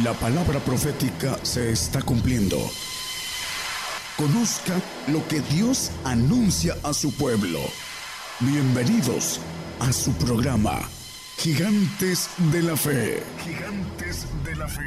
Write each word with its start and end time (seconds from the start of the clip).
La 0.00 0.14
palabra 0.14 0.58
profética 0.58 1.38
se 1.42 1.70
está 1.70 2.00
cumpliendo. 2.00 2.56
Conozca 4.16 4.80
lo 5.08 5.28
que 5.28 5.40
Dios 5.40 5.90
anuncia 6.02 6.74
a 6.82 6.94
su 6.94 7.14
pueblo. 7.14 7.60
Bienvenidos 8.40 9.38
a 9.80 9.92
su 9.92 10.14
programa, 10.14 10.88
Gigantes 11.36 12.30
de 12.50 12.62
la 12.62 12.74
Fe. 12.74 13.22
Gigantes 13.44 14.26
de 14.42 14.56
la 14.56 14.66
Fe. 14.66 14.82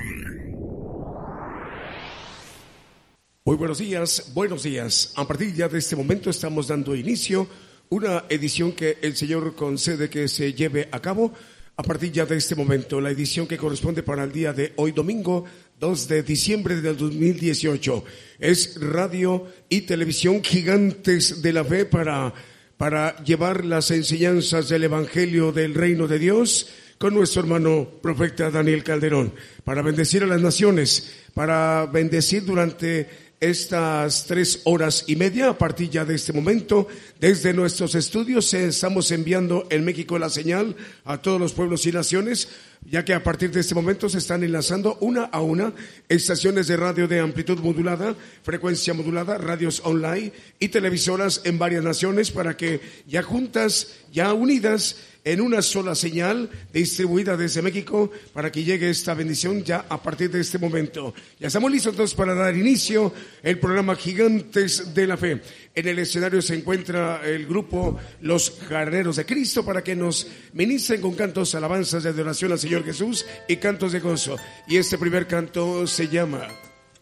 Muy 3.46 3.58
buenos 3.58 3.78
días, 3.78 4.32
buenos 4.34 4.64
días. 4.64 5.14
A 5.18 5.28
partir 5.28 5.54
ya 5.54 5.70
de 5.70 5.78
este 5.78 5.96
momento 5.96 6.32
estamos 6.32 6.68
dando 6.68 6.96
inicio 6.96 7.48
una 7.90 8.24
edición 8.30 8.72
que 8.72 8.98
el 9.04 9.16
Señor 9.16 9.54
concede 9.54 10.10
que 10.10 10.28
se 10.28 10.54
lleve 10.54 10.90
a 10.92 11.00
cabo 11.00 11.32
a 11.78 11.84
partir 11.84 12.12
ya 12.12 12.26
de 12.26 12.38
este 12.38 12.56
momento, 12.56 13.02
la 13.02 13.12
edición 13.12 13.48
que 13.48 13.58
corresponde 13.58 14.02
para 14.02 14.24
el 14.24 14.32
día 14.32 14.54
de 14.54 14.72
hoy 14.78 14.94
domingo 14.94 15.44
2 15.80 16.08
de 16.08 16.24
diciembre 16.24 16.80
del 16.80 16.96
2018. 16.96 18.04
Es 18.40 18.80
radio 18.80 19.46
y 19.68 19.82
televisión 19.82 20.42
gigantes 20.42 21.42
de 21.42 21.52
la 21.52 21.66
fe 21.66 21.86
para, 21.86 22.34
para 22.78 23.22
llevar 23.24 23.66
las 23.66 23.92
enseñanzas 23.92 24.70
del 24.70 24.86
Evangelio 24.86 25.52
del 25.52 25.74
Reino 25.74 26.08
de 26.08 26.20
Dios 26.20 26.70
con 26.98 27.14
nuestro 27.14 27.42
hermano 27.42 27.90
profeta 28.02 28.50
Daniel 28.50 28.82
Calderón, 28.82 29.34
para 29.66 29.82
bendecir 29.82 30.24
a 30.24 30.28
las 30.28 30.42
naciones, 30.42 31.12
para 31.34 31.88
bendecir 31.88 32.46
durante 32.46 33.10
estas 33.40 34.26
tres 34.26 34.62
horas 34.64 35.04
y 35.08 35.16
media 35.16 35.50
a 35.50 35.58
partir 35.58 35.90
ya 35.90 36.06
de 36.06 36.16
este 36.16 36.34
momento. 36.34 36.88
Desde 37.20 37.54
nuestros 37.54 37.96
estudios 37.96 38.54
estamos 38.54 39.12
enviando 39.12 39.68
en 39.70 39.86
México 39.86 40.18
la 40.18 40.30
señal 40.30 40.76
a 41.04 41.22
todos 41.22 41.40
los 41.40 41.54
pueblos 41.54 41.86
y 41.86 41.92
naciones, 41.92 42.48
ya 42.86 43.04
que 43.04 43.14
a 43.14 43.24
partir 43.24 43.52
de 43.52 43.62
este 43.62 43.76
momento 43.76 44.08
se 44.10 44.20
están 44.20 44.44
enlazando 44.44 44.98
una 45.02 45.24
a 45.26 45.42
una 45.42 45.74
estaciones 46.08 46.68
de 46.68 46.78
radio 46.78 47.08
de 47.08 47.20
amplitud 47.20 47.60
modulada, 47.60 48.16
frecuencia 48.44 48.94
modulada, 48.94 49.38
radios 49.38 49.82
online 49.84 50.32
y 50.60 50.70
televisoras 50.70 51.42
en 51.44 51.58
varias 51.58 51.84
naciones 51.84 52.32
para 52.32 52.56
que 52.56 52.80
ya 53.08 53.24
juntas, 53.24 53.96
ya 54.12 54.34
unidas, 54.34 54.98
en 55.26 55.42
una 55.42 55.64
sola 55.64 55.96
señal 55.96 56.50
distribuida 56.72 57.36
desde 57.36 57.64
México 57.64 58.12
para 58.32 58.52
que 58.52 58.64
llegue 58.64 58.92
esta 58.92 59.16
bendición 59.16 59.64
ya 59.64 59.86
a 59.90 60.02
partir 60.02 60.30
de 60.30 60.40
este 60.40 60.60
momento. 60.60 61.16
Ya 61.40 61.48
estamos 61.48 61.72
listos 61.72 61.94
entonces 61.94 62.16
para 62.16 62.36
dar 62.36 62.56
inicio 62.56 63.12
el 63.42 63.60
programa 63.60 63.96
Gigantes 63.96 64.94
de 64.94 65.08
la 65.08 65.18
Fe. 65.18 65.42
En 65.76 65.88
el 65.88 66.00
escenario 66.00 66.42
se 66.42 66.56
encuentra 66.56 67.22
el 67.26 67.46
grupo 67.46 68.00
Los 68.22 68.50
Carneros 68.50 69.18
de 69.18 69.26
Cristo 69.26 69.66
para 69.66 69.84
que 69.84 69.94
nos 69.94 70.26
ministren 70.54 71.02
con 71.02 71.16
cantos, 71.16 71.54
alabanzas 71.54 72.04
de 72.04 72.10
adoración 72.10 72.54
al 72.54 72.60
Señor 72.60 72.86
Jesús 72.86 73.26
y 73.48 73.58
cantos 73.58 73.92
de 73.92 74.00
gozo. 74.00 74.38
Y 74.68 74.78
este 74.78 74.98
primer 74.98 75.28
canto 75.28 75.86
se 75.86 76.08
llama 76.08 76.48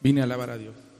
Vine 0.01 0.21
a 0.21 0.23
alabar 0.23 0.49
a 0.49 0.57
Dios. 0.57 0.92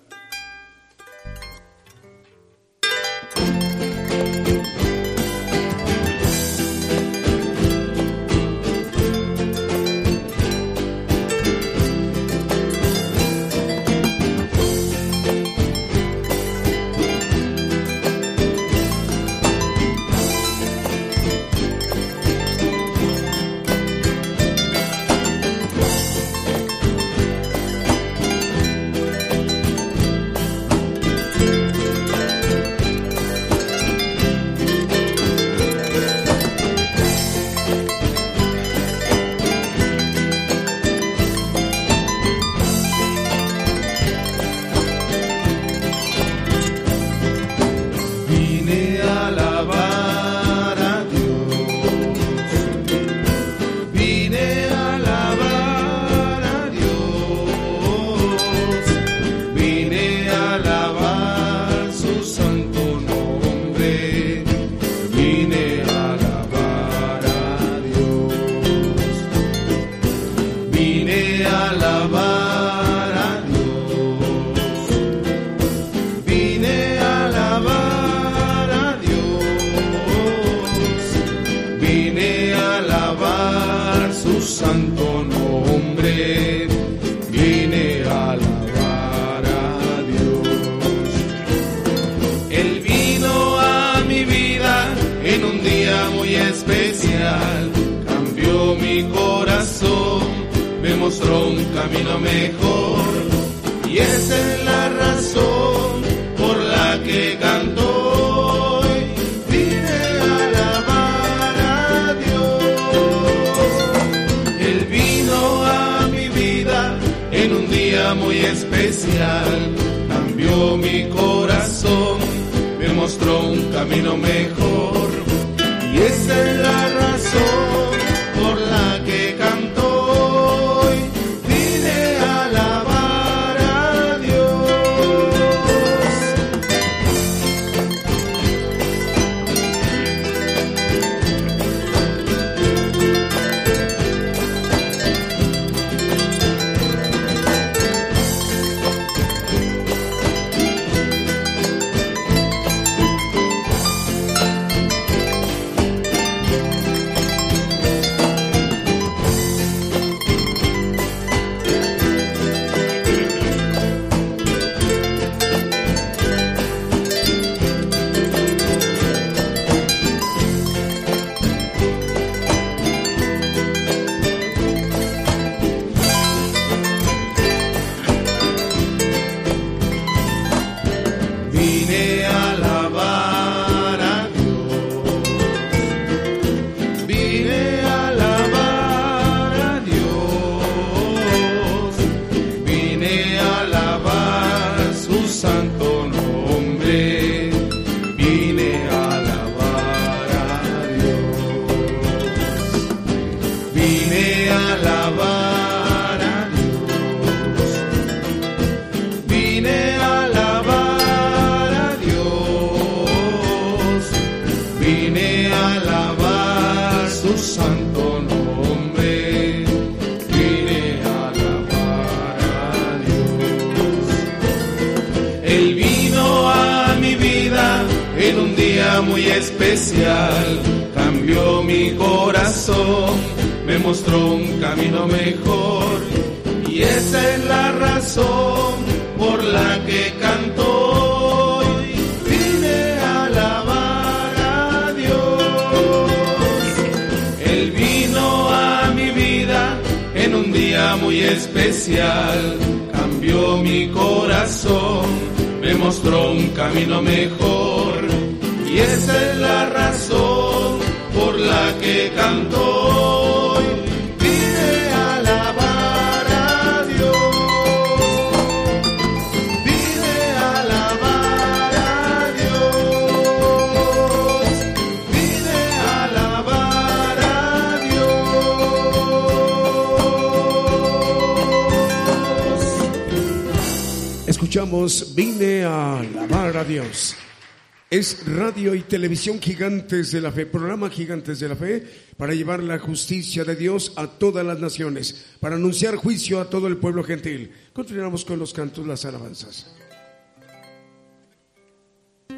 De 289.94 290.22
la 290.22 290.32
Fe, 290.32 290.48
programa 290.48 290.90
Gigantes 290.90 291.40
de 291.40 291.48
la 291.48 291.56
Fe, 291.56 291.84
para 292.18 292.34
llevar 292.34 292.64
la 292.64 292.80
justicia 292.80 293.44
de 293.44 293.56
Dios 293.56 293.94
a 293.96 294.08
todas 294.08 294.44
las 294.44 294.60
naciones, 294.60 295.36
para 295.40 295.56
anunciar 295.56 295.98
juicio 295.98 296.42
a 296.42 296.50
todo 296.50 296.66
el 296.66 296.78
pueblo 296.78 297.04
gentil. 297.04 297.52
Continuamos 297.74 298.26
con 298.26 298.40
los 298.40 298.54
cantos, 298.54 298.88
las 298.88 299.06
alabanzas. 299.06 299.76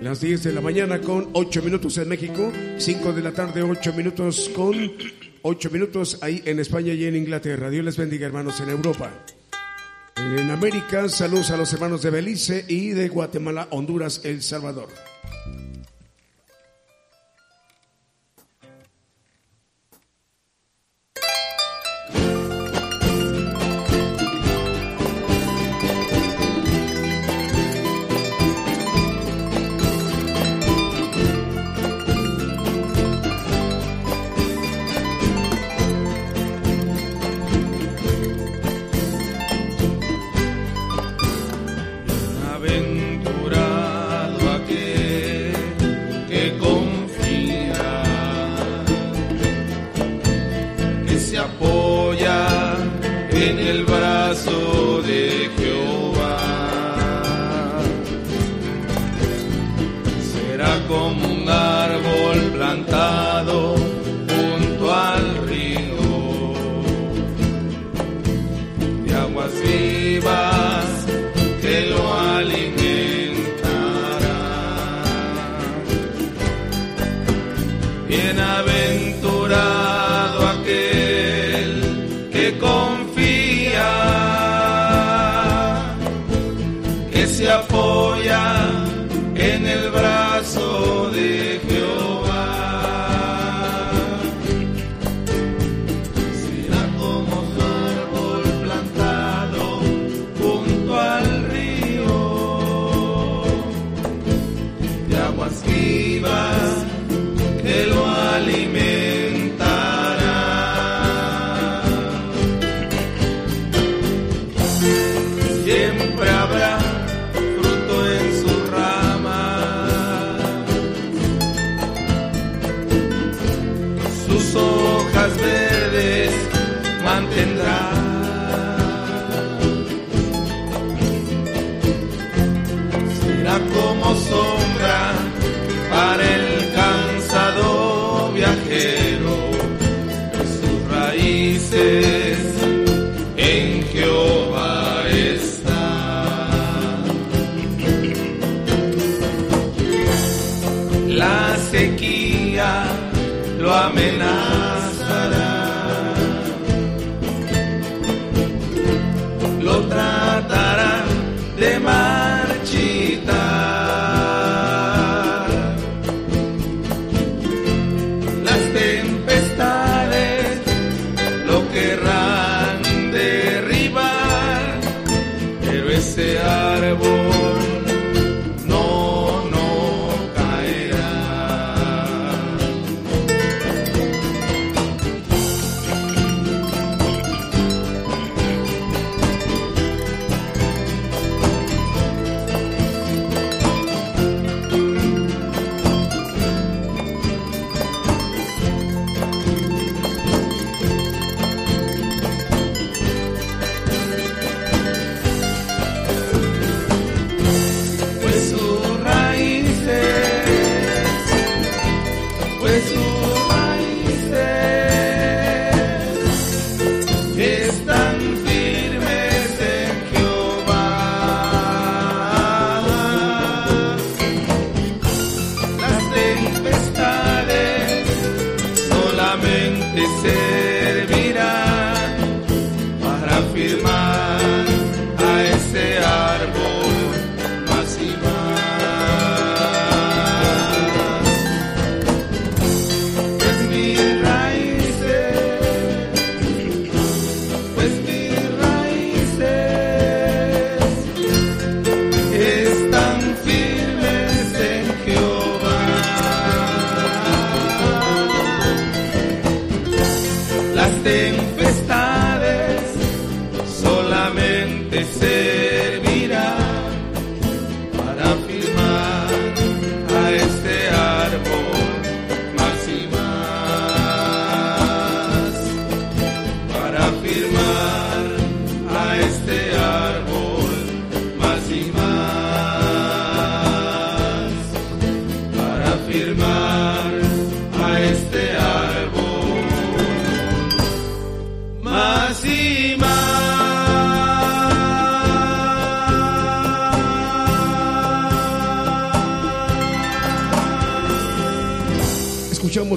Las 0.01 0.19
10 0.19 0.43
de 0.43 0.51
la 0.51 0.59
mañana 0.59 0.99
con 0.99 1.29
8 1.31 1.61
minutos 1.61 1.97
en 1.97 2.09
México, 2.09 2.51
5 2.77 3.13
de 3.13 3.21
la 3.21 3.31
tarde 3.31 3.61
8 3.61 3.93
minutos 3.93 4.51
con 4.53 4.91
8 5.41 5.69
minutos 5.71 6.17
ahí 6.21 6.43
en 6.43 6.59
España 6.59 6.91
y 6.91 7.05
en 7.05 7.15
Inglaterra. 7.15 7.69
Dios 7.69 7.85
les 7.85 7.95
bendiga 7.95 8.27
hermanos 8.27 8.59
en 8.59 8.67
Europa. 8.67 9.13
En 10.17 10.49
América, 10.49 11.07
saludos 11.07 11.51
a 11.51 11.57
los 11.57 11.71
hermanos 11.71 12.01
de 12.01 12.09
Belice 12.09 12.65
y 12.67 12.89
de 12.89 13.07
Guatemala, 13.07 13.69
Honduras, 13.71 14.19
El 14.25 14.41
Salvador. 14.41 14.89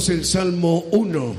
El 0.08 0.24
Salmo 0.24 0.86
1. 0.92 1.36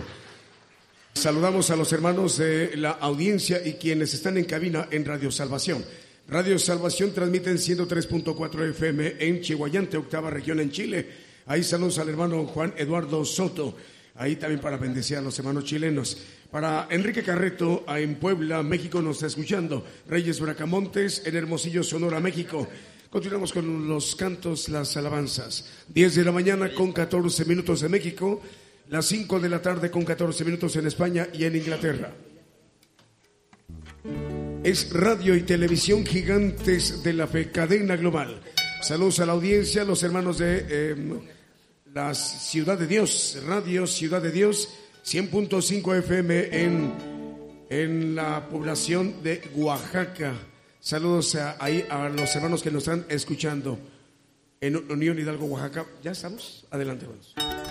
Saludamos 1.13 1.71
a 1.71 1.75
los 1.75 1.91
hermanos 1.91 2.37
de 2.37 2.77
la 2.77 2.91
audiencia 2.91 3.65
y 3.65 3.73
quienes 3.73 4.13
están 4.13 4.37
en 4.37 4.45
cabina 4.45 4.87
en 4.91 5.05
Radio 5.05 5.31
Salvación. 5.31 5.83
Radio 6.27 6.59
Salvación 6.59 7.11
transmite 7.11 7.49
en 7.49 7.57
103.4 7.57 8.69
FM 8.69 9.15
en 9.19 9.41
Chihuayante, 9.41 9.97
octava 9.97 10.29
región 10.29 10.59
en 10.59 10.71
Chile. 10.71 11.07
Ahí 11.47 11.63
saludos 11.63 11.97
al 11.97 12.09
hermano 12.09 12.45
Juan 12.45 12.73
Eduardo 12.77 13.25
Soto. 13.25 13.75
Ahí 14.15 14.35
también 14.35 14.61
para 14.61 14.77
bendecir 14.77 15.17
a 15.17 15.21
los 15.21 15.39
hermanos 15.39 15.63
chilenos. 15.63 16.17
Para 16.51 16.87
Enrique 16.91 17.23
Carreto, 17.23 17.85
en 17.87 18.15
Puebla, 18.15 18.61
México, 18.61 19.01
nos 19.01 19.17
está 19.17 19.27
escuchando. 19.27 19.85
Reyes 20.07 20.39
Bracamontes, 20.39 21.23
en 21.25 21.35
Hermosillo, 21.35 21.81
Sonora, 21.81 22.19
México. 22.19 22.67
Continuamos 23.09 23.53
con 23.53 23.87
los 23.87 24.15
cantos, 24.15 24.69
las 24.69 24.95
alabanzas. 24.95 25.65
10 25.87 26.13
de 26.13 26.23
la 26.23 26.31
mañana 26.31 26.71
con 26.75 26.91
14 26.91 27.43
minutos 27.45 27.81
en 27.81 27.89
México, 27.89 28.39
las 28.89 29.05
5 29.05 29.39
de 29.39 29.49
la 29.49 29.61
tarde 29.61 29.91
con 29.91 30.03
14 30.03 30.43
minutos 30.43 30.75
en 30.75 30.87
España 30.87 31.27
y 31.31 31.45
en 31.45 31.55
Inglaterra. 31.55 32.11
Es 34.63 34.91
radio 34.91 35.35
y 35.35 35.43
televisión 35.43 36.05
gigantes 36.05 37.03
de 37.03 37.13
la 37.13 37.27
fe, 37.27 37.51
cadena 37.51 37.95
global. 37.95 38.41
Saludos 38.81 39.19
a 39.19 39.25
la 39.25 39.33
audiencia, 39.33 39.83
los 39.83 40.01
hermanos 40.01 40.39
de 40.39 40.91
em, 40.91 41.19
la 41.93 42.13
Ciudad 42.15 42.77
de 42.77 42.87
Dios, 42.87 43.37
Radio 43.45 43.85
Ciudad 43.85 44.21
de 44.21 44.31
Dios, 44.31 44.69
100.5 45.05 45.99
FM 45.99 46.63
en, 46.63 46.93
en 47.69 48.15
la 48.15 48.49
población 48.49 49.21
de 49.21 49.41
Oaxaca. 49.55 50.33
Saludos 50.79 51.35
a, 51.35 51.63
ahí 51.63 51.85
a 51.89 52.09
los 52.09 52.35
hermanos 52.35 52.63
que 52.63 52.71
nos 52.71 52.87
están 52.87 53.05
escuchando 53.09 53.77
en 54.61 54.77
Unión 54.91 55.19
Hidalgo, 55.19 55.45
Oaxaca. 55.45 55.85
¿Ya 56.01 56.11
estamos? 56.11 56.65
Adelante, 56.71 57.05
hermanos. 57.05 57.68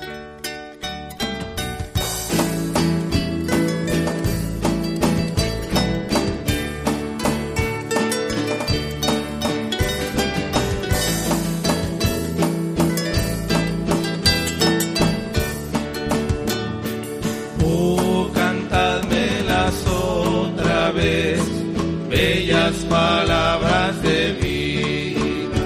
Palabras 22.77 24.03
de 24.03 24.33
vida. 24.33 25.65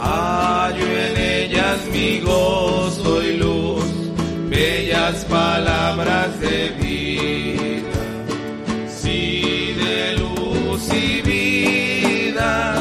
Hallo 0.00 0.86
en 0.86 1.16
ellas 1.16 1.78
mi 1.92 2.20
gozo 2.20 3.22
y 3.22 3.36
luz, 3.36 3.84
bellas 4.48 5.24
palabras 5.24 6.40
de 6.40 6.68
vida. 6.80 8.04
Si 8.88 9.74
de 9.84 10.16
luz 10.18 10.88
y 10.92 11.22
vida 11.22 12.74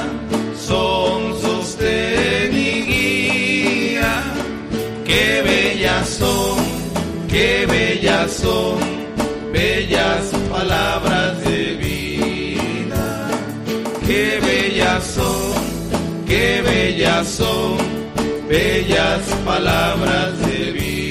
son 0.57 1.41
sostén 1.41 2.53
y 2.53 3.97
qué 5.05 5.41
bellas 5.43 6.09
son, 6.09 6.57
qué 7.27 7.65
bellas 7.65 8.31
son, 8.31 8.77
bellas 9.51 10.25
palabras 10.51 11.39
de 11.39 11.44
son, 15.05 16.25
qué 16.25 16.61
bellas 16.61 17.27
son, 17.27 17.77
bellas 18.49 19.21
palabras 19.45 20.39
de 20.47 20.71
vida. 20.71 21.04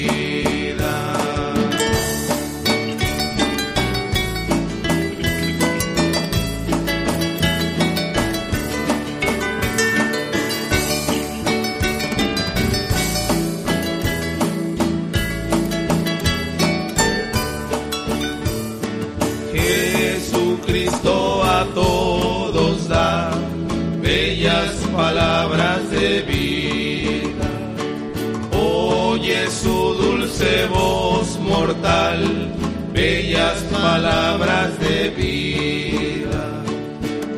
Palabras 33.89 34.69
de 34.79 34.99
vida. 35.21 36.43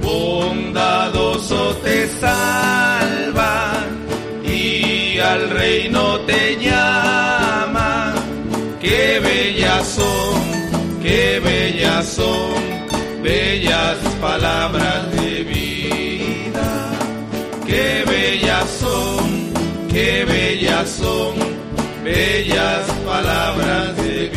Bondadoso 0.02 1.62
te 1.84 1.98
salva 2.22 3.56
y 4.44 5.20
al 5.20 5.50
reino 5.50 6.04
te 6.30 6.42
llama. 6.66 8.14
Qué 8.80 9.20
bellas 9.28 9.86
son, 10.00 10.40
qué 11.04 11.40
bellas 11.50 12.06
son, 12.20 12.60
bellas 13.24 13.98
palabras 14.22 15.02
de 15.18 15.32
vida 15.44 15.68
qué 17.68 18.04
bellas 18.12 18.70
son, 18.84 19.28
qué 19.94 20.26
bellas 20.26 20.90
son, 21.02 21.36
bellas 22.04 22.86
palabras 23.06 23.98
de 23.98 24.28
vida. 24.30 24.37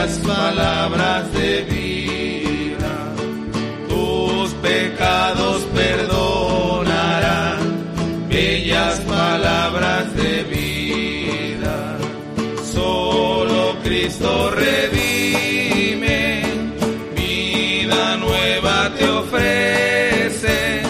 Bellas 0.00 0.18
palabras 0.20 1.32
de 1.32 1.62
vida. 1.62 3.12
Tus 3.88 4.50
pecados 4.62 5.62
perdonará, 5.74 7.58
bellas 8.28 8.98
palabras 9.00 10.14
de 10.16 10.42
vida. 10.44 11.98
Solo 12.72 13.76
Cristo 13.82 14.50
redime, 14.50 16.44
vida 17.14 18.16
nueva 18.16 18.90
te 18.96 19.06
ofrece, 19.06 20.82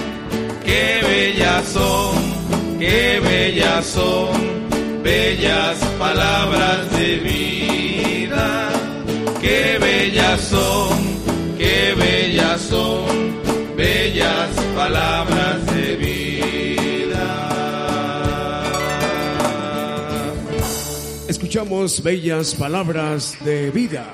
qué 0.65 1.01
bellas 1.03 1.65
son, 3.87 5.03
bellas 5.03 5.79
palabras 5.99 6.91
de 6.93 7.17
vida, 7.17 7.31
qué 7.33 7.60
bellas 10.11 10.41
son, 10.41 10.99
qué 11.57 11.95
bellas 11.97 12.61
son, 12.63 13.07
bellas 13.77 14.51
palabras 14.75 15.67
de 15.67 15.97
vida. 15.97 17.27
Escuchamos 21.29 22.03
bellas 22.03 22.57
palabras 22.57 23.39
de 23.45 23.71
vida. 23.71 24.13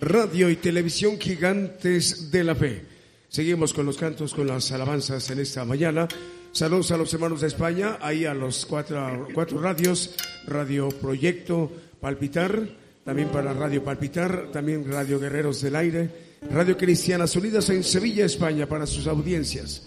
Radio 0.00 0.48
y 0.48 0.56
televisión 0.56 1.18
gigantes 1.20 2.30
de 2.30 2.42
la 2.42 2.54
fe. 2.54 2.86
Seguimos 3.28 3.74
con 3.74 3.84
los 3.84 3.98
cantos, 3.98 4.32
con 4.32 4.46
las 4.46 4.72
alabanzas 4.72 5.30
en 5.30 5.40
esta 5.40 5.66
mañana. 5.66 6.08
Saludos 6.52 6.92
a 6.92 6.96
los 6.96 7.12
hermanos 7.12 7.42
de 7.42 7.48
España, 7.48 7.98
ahí 8.00 8.24
a 8.24 8.32
los 8.32 8.64
cuatro, 8.64 9.28
cuatro 9.34 9.60
radios, 9.60 10.14
Radio 10.46 10.88
Proyecto 10.88 11.70
Palpitar, 12.00 12.85
también 13.06 13.28
para 13.28 13.52
Radio 13.52 13.84
Palpitar, 13.84 14.50
también 14.52 14.84
Radio 14.84 15.20
Guerreros 15.20 15.62
del 15.62 15.76
Aire, 15.76 16.10
Radio 16.50 16.76
Cristianas 16.76 17.36
Unidas 17.36 17.70
en 17.70 17.84
Sevilla, 17.84 18.24
España, 18.24 18.66
para 18.66 18.84
sus 18.84 19.06
audiencias. 19.06 19.84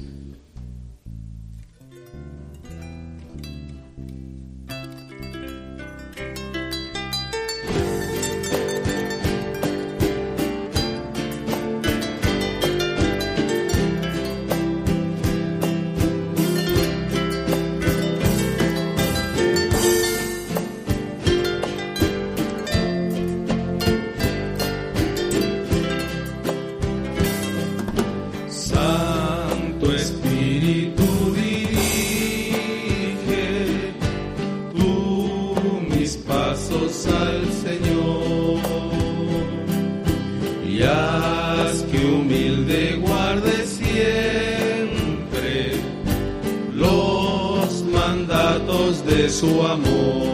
nosso 49.42 49.62
amor. 49.62 50.29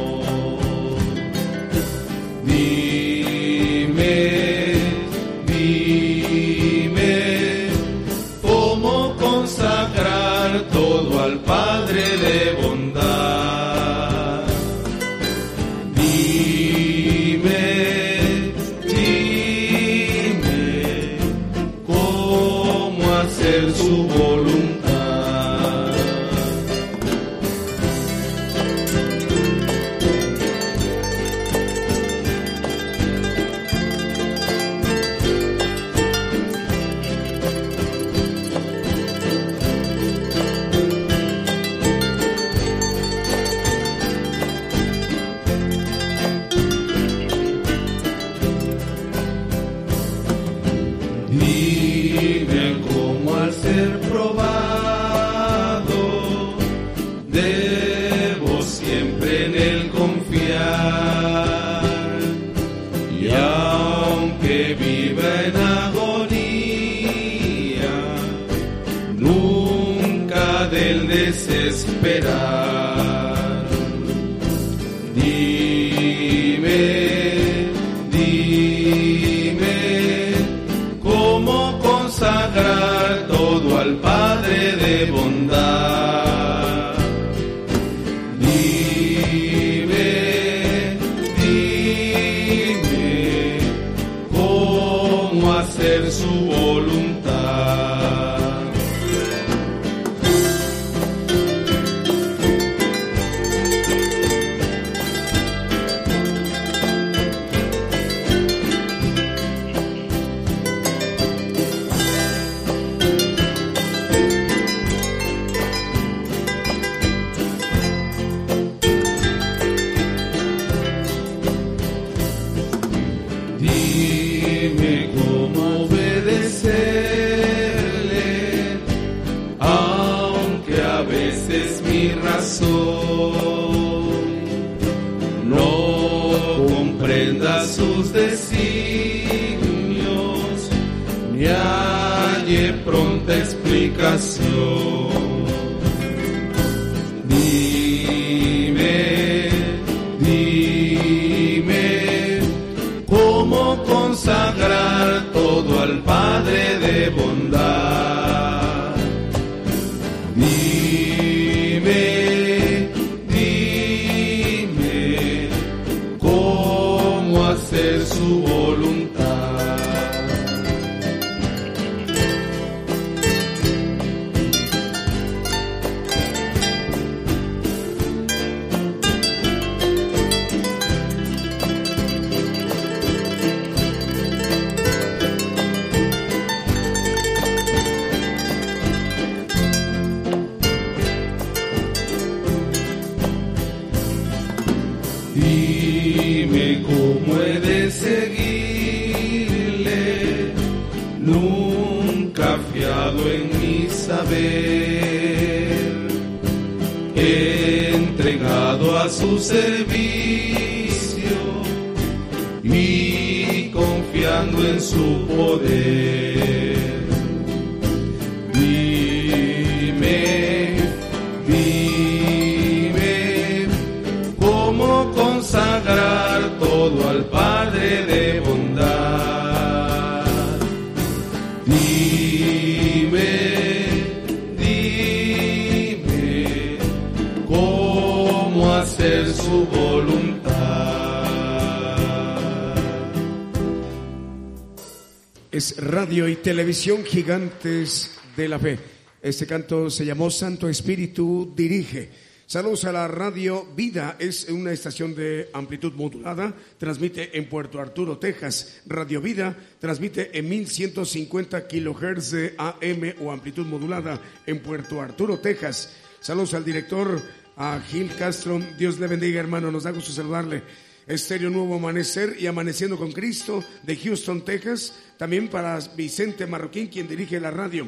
Radio 245.86 246.28
y 246.28 246.38
televisión 246.38 247.06
gigantes 247.06 248.18
de 248.36 248.48
la 248.48 248.58
fe. 248.58 248.80
Este 249.22 249.46
canto 249.46 249.92
se 249.92 250.04
llamó 250.04 250.32
Santo 250.32 250.68
Espíritu 250.68 251.54
Dirige. 251.56 252.10
Saludos 252.48 252.86
a 252.86 252.92
la 252.92 253.08
radio 253.08 253.68
Vida, 253.76 254.16
es 254.18 254.50
una 254.50 254.72
estación 254.72 255.14
de 255.14 255.48
amplitud 255.54 255.94
modulada, 255.94 256.56
transmite 256.80 257.38
en 257.38 257.48
Puerto 257.48 257.80
Arturo, 257.80 258.18
Texas. 258.18 258.82
Radio 258.88 259.22
Vida 259.22 259.56
transmite 259.80 260.36
en 260.36 260.50
1150 260.50 261.68
kilohertz 261.68 262.32
de 262.32 262.56
AM 262.58 263.14
o 263.22 263.32
amplitud 263.32 263.68
modulada 263.68 264.20
en 264.48 264.64
Puerto 264.64 265.00
Arturo, 265.00 265.38
Texas. 265.38 265.94
Saludos 266.20 266.56
al 266.56 266.66
director, 266.66 267.22
a 267.58 267.80
Gil 267.80 268.10
Castro. 268.18 268.60
Dios 268.80 269.00
le 269.00 269.06
bendiga, 269.06 269.40
hermano. 269.40 269.70
Nos 269.70 269.84
da 269.84 269.92
gusto 269.92 270.12
saludarle. 270.12 270.64
Estéreo 271.08 271.50
Nuevo 271.50 271.76
Amanecer 271.76 272.36
y 272.40 272.48
Amaneciendo 272.48 272.98
con 272.98 273.12
Cristo 273.12 273.64
de 273.84 273.96
Houston, 273.96 274.44
Texas. 274.44 274.94
También 275.18 275.48
para 275.48 275.80
Vicente 275.96 276.48
Marroquín, 276.48 276.88
quien 276.88 277.08
dirige 277.08 277.40
la 277.40 277.52
radio. 277.52 277.88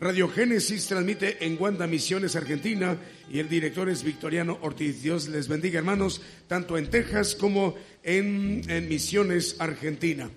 Radio 0.00 0.28
Génesis 0.28 0.86
transmite 0.86 1.44
en 1.44 1.56
Guanda 1.56 1.86
Misiones, 1.86 2.34
Argentina, 2.34 2.98
y 3.30 3.38
el 3.38 3.48
director 3.48 3.88
es 3.88 4.02
Victoriano 4.02 4.58
Ortiz. 4.60 5.02
Dios 5.02 5.28
les 5.28 5.46
bendiga, 5.46 5.78
hermanos, 5.78 6.20
tanto 6.48 6.76
en 6.76 6.90
Texas 6.90 7.34
como 7.34 7.76
en, 8.02 8.62
en 8.68 8.88
Misiones, 8.88 9.56
Argentina. 9.60 10.28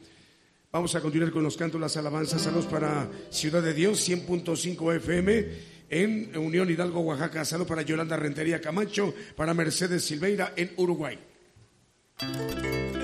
Vamos 0.72 0.94
a 0.96 1.02
continuar 1.02 1.32
con 1.32 1.44
los 1.44 1.58
cantos, 1.58 1.82
las 1.82 1.98
alabanzas. 1.98 2.44
Saludos 2.44 2.68
para 2.68 3.10
Ciudad 3.32 3.64
de 3.64 3.74
Dios, 3.74 4.08
100.5 4.08 4.96
FM. 4.98 5.46
En 5.90 6.38
Unión 6.38 6.70
Hidalgo, 6.70 7.00
Oaxaca. 7.00 7.44
Saludos 7.46 7.70
para 7.70 7.82
Yolanda 7.82 8.16
Rentería 8.16 8.62
Camacho, 8.62 9.14
para 9.36 9.54
Mercedes 9.54 10.04
Silveira 10.04 10.54
en 10.56 10.72
Uruguay. 10.76 11.18
Thank 12.20 12.66
you. 12.66 12.97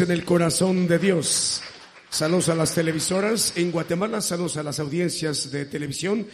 En 0.00 0.10
el 0.10 0.24
corazón 0.24 0.88
de 0.88 0.98
Dios. 0.98 1.60
Saludos 2.08 2.48
a 2.48 2.54
las 2.54 2.74
televisoras 2.74 3.52
en 3.56 3.70
Guatemala, 3.70 4.22
saludos 4.22 4.56
a 4.56 4.62
las 4.62 4.80
audiencias 4.80 5.50
de 5.50 5.66
televisión 5.66 6.26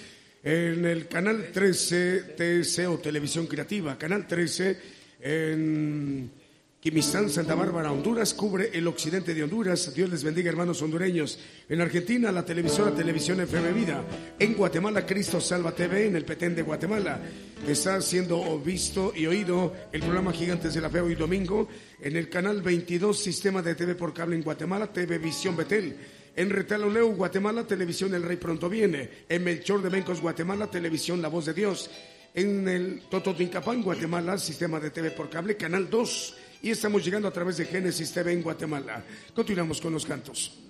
en 0.45 0.85
el 0.85 1.09
canal 1.09 1.51
13 1.53 2.37
TC 2.37 2.89
o 2.89 2.99
Televisión 2.99 3.49
Creativa, 3.49 3.99
canal 3.99 4.25
13 4.25 4.79
en 5.21 6.31
Quimistán, 6.79 7.29
Santa 7.29 7.57
Bárbara, 7.57 7.91
Honduras, 7.91 8.33
cubre 8.35 8.71
el 8.73 8.87
occidente 8.87 9.35
de 9.35 9.43
Honduras. 9.43 9.93
Dios 9.93 10.09
les 10.11 10.23
bendiga, 10.23 10.51
hermanos 10.51 10.81
hondureños. 10.83 11.37
En 11.69 11.81
Argentina, 11.81 12.31
la 12.31 12.45
televisora 12.45 12.95
Televisión 12.95 13.41
FM 13.41 13.73
Vida. 13.73 14.05
En 14.39 14.55
Guatemala, 14.55 15.05
Cristo 15.05 15.41
Salva 15.41 15.75
TV, 15.75 16.07
en 16.07 16.15
el 16.15 16.25
Petén 16.25 16.55
de 16.55 16.63
Guatemala. 16.63 17.21
Está 17.67 18.01
siendo 18.01 18.61
visto 18.61 19.13
y 19.13 19.27
oído 19.27 19.75
el 19.91 20.01
programa 20.01 20.33
Gigantes 20.33 20.75
de 20.75 20.81
la 20.81 20.89
Fe 20.89 21.01
hoy 21.01 21.17
domingo 21.17 21.67
en 22.01 22.15
el 22.15 22.29
canal 22.29 22.63
22, 22.63 23.19
Sistema 23.19 23.61
de 23.61 23.75
TV 23.75 23.97
por 23.97 24.15
cable 24.15 24.37
en 24.37 24.45
Guatemala, 24.45 24.93
TV 24.93 25.19
Visión 25.19 25.57
Betel. 25.57 25.97
En 26.37 26.49
Retaloleu, 26.49 27.17
Guatemala, 27.17 27.67
Televisión 27.67 28.15
El 28.15 28.23
Rey 28.23 28.37
Pronto 28.37 28.69
Viene. 28.69 29.11
En 29.29 29.43
Melchor 29.43 29.83
de 29.83 29.91
Mencos, 29.91 30.21
Guatemala, 30.21 30.71
Televisión 30.71 31.21
La 31.21 31.27
Voz 31.27 31.47
de 31.47 31.55
Dios. 31.55 31.91
en 32.35 32.69
el 32.69 33.01
Tototincapán, 33.11 33.83
Guatemala, 33.83 34.39
sistema 34.39 34.79
de 34.79 34.91
TV 34.91 35.11
por 35.11 35.29
cable, 35.29 35.57
Canal 35.57 35.91
2. 35.91 36.37
Y 36.63 36.71
estamos 36.71 37.05
llegando 37.05 37.27
a 37.27 37.33
través 37.33 37.57
de 37.57 37.65
Génesis 37.65 38.13
TV 38.13 38.33
en 38.33 38.43
Guatemala. 38.43 39.03
Continuamos 39.35 39.81
con 39.81 39.93
los 39.93 40.07
cantos. 40.07 40.66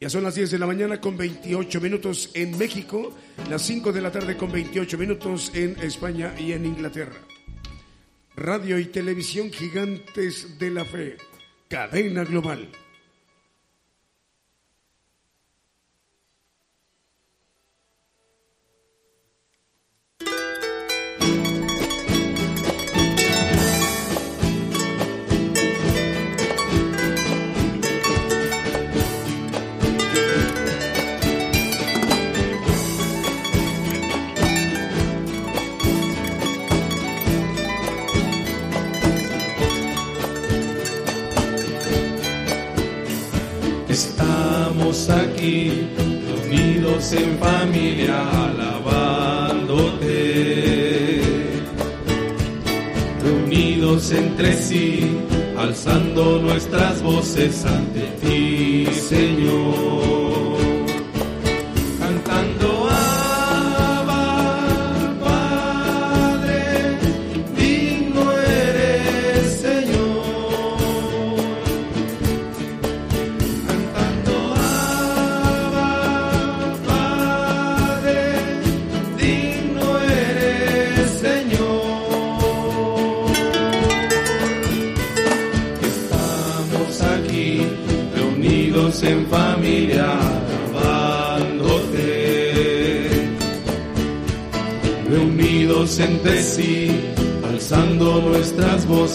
Ya 0.00 0.08
son 0.08 0.22
las 0.22 0.36
10 0.36 0.52
de 0.52 0.58
la 0.60 0.66
mañana 0.66 1.00
con 1.00 1.16
28 1.16 1.80
minutos 1.80 2.30
en 2.34 2.56
México, 2.56 3.12
las 3.50 3.62
5 3.62 3.92
de 3.92 4.00
la 4.00 4.12
tarde 4.12 4.36
con 4.36 4.52
28 4.52 4.96
minutos 4.96 5.50
en 5.54 5.76
España 5.82 6.32
y 6.38 6.52
en 6.52 6.66
Inglaterra. 6.66 7.16
Radio 8.36 8.78
y 8.78 8.84
televisión 8.84 9.50
gigantes 9.50 10.56
de 10.60 10.70
la 10.70 10.84
fe, 10.84 11.16
cadena 11.68 12.22
global. 12.22 12.68
En 47.12 47.38
familia, 47.38 48.28
alabándote. 48.44 50.02
Reunidos 53.22 54.10
entre 54.12 54.52
sí, 54.54 55.16
alzando 55.56 56.40
nuestras 56.40 57.02
voces 57.02 57.64
ante 57.64 58.00
ti, 58.20 58.86
Señor. 58.92 60.17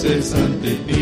Nuestras 0.03 0.33
voces 0.33 0.33
ante 0.33 0.92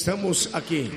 estamos 0.00 0.48
aquí. 0.54 0.90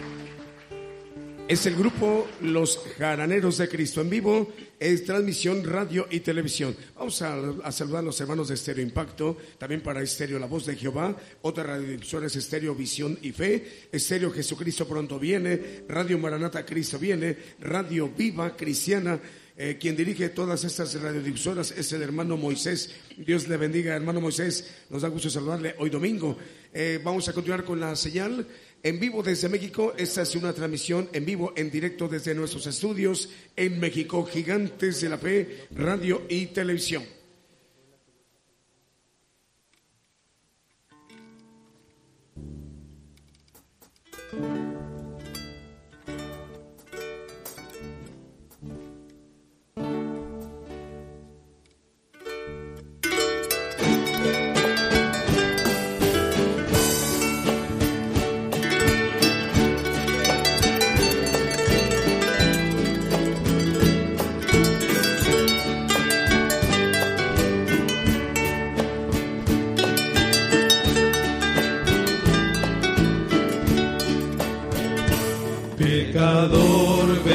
Es 1.50 1.66
el 1.66 1.76
grupo 1.76 2.26
Los 2.40 2.80
Jaraneros 2.98 3.58
de 3.58 3.68
Cristo 3.68 4.00
en 4.00 4.10
vivo, 4.10 4.54
es 4.80 5.04
transmisión 5.04 5.62
radio 5.66 6.08
y 6.10 6.22
televisión. 6.22 6.74
Vamos 6.96 7.22
a, 7.22 7.70
saludar 7.74 8.00
a 8.00 8.04
los 8.04 8.22
hermanos 8.22 8.48
de 8.48 8.54
Estéreo 8.54 8.82
Impacto, 8.82 9.36
también 9.58 9.82
para 9.82 10.02
Estéreo 10.02 10.40
La 10.40 10.46
Voz 10.46 10.66
de 10.68 10.78
Jehová, 10.78 11.18
otra 11.42 11.66
radiodifusora 11.66 12.28
es 12.28 12.38
Estéreo 12.38 12.74
Visión 12.76 13.20
y 13.22 13.34
Fe, 13.34 13.90
Estéreo 13.92 14.32
Jesucristo 14.32 14.88
pronto 14.88 15.20
viene, 15.20 15.84
Radio 15.90 16.18
Maranata 16.18 16.66
Cristo 16.66 16.98
viene, 16.98 17.36
Radio 17.60 18.08
Viva 18.08 18.56
Cristiana, 18.56 19.20
eh, 19.56 19.78
quien 19.80 19.96
dirige 19.96 20.30
todas 20.30 20.64
estas 20.64 21.00
radiodifusoras 21.00 21.72
es 21.72 21.94
el 21.94 22.02
hermano 22.02 22.38
Moisés. 22.38 22.90
Dios 23.18 23.48
le 23.48 23.58
bendiga, 23.58 23.96
hermano 23.96 24.20
Moisés. 24.20 24.68
Nos 24.90 25.04
da 25.04 25.10
gusto 25.10 25.30
saludarle 25.30 25.76
hoy 25.78 25.90
domingo. 25.90 26.38
Eh, 26.74 27.00
vamos 27.04 27.28
a 27.30 27.34
continuar 27.34 27.64
con 27.64 27.80
la 27.80 27.96
señal 27.96 28.48
en 28.82 29.00
vivo 29.00 29.22
desde 29.22 29.50
México. 29.50 29.94
Esta 29.96 30.24
es 30.24 30.36
una 30.36 30.54
transmisión 30.54 31.08
en 31.14 31.26
vivo, 31.26 31.54
en 31.56 31.70
directo 31.70 32.08
desde 32.08 32.34
nuestros 32.34 32.66
estudios 32.66 33.30
en 33.56 33.80
México, 33.80 34.26
Gigantes 34.26 35.02
de 35.02 35.10
la 35.10 35.18
Fe, 35.20 35.68
Radio 35.76 36.24
y 36.28 36.48
Televisión. 36.48 37.04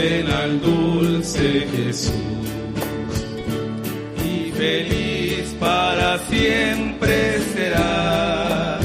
Ven 0.09 0.31
al 0.31 0.61
dulce 0.61 1.67
Jesús. 1.75 2.13
Y 4.25 4.51
feliz 4.53 5.55
para 5.61 6.19
siempre 6.31 7.39
serás, 7.55 8.85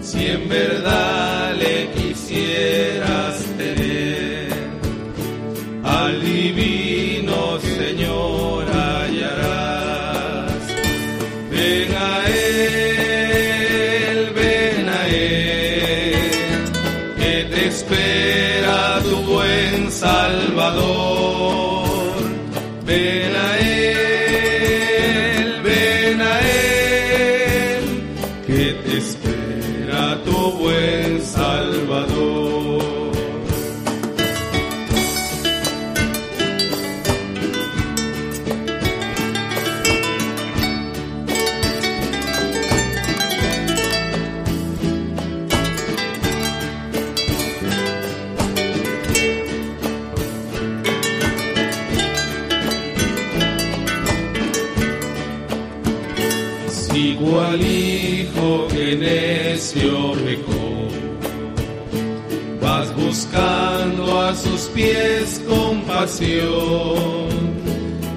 si 0.00 0.26
en 0.26 0.48
verdad 0.48 1.17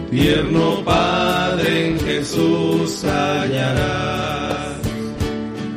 Tierno 0.09 0.83
Padre 0.83 1.87
en 1.87 1.99
Jesús 1.99 3.03
hallarás 3.03 4.77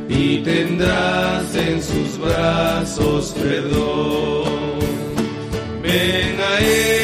y 0.08 0.38
tendrás 0.38 1.54
en 1.54 1.82
sus 1.82 2.18
brazos 2.18 3.34
perdón. 3.38 4.44
Ven 5.82 6.40
a 6.40 6.58
Él, 6.60 7.03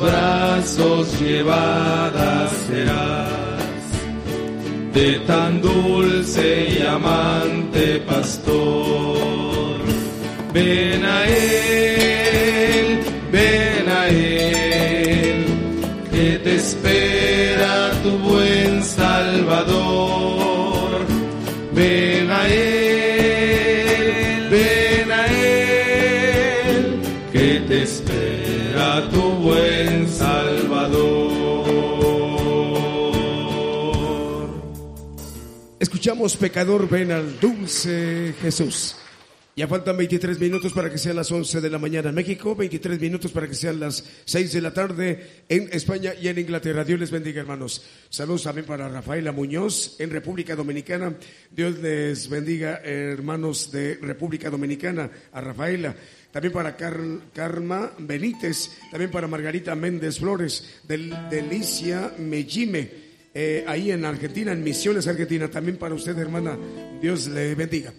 brazos 0.00 1.20
llevada 1.20 2.48
serás, 2.66 3.82
de 4.94 5.20
tan 5.26 5.60
dulce 5.60 6.78
y 6.78 6.82
amante 6.86 8.00
pastor. 8.00 9.80
Ven 10.52 11.04
a 11.04 11.26
Él, 11.26 11.99
Escuchamos 36.00 36.34
Pecador, 36.38 36.88
ven 36.88 37.12
al 37.12 37.38
dulce 37.38 38.32
Jesús. 38.40 38.96
Ya 39.54 39.68
faltan 39.68 39.98
23 39.98 40.40
minutos 40.40 40.72
para 40.72 40.88
que 40.90 40.96
sean 40.96 41.16
las 41.16 41.30
11 41.30 41.60
de 41.60 41.68
la 41.68 41.76
mañana 41.78 42.08
en 42.08 42.14
México, 42.14 42.56
23 42.56 42.98
minutos 42.98 43.30
para 43.32 43.46
que 43.46 43.52
sean 43.54 43.78
las 43.78 44.02
6 44.24 44.50
de 44.54 44.60
la 44.62 44.72
tarde 44.72 45.42
en 45.46 45.68
España 45.70 46.14
y 46.18 46.28
en 46.28 46.38
Inglaterra. 46.38 46.84
Dios 46.84 46.98
les 46.98 47.10
bendiga, 47.10 47.42
hermanos. 47.42 47.84
Saludos 48.08 48.44
también 48.44 48.66
para 48.66 48.88
Rafaela 48.88 49.30
Muñoz 49.32 49.96
en 50.00 50.08
República 50.08 50.56
Dominicana. 50.56 51.16
Dios 51.50 51.78
les 51.80 52.30
bendiga, 52.30 52.80
hermanos 52.82 53.70
de 53.70 53.98
República 54.00 54.48
Dominicana, 54.48 55.10
a 55.34 55.40
Rafaela. 55.42 55.94
También 56.32 56.54
para 56.54 56.78
Car- 56.78 57.28
Karma 57.34 57.92
Benítez, 57.98 58.70
también 58.90 59.10
para 59.10 59.28
Margarita 59.28 59.74
Méndez 59.74 60.18
Flores, 60.18 60.80
del 60.88 61.14
Delicia 61.28 62.14
Mellime. 62.16 63.09
Eh, 63.34 63.64
ahí 63.66 63.90
en 63.90 64.04
Argentina, 64.04 64.52
en 64.52 64.62
Misiones, 64.62 65.06
Argentina. 65.06 65.48
También 65.48 65.76
para 65.76 65.94
usted, 65.94 66.16
hermana, 66.18 66.58
Dios 67.00 67.28
le 67.28 67.54
bendiga. 67.54 67.92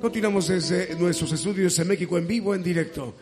Continuamos 0.00 0.48
desde 0.48 0.94
nuestros 0.96 1.32
estudios 1.32 1.78
en 1.78 1.88
México 1.88 2.16
en 2.16 2.26
vivo, 2.26 2.54
en 2.54 2.62
directo. 2.62 3.14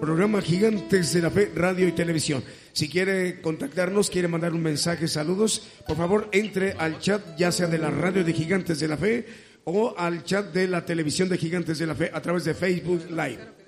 Programa 0.00 0.40
Gigantes 0.40 1.12
de 1.12 1.20
la 1.20 1.30
Fe, 1.30 1.50
Radio 1.54 1.88
y 1.88 1.92
Televisión. 1.92 2.42
Si 2.72 2.88
quiere 2.88 3.40
contactarnos, 3.40 4.10
quiere 4.10 4.28
mandar 4.28 4.52
un 4.52 4.62
mensaje, 4.62 5.08
saludos, 5.08 5.66
por 5.86 5.96
favor 5.96 6.28
entre 6.32 6.72
al 6.72 7.00
chat, 7.00 7.36
ya 7.36 7.50
sea 7.50 7.66
de 7.66 7.78
la 7.78 7.90
radio 7.90 8.22
de 8.22 8.32
Gigantes 8.32 8.78
de 8.78 8.88
la 8.88 8.96
Fe 8.96 9.26
o 9.64 9.94
al 9.98 10.24
chat 10.24 10.52
de 10.52 10.68
la 10.68 10.84
televisión 10.84 11.28
de 11.28 11.36
Gigantes 11.36 11.78
de 11.78 11.86
la 11.86 11.96
Fe 11.96 12.10
a 12.12 12.22
través 12.22 12.44
de 12.44 12.54
Facebook 12.54 13.10
Live. 13.10 13.61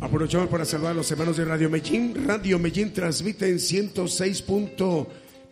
Aprovechamos 0.00 0.48
para 0.48 0.64
saludar 0.64 0.92
a 0.92 0.94
los 0.94 1.10
hermanos 1.10 1.36
de 1.36 1.44
Radio 1.44 1.68
Medellín. 1.68 2.26
Radio 2.26 2.58
Medellín 2.58 2.92
transmite 2.92 3.48
en 3.48 3.58
106. 3.58 4.44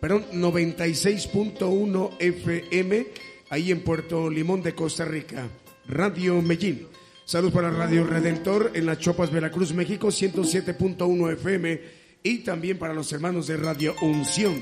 perdón, 0.01 0.25
96.1 0.33 2.11
FM 2.19 3.07
ahí 3.51 3.71
en 3.71 3.83
Puerto 3.83 4.27
Limón 4.27 4.63
de 4.63 4.73
Costa 4.73 5.05
Rica. 5.05 5.47
Radio 5.87 6.41
Medellín. 6.41 6.87
Salud 7.25 7.53
para 7.53 7.69
Radio 7.69 8.03
Redentor 8.07 8.71
en 8.73 8.87
las 8.87 8.97
Chopas 8.97 9.31
Veracruz, 9.31 9.71
México, 9.71 10.07
107.1 10.07 11.33
FM. 11.33 11.81
Y 12.23 12.39
también 12.39 12.79
para 12.79 12.95
los 12.95 13.13
hermanos 13.13 13.45
de 13.45 13.55
Radio 13.55 13.93
Unción 14.01 14.59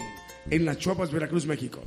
en 0.50 0.66
las 0.66 0.80
Chopas 0.80 1.14
Veracruz, 1.14 1.46
México. 1.46 1.82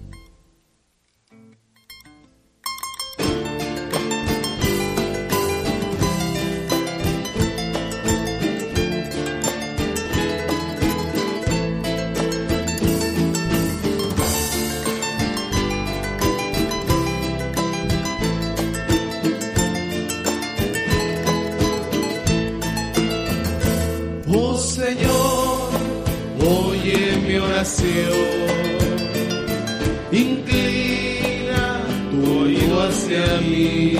Inclina 30.12 31.82
tu 32.10 32.40
oído 32.40 32.82
hacia 32.82 33.40
mí, 33.40 33.96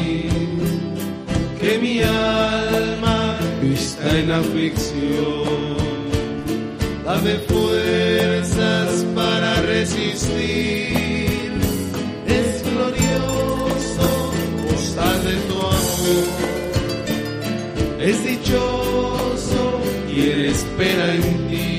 que 1.61 1.79
mi 1.79 2.03
alma 2.03 3.39
está 3.63 4.19
en 4.19 4.31
aflicción. 4.33 5.81
Dame 7.05 7.35
fuerzas 7.49 9.07
para 9.15 9.55
resistir. 9.63 11.53
Es 12.27 12.63
glorioso 12.63 14.33
postal 14.69 15.25
de 15.25 15.37
tu 15.49 15.59
amor. 15.59 16.25
Es 18.01 18.25
dichoso 18.25 19.81
quien 20.09 20.41
espera 20.47 21.15
en 21.15 21.53
y 21.53 21.70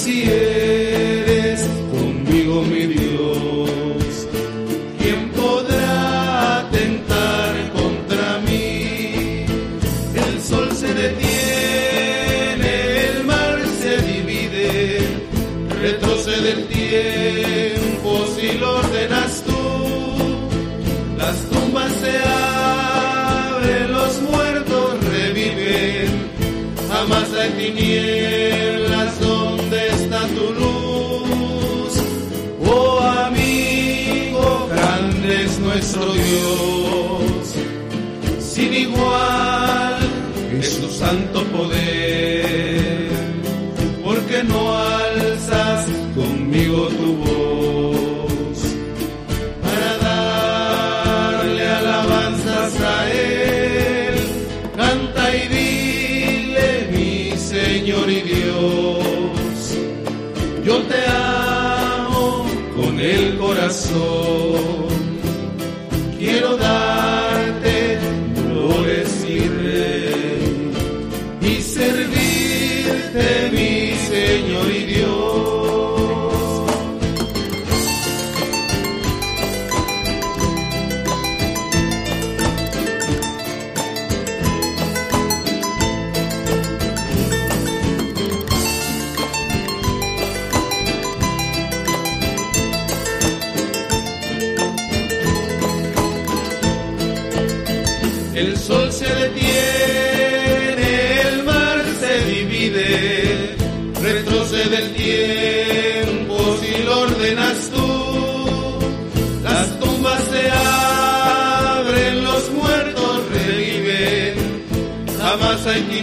si 0.00 0.22
eres 0.22 1.60
conmigo 1.90 2.62
mi 2.62 2.86
Dios, 2.86 3.59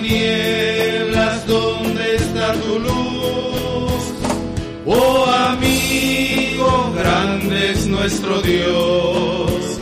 tinieblas 0.07 1.47
donde 1.47 2.15
está 2.15 2.53
tu 2.53 2.79
luz. 2.79 4.03
Oh 4.85 5.25
amigo, 5.25 6.93
grande 6.95 7.71
es 7.71 7.87
nuestro 7.87 8.41
Dios. 8.41 9.79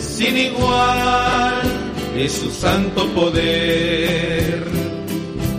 Sin 0.00 0.36
igual 0.36 1.62
es 2.16 2.32
su 2.32 2.50
santo 2.50 3.06
poder. 3.10 4.64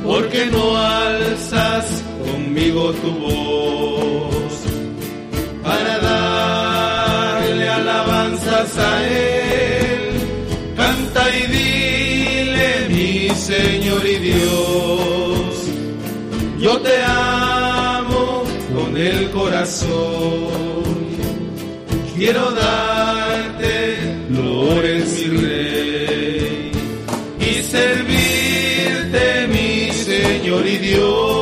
Porque 0.04 0.46
no 0.48 0.78
alzas 0.78 1.86
conmigo 2.26 2.92
tu 2.94 3.12
voz 3.12 4.54
para 5.64 6.00
darle 6.00 7.70
alabanzas 7.70 8.78
a 8.78 9.08
Él. 9.08 9.37
Señor 13.38 14.06
y 14.06 14.18
Dios, 14.18 15.68
yo 16.60 16.78
te 16.80 17.04
amo 17.04 18.44
con 18.76 18.98
el 18.98 19.30
corazón. 19.32 20.88
Quiero 22.16 22.52
darte 22.52 23.98
flores, 24.30 25.28
mi 25.30 25.38
rey, 25.38 26.72
y 27.40 27.64
servirte, 27.64 29.48
mi 29.48 29.92
Señor 29.94 30.68
y 30.68 30.78
Dios 30.78 31.37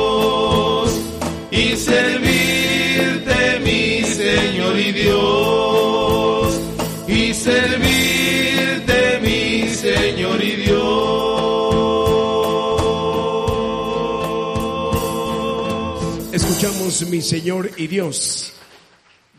Escuchamos 16.86 17.12
mi 17.12 17.22
Señor 17.22 17.72
y 17.78 17.88
Dios. 17.88 18.54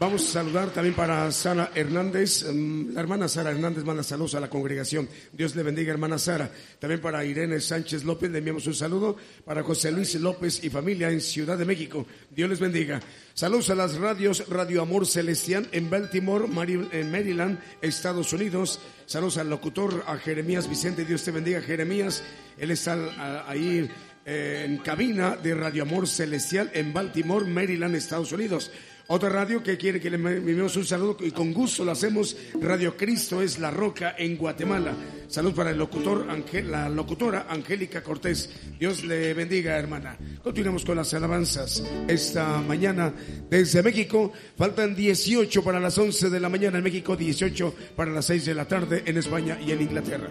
Vamos 0.01 0.29
a 0.29 0.33
saludar 0.33 0.71
también 0.71 0.97
para 0.97 1.31
Sara 1.31 1.71
Hernández. 1.77 2.45
Mm, 2.45 2.93
la 2.93 3.01
hermana 3.01 3.29
Sara 3.29 3.53
Hernández 3.53 3.85
manda 3.85 4.03
saludos 4.03 4.35
a 4.35 4.41
la 4.41 4.51
congregación. 4.51 5.09
Dios 5.33 5.55
le 5.55 5.63
bendiga, 5.63 5.93
hermana 5.93 6.19
Sara. 6.19 6.51
También 6.81 7.01
para 7.01 7.25
Irene 7.25 7.61
Sánchez 7.61 8.03
López 8.03 8.33
le 8.33 8.39
enviamos 8.39 8.67
un 8.67 8.75
saludo. 8.75 9.17
Para 9.45 9.63
José 9.63 9.93
Luis 9.93 10.17
López 10.17 10.65
y 10.65 10.71
familia 10.71 11.09
en 11.11 11.21
Ciudad 11.21 11.57
de 11.57 11.65
México. 11.65 12.05
Dios 12.31 12.51
les 12.51 12.59
bendiga. 12.59 13.01
Saludos 13.33 13.71
a 13.71 13.77
las 13.77 13.95
radios 13.95 14.49
Radio 14.49 14.83
Amor 14.83 15.07
Celestial 15.07 15.69
en 15.71 15.89
Baltimore, 15.89 16.49
Maryland, 16.49 17.61
Estados 17.81 18.33
Unidos. 18.33 18.81
Saludos 19.07 19.39
al 19.39 19.49
locutor, 19.49 20.03
a 20.09 20.17
Jeremías 20.17 20.69
Vicente. 20.69 21.05
Dios 21.05 21.23
te 21.23 21.31
bendiga, 21.31 21.63
Jeremías. 21.63 22.25
Él 22.59 22.71
está 22.73 23.47
ahí 23.49 23.89
en 24.27 24.79
cabina 24.79 25.37
de 25.37 25.55
Radio 25.55 25.85
Amor 25.85 26.09
Celestial 26.09 26.71
en 26.75 26.93
Baltimore, 26.93 27.47
Maryland, 27.47 27.95
Estados 27.95 28.33
Unidos. 28.33 28.73
Otra 29.09 29.29
radio 29.29 29.63
que 29.63 29.77
quiere 29.77 30.01
que 30.01 30.11
le 30.11 30.17
enviemos 30.17 30.75
un 30.77 30.85
saludo 30.85 31.19
y 31.21 31.31
con 31.31 31.55
gusto 31.55 31.85
lo 31.85 31.93
hacemos. 31.93 32.37
Radio 32.61 32.97
Cristo 32.97 33.41
es 33.41 33.61
La 33.61 33.71
Roca 33.71 34.17
en 34.19 34.37
Guatemala. 34.37 34.95
Salud 35.29 35.55
para 35.55 35.71
el 35.71 35.79
locutor, 35.79 36.27
la 36.65 36.89
locutora 36.89 37.47
Angélica 37.49 38.03
Cortés. 38.03 38.51
Dios 38.81 39.05
le 39.05 39.33
bendiga, 39.33 39.79
hermana. 39.79 40.19
Continuamos 40.43 40.85
con 40.85 40.97
las 40.97 41.15
alabanzas 41.15 41.85
esta 42.09 42.61
mañana 42.63 43.15
desde 43.49 43.85
México. 43.85 44.33
Faltan 44.57 44.97
18 44.97 45.63
para 45.63 45.79
las 45.79 45.97
11 45.97 46.29
de 46.29 46.41
la 46.41 46.49
mañana 46.49 46.79
en 46.79 46.85
México, 46.85 47.17
18 47.17 47.75
para 47.95 48.11
las 48.11 48.27
6 48.27 48.45
de 48.45 48.55
la 48.55 48.67
tarde 48.67 49.05
en 49.07 49.19
España 49.19 49.57
y 49.65 49.71
en 49.71 49.83
Inglaterra. 49.83 50.31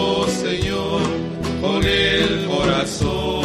corazón. 2.61 3.41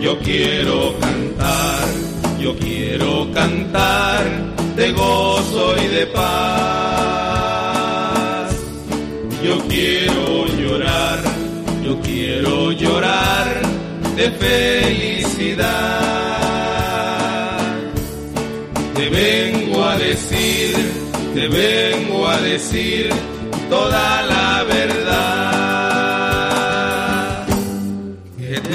Yo 0.00 0.18
quiero 0.20 0.94
cantar, 1.00 1.86
yo 2.40 2.56
quiero 2.56 3.30
cantar 3.32 4.24
de 4.76 4.92
gozo 4.92 5.74
y 5.82 5.86
de 5.88 6.06
paz. 6.06 6.28
Yo 9.42 9.58
quiero 9.68 10.46
llorar, 10.46 11.18
yo 11.84 12.00
quiero 12.00 12.72
llorar 12.72 13.62
de 14.16 14.30
felicidad. 14.30 15.68
Te 18.94 19.08
vengo 19.08 19.84
a 19.84 19.96
decir 19.96 20.98
te 21.34 21.46
vengo 21.46 22.26
a 22.26 22.36
decir 22.38 23.10
toda 23.70 24.22
la 24.22 24.64
verdad. 24.64 25.57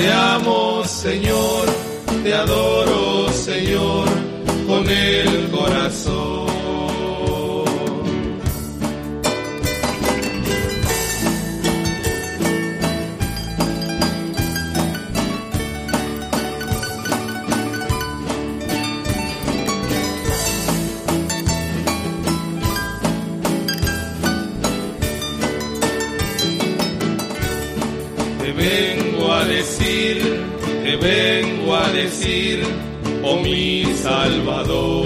Te 0.04 0.12
amo, 0.12 0.84
Señor, 0.84 1.66
te 2.24 2.34
adoro, 2.34 3.32
Señor, 3.32 4.06
con 4.68 4.90
el 4.90 5.50
corazón. 5.50 6.43
Mi 33.44 33.86
Salvador, 33.96 35.06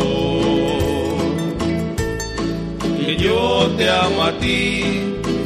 que 2.99 3.17
yo 3.17 3.67
te 3.77 3.89
amo 3.89 4.23
a 4.23 4.31
ti, 4.39 4.83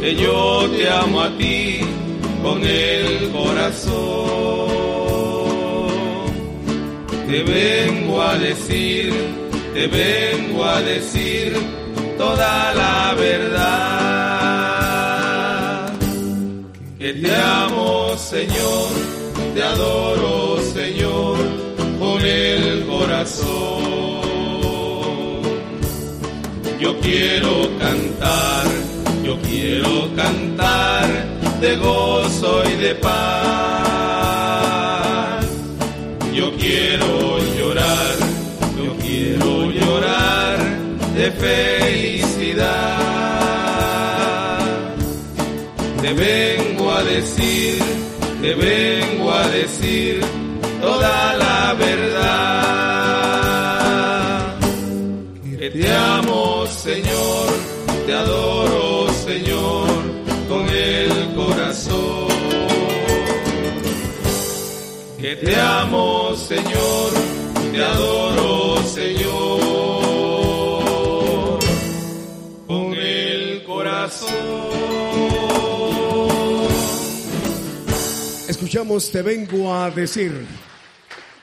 que 0.02 0.16
yo 0.16 0.70
te 0.78 0.90
amo 0.90 1.22
a 1.22 1.30
ti 1.38 1.80
con 2.44 2.64
el 2.64 3.32
corazón. 3.32 4.72
Te 7.28 7.44
vengo 7.44 8.22
a 8.22 8.38
decir, 8.38 9.14
te 9.74 9.88
vengo 9.88 10.66
a 10.66 10.82
decir 10.82 11.54
toda 12.18 12.74
la 12.74 13.14
verdad, 13.18 13.72
que 17.00 17.14
te 17.14 17.36
amo 17.36 18.18
Señor 18.18 18.90
te 19.54 19.62
adoro, 19.64 20.62
Señor, 20.74 21.38
el 22.52 22.86
corazón. 22.86 23.82
Yo 26.80 27.00
quiero 27.00 27.70
cantar, 27.80 28.66
yo 29.24 29.38
quiero 29.42 30.10
cantar 30.16 31.08
de 31.62 31.76
gozo 31.78 32.64
y 32.70 32.76
de 32.82 32.96
paz. 32.96 33.22
Yo 36.34 36.52
quiero 36.58 37.38
llorar, 37.58 38.16
yo 38.78 38.96
quiero 38.98 39.72
llorar 39.72 40.58
de 41.16 41.32
felicidad. 41.32 42.98
Te 46.02 46.14
vengo 46.14 46.92
a 46.92 47.04
decir 47.04 47.82
te 48.42 48.56
vengo 48.56 49.32
a 49.32 49.48
decir 49.50 50.20
toda 50.82 51.36
la 51.38 51.74
verdad. 51.76 52.22
Que 55.60 55.70
te 55.70 55.94
amo, 55.94 56.66
Señor, 56.68 57.48
te 58.06 58.14
adoro, 58.14 59.14
Señor, 59.14 59.88
con 60.50 60.68
el 60.70 61.36
corazón. 61.36 62.28
Que 65.20 65.36
te 65.36 65.56
amo, 65.56 66.36
Señor, 66.36 67.12
te 67.72 67.84
adoro, 67.84 68.84
Señor, 68.84 69.60
con 72.68 72.94
el 72.96 73.64
corazón. 73.64 74.82
escuchamos 78.72 79.12
Te 79.12 79.22
vengo 79.22 79.74
a 79.74 79.92
decir. 79.92 80.48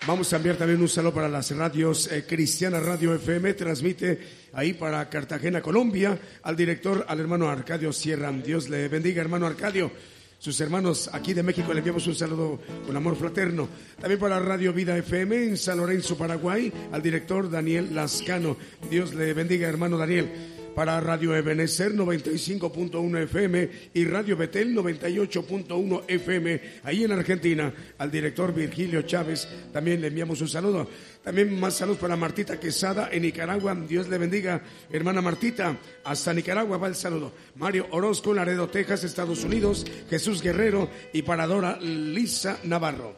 Vamos 0.09 0.33
a 0.33 0.37
enviar 0.37 0.57
también 0.57 0.81
un 0.81 0.89
saludo 0.89 1.13
para 1.13 1.29
las 1.29 1.55
radios 1.55 2.11
eh, 2.11 2.25
Cristiana 2.27 2.81
Radio 2.81 3.15
FM, 3.15 3.53
transmite 3.53 4.19
ahí 4.55 4.73
para 4.73 5.07
Cartagena, 5.11 5.61
Colombia, 5.61 6.19
al 6.45 6.57
director, 6.57 7.05
al 7.07 7.21
hermano 7.21 7.51
Arcadio 7.51 7.93
Sierra. 7.93 8.33
Dios 8.33 8.71
le 8.71 8.89
bendiga, 8.89 9.21
hermano 9.21 9.47
Arcadio. 9.47 9.91
Sus 10.39 10.59
hermanos 10.63 11.11
aquí 11.13 11.35
de 11.35 11.43
México 11.43 11.75
le 11.75 11.81
enviamos 11.81 12.07
un 12.07 12.15
saludo 12.15 12.59
con 12.87 12.97
amor 12.97 13.17
fraterno. 13.17 13.69
También 14.01 14.19
para 14.19 14.41
Radio 14.41 14.73
Vida 14.73 14.97
FM 14.97 15.45
en 15.45 15.57
San 15.59 15.77
Lorenzo, 15.77 16.17
Paraguay, 16.17 16.73
al 16.91 17.03
director 17.03 17.51
Daniel 17.51 17.95
Lascano. 17.95 18.57
Dios 18.89 19.13
le 19.13 19.35
bendiga, 19.35 19.69
hermano 19.69 19.99
Daniel 19.99 20.31
para 20.79 21.01
Radio 21.01 21.35
Ebenecer 21.35 21.93
95.1 21.93 23.23
FM 23.25 23.71
y 23.95 24.05
Radio 24.05 24.37
Betel 24.37 24.73
98.1 24.77 26.05
FM, 26.07 26.61
ahí 26.85 27.03
en 27.03 27.11
Argentina. 27.11 27.75
Al 27.99 28.13
director 28.13 28.55
Virgilio 28.55 29.03
Chávez 29.03 29.49
también 29.73 30.01
le 30.01 30.07
enviamos 30.07 30.41
un 30.41 30.47
saludo. 30.47 30.89
También 31.25 31.59
más 31.59 31.75
saludos 31.75 31.99
para 31.99 32.15
Martita 32.15 32.61
Quesada 32.61 33.09
en 33.11 33.23
Nicaragua. 33.23 33.75
Dios 33.75 34.09
le 34.09 34.19
bendiga, 34.19 34.63
hermana 34.89 35.21
Martita. 35.21 35.77
Hasta 36.05 36.33
Nicaragua 36.33 36.79
va 36.79 36.87
el 36.87 36.95
saludo. 36.95 37.33
Mario 37.57 37.89
Orozco, 37.91 38.33
Laredo, 38.33 38.69
Texas, 38.69 39.03
Estados 39.03 39.43
Unidos. 39.43 39.85
Jesús 40.09 40.41
Guerrero 40.41 40.89
y 41.13 41.23
para 41.23 41.49
Dora 41.49 41.77
Lisa 41.81 42.57
Navarro. 42.63 43.17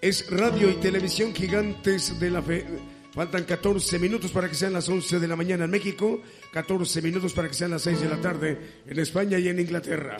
Es 0.00 0.30
radio 0.30 0.70
y 0.70 0.76
televisión 0.76 1.34
gigantes 1.34 2.18
de 2.18 2.30
la 2.30 2.40
fe 2.40 2.64
Faltan 3.14 3.44
14 3.44 4.00
minutos 4.00 4.32
para 4.32 4.48
que 4.48 4.56
sean 4.56 4.72
las 4.72 4.88
11 4.88 5.20
de 5.20 5.28
la 5.28 5.36
mañana 5.36 5.66
en 5.66 5.70
México, 5.70 6.20
14 6.52 7.00
minutos 7.00 7.32
para 7.32 7.46
que 7.46 7.54
sean 7.54 7.70
las 7.70 7.82
6 7.82 8.00
de 8.00 8.08
la 8.08 8.20
tarde 8.20 8.58
en 8.88 8.98
España 8.98 9.38
y 9.38 9.46
en 9.46 9.60
Inglaterra. 9.60 10.16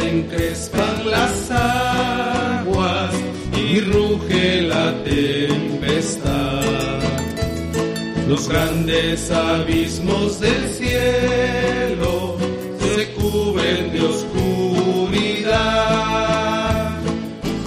Encrespan 0.00 1.10
las 1.10 1.50
aguas 1.50 3.14
y 3.56 3.80
ruge 3.80 4.62
la 4.62 4.92
tempestad. 5.04 6.58
Los 8.28 8.48
grandes 8.48 9.30
abismos 9.30 10.38
del 10.40 10.68
cielo 10.68 12.36
se 12.78 13.12
cubren 13.14 13.92
de 13.92 14.00
oscuridad. 14.02 15.38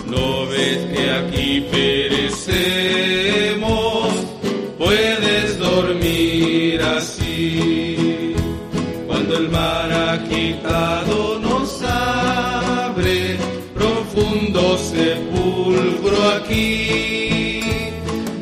No 0.07 0.45
ves 0.45 0.77
que 0.93 1.11
aquí 1.11 1.67
perecemos, 1.71 2.93
puedes 4.77 5.57
dormir 5.57 6.79
así. 6.81 8.35
Cuando 9.07 9.37
el 9.37 9.49
mar 9.49 9.91
ha 9.91 10.23
quitado 10.29 11.10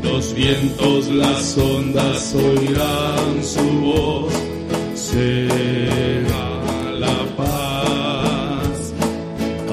Los 0.03 0.33
vientos, 0.33 1.07
las 1.07 1.57
ondas 1.57 2.35
oirán 2.35 3.43
su 3.43 3.67
voz, 3.81 4.33
será 4.93 6.47
la 6.99 7.17
paz. 7.37 8.93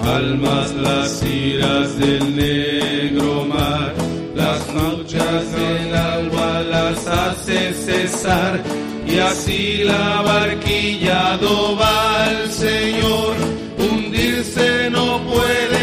Calmas 0.03 0.75
las 0.75 1.23
iras 1.23 1.99
del 1.99 2.37
negro 2.37 3.45
mar, 3.47 3.95
las 4.35 4.75
noches 4.75 5.53
del 5.53 5.95
alba 5.95 6.63
las 6.63 7.07
hace 7.07 7.73
cesar. 7.73 8.63
Y 9.07 9.19
así 9.19 9.85
la 9.85 10.23
barquilla 10.23 11.39
va 11.81 12.25
al 12.25 12.51
Señor, 12.51 13.35
hundirse 13.79 14.91
no 14.91 15.21
puede 15.25 15.76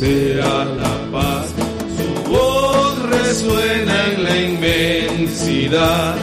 sea 0.00 0.64
la 0.64 0.94
paz. 1.12 1.46
Su 1.98 2.30
voz 2.30 2.98
resuena 3.10 3.94
en 4.12 4.24
la 4.24 4.36
inmensidad, 4.40 6.16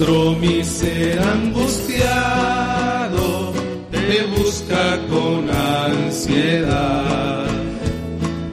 mi 0.00 0.64
ser 0.64 1.20
angustiado 1.20 2.02
te 3.92 4.24
busca 4.36 4.98
con 5.08 5.48
ansiedad. 5.48 7.46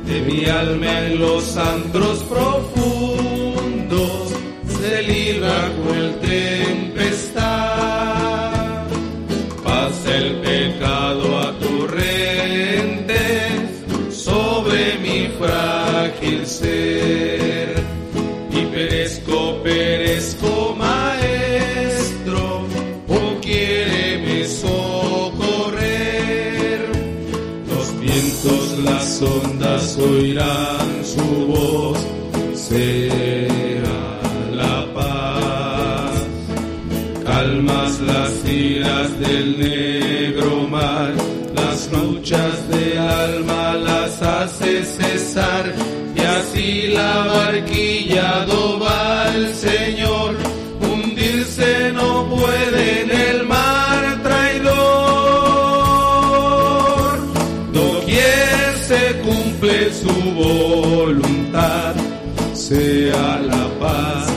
De 0.06 0.22
mi 0.22 0.46
alma 0.46 1.08
en 1.08 1.20
los 1.20 1.58
antros 1.58 2.20
profundos 2.30 4.30
se 4.68 5.02
libra 5.02 5.72
con 5.84 5.98
el 5.98 6.14
tempestad. 6.20 7.42
Pasa 9.64 10.18
el 10.18 10.36
pecado 10.42 11.40
a 11.40 11.58
torrente 11.58 13.18
sobre 14.12 15.00
mi 15.00 15.28
frágil 15.40 16.46
ser 16.46 17.31
ondas 29.22 29.98
oirán 29.98 30.90
su 31.04 31.46
voz, 31.48 32.00
sea 32.54 34.20
la 34.54 34.94
paz. 34.94 36.14
Calmas 37.26 38.00
las 38.02 38.46
iras 38.52 39.20
del 39.20 39.60
negro 39.60 40.68
mar, 40.68 41.14
las 41.56 41.92
luchas 41.92 42.70
de 42.70 42.98
alma 42.98 43.74
las 43.74 44.22
hace 44.22 44.84
cesar, 44.84 45.74
y 46.16 46.20
así 46.20 46.88
la 46.88 47.26
barquilla 47.28 48.46
va 48.82 49.36
el 49.36 49.54
Señor, 49.54 50.36
hundirse 50.82 51.92
no 51.94 52.28
puede 52.30 53.02
en 53.02 53.12
el 53.12 53.41
voluntad, 60.42 61.96
sea 62.54 63.40
la 63.52 63.66
paz, 63.80 64.28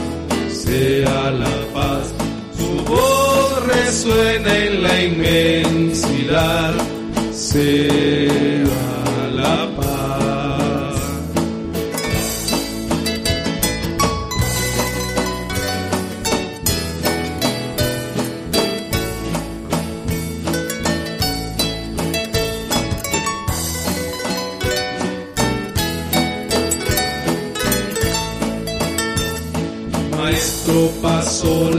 sea 0.50 1.30
la 1.30 1.56
paz. 1.72 2.12
Su 2.56 2.84
voz 2.84 3.66
resuena 3.66 4.56
en 4.66 4.82
la 4.82 5.02
inmensidad, 5.02 6.74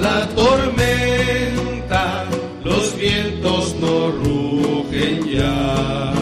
la 0.05 0.19
tormenta, 0.41 2.03
los 2.63 2.85
vientos 2.97 3.75
no 3.83 3.95
rugen 4.23 5.15
ya. 5.37 6.13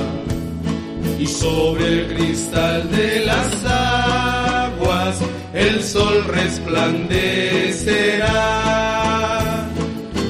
Y 1.19 1.25
sobre 1.27 1.83
el 1.93 2.01
cristal 2.13 2.79
de 2.91 3.09
las 3.29 3.49
aguas 3.65 5.15
el 5.53 5.83
sol 5.83 6.15
resplandecerá. 6.39 8.41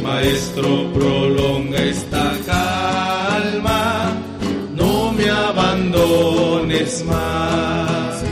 Maestro, 0.04 0.70
prolonga 0.94 1.80
esta 1.96 2.26
calma, 2.54 4.12
no 4.76 5.12
me 5.18 5.28
abandones 5.30 7.04
más 7.06 8.24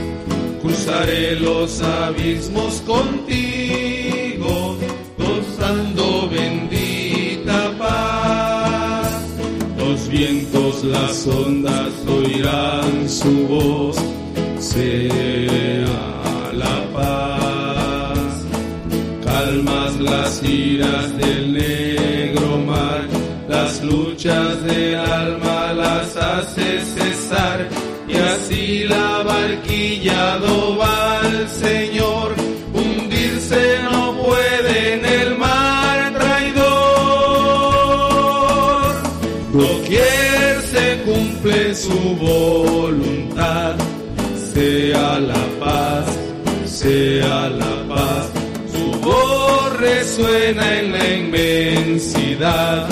cruzaré 0.61 1.35
los 1.47 1.81
abismos 1.81 2.73
contigo 2.81 3.50
las 10.83 11.27
ondas 11.27 11.91
oirán 12.07 13.09
su 13.09 13.47
voz, 13.47 13.97
sea 14.59 15.85
la 16.53 16.93
paz. 16.93 18.45
Calmas 19.23 19.99
las 19.99 20.43
iras 20.43 21.17
del 21.17 21.53
negro 21.53 22.57
mar, 22.65 23.01
las 23.47 23.83
luchas 23.83 24.63
del 24.63 24.95
alma 24.95 25.73
las 25.73 26.15
hace 26.15 26.81
cesar, 26.81 27.67
y 28.07 28.15
así 28.15 28.83
la 28.85 29.23
barquilla 29.23 30.37
va 30.79 31.19
al 31.19 31.49
Señor, 31.49 32.33
hundirse 32.73 33.80
la 45.27 45.45
paz, 45.59 46.05
sea 46.65 47.49
la 47.49 47.87
paz. 47.87 48.29
Su 48.71 48.91
voz 48.99 49.77
resuena 49.79 50.79
en 50.79 50.91
la 50.91 51.13
inmensidad, 51.15 52.87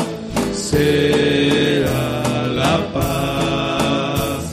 sea 0.54 2.48
la 2.48 2.94
paz, 2.94 4.52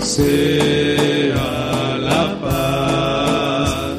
sea 0.00 1.36
la 1.98 2.40
paz, 2.40 3.98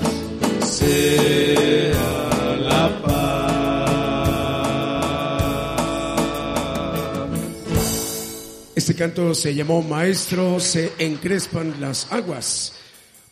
sea 0.66 1.94
la 2.60 3.02
paz. 3.04 3.22
Este 8.76 8.96
canto 8.96 9.34
se 9.36 9.54
llamó 9.54 9.82
Maestro, 9.84 10.60
se 10.60 10.92
encrespan 10.98 11.76
las 11.80 12.12
aguas. 12.12 12.74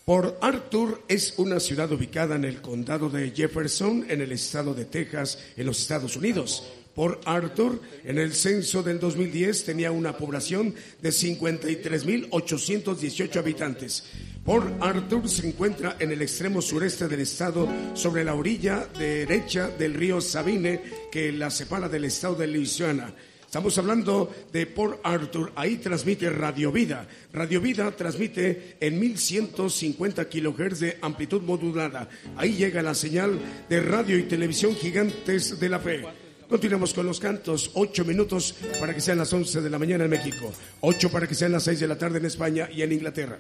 Port 0.10 0.42
Arthur 0.42 1.04
es 1.08 1.36
una 1.38 1.60
ciudad 1.60 1.92
ubicada 1.92 2.36
en 2.36 2.44
el 2.44 2.64
condado 2.64 3.12
de 3.12 3.30
Jefferson, 3.30 4.08
en 4.10 4.22
el 4.22 4.32
estado 4.32 4.74
de 4.74 4.86
Texas, 4.86 5.38
en 5.56 5.68
los 5.68 5.80
Estados 5.80 6.16
Unidos. 6.16 6.64
Port 6.96 7.22
Arthur, 7.28 7.80
en 8.04 8.18
el 8.18 8.34
censo 8.34 8.82
del 8.82 9.00
2010, 9.00 9.66
tenía 9.66 9.92
una 9.92 10.18
población 10.18 10.74
de 11.00 11.10
53.818 11.10 13.36
habitantes. 13.36 14.06
Port 14.44 14.82
Arthur 14.82 15.30
se 15.30 15.48
encuentra 15.48 15.96
en 16.00 16.10
el 16.10 16.24
extremo 16.24 16.60
sureste 16.60 17.08
del 17.08 17.20
estado, 17.20 17.70
sobre 17.94 18.24
la 18.24 18.34
orilla 18.34 18.88
derecha 18.98 19.70
del 19.70 19.94
río 19.94 20.22
Sabine, 20.22 20.82
que 21.12 21.32
la 21.32 21.52
separa 21.52 21.88
del 21.88 22.06
estado 22.06 22.34
de 22.34 22.48
Luisiana. 22.48 23.14
Estamos 23.50 23.76
hablando 23.80 24.32
de 24.54 24.68
Port 24.68 25.00
Arthur, 25.02 25.52
ahí 25.56 25.78
transmite 25.78 26.30
Radio 26.30 26.72
Vida. 26.72 27.08
Radio 27.34 27.60
Vida 27.60 27.90
transmite 27.90 28.78
en 28.80 29.00
1150 29.00 30.30
kilohertz 30.30 30.80
de 30.82 31.00
amplitud 31.02 31.42
modulada. 31.42 32.08
Ahí 32.38 32.54
llega 32.54 32.84
la 32.84 32.94
señal 32.94 33.40
de 33.68 33.82
radio 33.82 34.20
y 34.20 34.24
televisión 34.26 34.76
gigantes 34.76 35.60
de 35.60 35.68
la 35.68 35.80
fe. 35.80 36.06
Continuamos 36.48 36.94
con 36.94 37.08
los 37.08 37.20
cantos, 37.20 37.72
ocho 37.74 38.06
minutos 38.06 38.54
para 38.80 38.94
que 38.94 39.02
sean 39.02 39.18
las 39.18 39.34
once 39.34 39.62
de 39.62 39.70
la 39.72 39.80
mañana 39.80 40.04
en 40.04 40.12
México, 40.12 40.54
ocho 40.82 41.10
para 41.10 41.26
que 41.26 41.34
sean 41.34 41.52
las 41.52 41.64
seis 41.64 41.80
de 41.80 41.88
la 41.88 41.98
tarde 41.98 42.20
en 42.20 42.26
España 42.26 42.70
y 42.72 42.84
en 42.84 42.92
Inglaterra. 42.92 43.40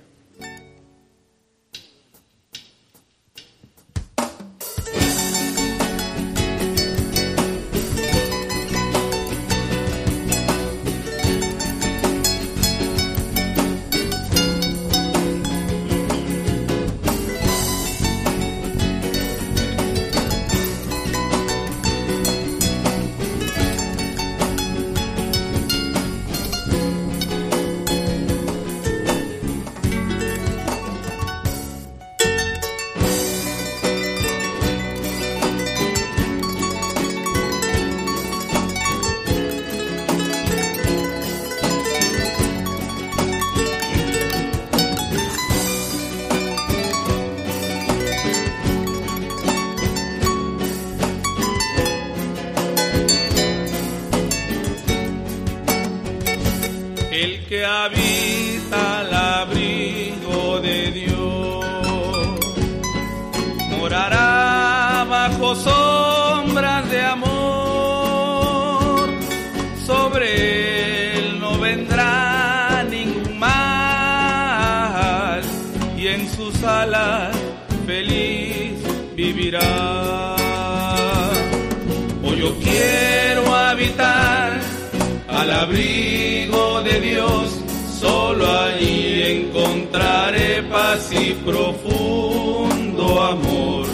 Profundo 91.49 93.21
amor. 93.21 93.87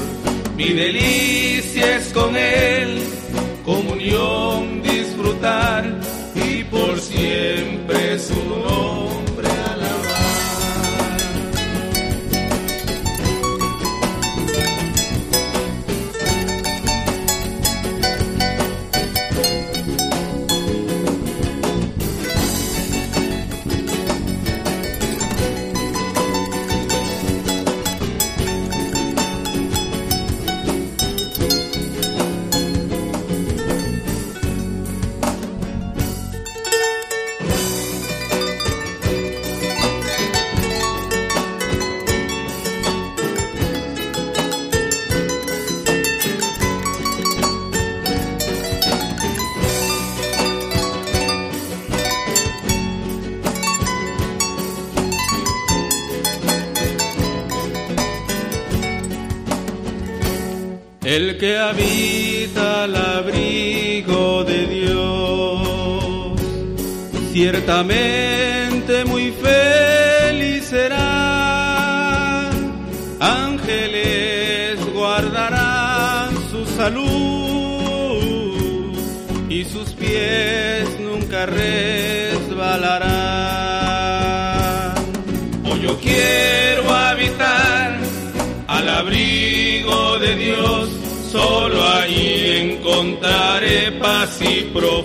Mi 0.57 0.73
delicia 0.73 1.97
es 1.97 2.11
con 2.13 2.35
Él, 2.35 3.01
comunión 3.63 4.81
disfrutar 4.81 5.94
ciertamente 67.65 69.05
muy 69.05 69.31
feliz 69.31 70.65
será. 70.65 72.47
Ángeles 73.19 74.77
guardarán 74.93 76.35
su 76.51 76.63
salud 76.77 77.01
y 79.49 79.65
sus 79.65 79.89
pies 79.93 80.87
nunca 80.99 81.47
resbalarán. 81.47 82.45
Hoy 85.65 85.81
yo 85.81 85.97
quiero 85.99 86.87
habitar 86.93 87.97
al 88.67 88.89
abrigo 88.89 90.19
de 90.19 90.35
Dios, 90.35 90.89
solo 91.31 91.83
ahí 91.83 92.75
encontraré 92.75 93.91
paz 93.93 94.39
y 94.41 94.65
Mi 94.65 95.04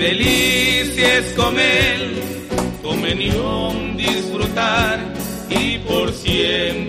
delicia 0.00 1.18
es 1.18 1.34
él, 1.58 2.22
convenión 2.82 3.98
disfrutar 3.98 4.98
y 5.50 5.78
por 5.80 6.10
siempre 6.14 6.79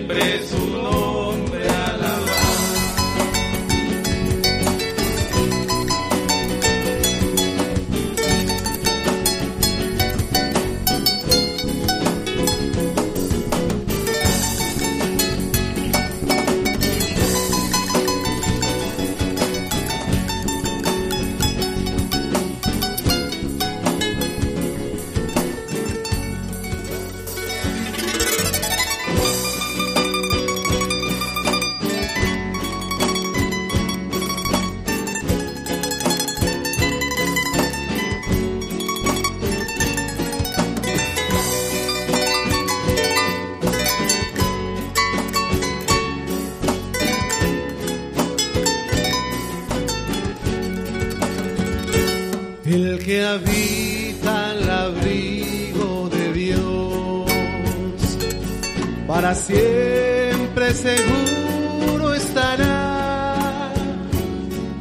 siempre 59.34 60.74
seguro 60.74 62.14
estará. 62.14 63.72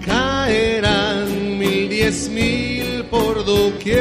Caerán 0.05 1.57
mil 1.57 1.89
diez 1.89 2.29
mil 2.29 3.05
por 3.05 3.45
doquiera, 3.45 3.95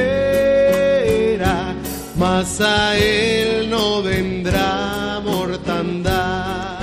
mas 2.16 2.60
a 2.60 2.96
él 2.98 3.70
no 3.70 4.02
vendrá 4.02 5.20
mortandad. 5.24 6.78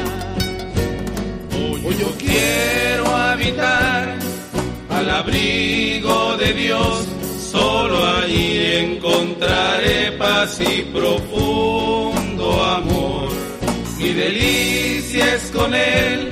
Hoy 1.85 1.95
yo 1.99 2.11
quiero 2.17 3.05
habitar 3.15 4.17
al 4.89 5.09
abrigo 5.09 6.37
de 6.37 6.53
Dios, 6.53 7.05
solo 7.51 8.05
allí 8.05 8.75
encontraré 8.77 10.11
paz 10.13 10.59
y 10.59 10.81
profundo 10.83 11.26
con 15.57 15.73
Él, 15.73 16.31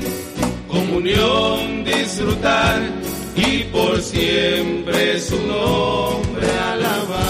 comunión 0.68 1.84
disfrutar 1.84 2.82
y 3.36 3.64
por 3.66 4.00
siempre 4.02 5.20
su 5.20 5.38
nombre 5.46 6.48
alabar. 6.72 7.26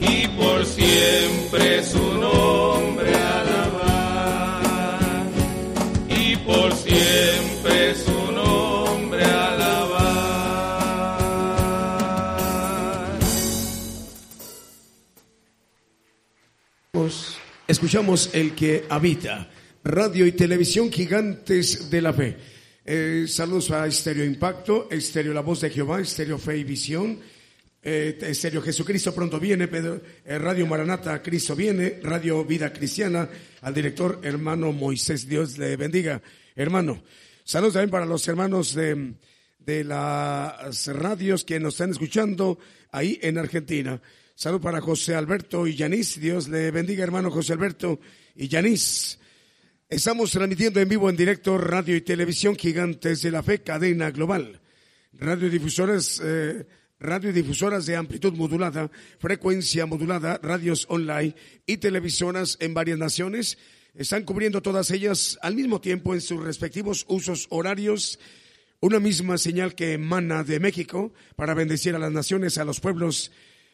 Y 0.00 0.28
por 0.28 0.64
siempre 0.64 1.84
su 1.84 1.98
nombre 1.98 3.14
alabar. 3.14 4.62
Y 6.08 6.36
por 6.36 6.72
siempre 6.72 7.94
su 7.96 8.32
nombre 8.32 9.24
alabar. 9.24 10.12
Pues 16.92 17.36
escuchamos 17.66 18.30
El 18.32 18.54
que 18.54 18.84
habita, 18.88 19.48
radio 19.84 20.26
y 20.26 20.32
televisión 20.32 20.92
gigantes 20.92 21.90
de 21.90 22.00
la 22.00 22.12
fe. 22.12 22.36
Eh, 22.84 23.26
saludos 23.28 23.70
a 23.70 23.86
Estéreo 23.86 24.24
Impacto, 24.24 24.88
Estéreo 24.90 25.32
La 25.32 25.40
Voz 25.40 25.60
de 25.60 25.70
Jehová, 25.70 26.00
Estéreo 26.00 26.38
Fe 26.38 26.58
y 26.58 26.64
Visión, 26.64 27.18
eh, 27.82 28.16
Estéreo 28.20 28.62
Jesucristo 28.62 29.14
pronto 29.14 29.40
viene, 29.40 29.68
eh, 29.72 30.38
Radio 30.38 30.66
Maranata 30.66 31.20
Cristo 31.22 31.56
viene, 31.56 31.98
Radio 32.02 32.44
Vida 32.44 32.72
Cristiana, 32.72 33.28
al 33.60 33.74
director 33.74 34.20
hermano 34.22 34.72
Moisés, 34.72 35.28
Dios 35.28 35.58
le 35.58 35.76
bendiga, 35.76 36.22
hermano. 36.54 37.02
Saludos 37.44 37.74
también 37.74 37.90
para 37.90 38.06
los 38.06 38.26
hermanos 38.28 38.74
de, 38.74 39.14
de 39.58 39.84
las 39.84 40.86
radios 40.86 41.44
que 41.44 41.58
nos 41.58 41.74
están 41.74 41.90
escuchando 41.90 42.58
ahí 42.92 43.18
en 43.20 43.36
Argentina. 43.36 44.00
Salud 44.34 44.60
para 44.60 44.80
José 44.80 45.14
Alberto 45.14 45.66
y 45.66 45.74
Yanis. 45.74 46.20
Dios 46.20 46.48
le 46.48 46.70
bendiga, 46.70 47.02
hermano 47.02 47.30
José 47.30 47.52
Alberto 47.52 48.00
y 48.36 48.48
Yanis. 48.48 49.18
Estamos 49.92 50.30
transmitiendo 50.30 50.80
en 50.80 50.88
vivo, 50.88 51.10
en 51.10 51.16
directo, 51.18 51.58
radio 51.58 51.94
y 51.94 52.00
televisión 52.00 52.56
gigantes 52.56 53.20
de 53.20 53.30
la 53.30 53.42
fe, 53.42 53.58
cadena 53.60 54.10
global. 54.10 54.58
Radiodifusoras, 55.12 56.18
eh, 56.24 56.66
radiodifusoras 56.98 57.84
de 57.84 57.96
amplitud 57.96 58.32
modulada, 58.32 58.90
frecuencia 59.18 59.84
modulada, 59.84 60.40
radios 60.42 60.86
online 60.88 61.36
y 61.66 61.76
televisoras 61.76 62.56
en 62.60 62.72
varias 62.72 62.96
naciones. 62.96 63.58
Están 63.94 64.24
cubriendo 64.24 64.62
todas 64.62 64.90
ellas 64.92 65.38
al 65.42 65.56
mismo 65.56 65.78
tiempo 65.78 66.14
en 66.14 66.22
sus 66.22 66.42
respectivos 66.42 67.04
usos 67.08 67.46
horarios. 67.50 68.18
Una 68.80 68.98
misma 68.98 69.36
señal 69.36 69.74
que 69.74 69.92
emana 69.92 70.42
de 70.42 70.58
México 70.58 71.12
para 71.36 71.52
bendecir 71.52 71.94
a 71.94 71.98
las 71.98 72.12
naciones, 72.12 72.56
a 72.56 72.64
los 72.64 72.80
pueblos 72.80 73.30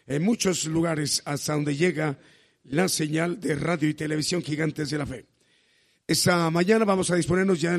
en 0.09 0.25
muchos 0.25 0.65
lugares 0.65 1.23
hasta 1.27 1.53
donde 1.53 1.77
llega 1.77 2.19
la 2.65 2.89
señal 2.89 3.39
de 3.39 3.55
radio 3.55 3.89
y 3.89 3.95
televisión 3.95 4.43
gigantes 4.43 4.91
de 4.91 4.99
la 4.99 5.07
fe. 5.07 5.38
Esta 6.09 6.49
mañana 6.49 6.87
vamos 6.87 7.11
a 7.11 7.17
disponernos 7.17 7.61
ya 7.61 7.79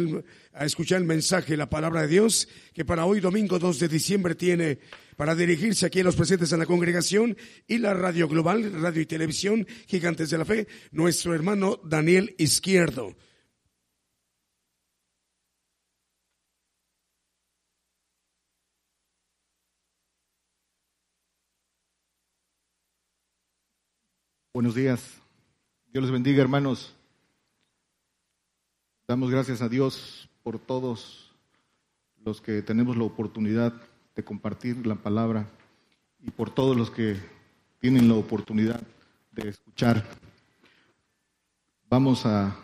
a 0.53 0.63
escuchar 0.63 0.99
el 0.99 1.07
mensaje, 1.07 1.57
la 1.57 1.67
palabra 1.67 2.03
de 2.03 2.09
Dios, 2.09 2.47
que 2.75 2.85
para 2.85 3.05
hoy 3.05 3.21
domingo 3.21 3.57
2 3.57 3.79
de 3.79 3.87
diciembre 3.87 4.35
tiene 4.35 4.77
para 5.17 5.33
dirigirse 5.33 5.87
aquí 5.87 6.01
a 6.01 6.03
los 6.03 6.15
presentes 6.15 6.51
en 6.51 6.59
la 6.59 6.67
congregación 6.67 7.35
y 7.65 7.79
la 7.79 7.95
radio 7.95 8.27
global, 8.27 8.71
radio 8.79 9.01
y 9.01 9.07
televisión 9.07 9.65
gigantes 9.87 10.29
de 10.29 10.37
la 10.37 10.45
fe, 10.45 10.67
nuestro 10.91 11.33
hermano 11.33 11.79
Daniel 11.83 12.35
Izquierdo. 12.37 13.15
Buenos 24.53 24.75
días. 24.75 25.19
Dios 25.87 26.03
les 26.03 26.11
bendiga, 26.11 26.43
hermanos. 26.43 26.98
Damos 29.09 29.31
gracias 29.31 29.63
a 29.63 29.69
Dios 29.69 30.29
por 30.43 30.59
todos 30.59 31.31
los 32.23 32.41
que 32.41 32.61
tenemos 32.61 32.95
la 32.95 33.05
oportunidad 33.05 33.73
de 34.15 34.23
compartir 34.23 34.85
la 34.85 34.93
palabra 34.93 35.49
y 36.19 36.29
por 36.29 36.51
todos 36.51 36.77
los 36.77 36.91
que 36.91 37.17
tienen 37.79 38.07
la 38.07 38.13
oportunidad 38.13 38.79
de 39.31 39.49
escuchar. 39.49 40.05
Vamos 41.89 42.23
a 42.27 42.55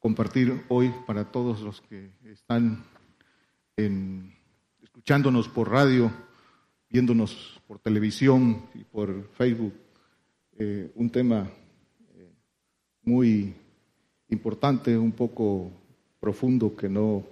compartir 0.00 0.64
hoy 0.68 0.92
para 1.06 1.30
todos 1.30 1.60
los 1.60 1.80
que 1.80 2.10
están 2.24 2.82
escuchándonos 4.82 5.48
por 5.48 5.70
radio, 5.70 6.10
viéndonos 6.90 7.62
por 7.68 7.78
televisión 7.78 8.66
y 8.74 8.82
por 8.82 9.30
Facebook 9.34 9.74
eh, 10.58 10.90
un 10.96 11.08
tema 11.08 11.48
eh, 12.16 12.32
muy 13.04 13.54
importante, 14.28 14.96
un 14.96 15.12
poco 15.12 15.70
profundo 16.20 16.74
que 16.76 16.88
no, 16.88 17.24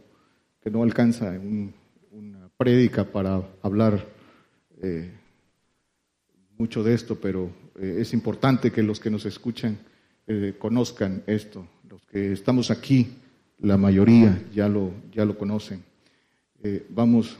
que 0.62 0.70
no 0.70 0.82
alcanza 0.82 1.38
una 2.12 2.48
prédica 2.56 3.04
para 3.04 3.42
hablar 3.62 4.06
eh, 4.80 5.10
mucho 6.58 6.82
de 6.82 6.94
esto, 6.94 7.18
pero 7.20 7.50
es 7.80 8.12
importante 8.12 8.70
que 8.70 8.82
los 8.82 9.00
que 9.00 9.10
nos 9.10 9.26
escuchan 9.26 9.78
conozcan 10.58 11.22
esto. 11.26 11.66
Los 11.88 12.06
que 12.06 12.32
estamos 12.32 12.70
aquí, 12.70 13.16
la 13.58 13.76
mayoría 13.76 14.42
ya 14.54 14.68
lo, 14.68 14.92
ya 15.12 15.24
lo 15.24 15.36
conocen. 15.36 15.82
vamos, 16.90 17.36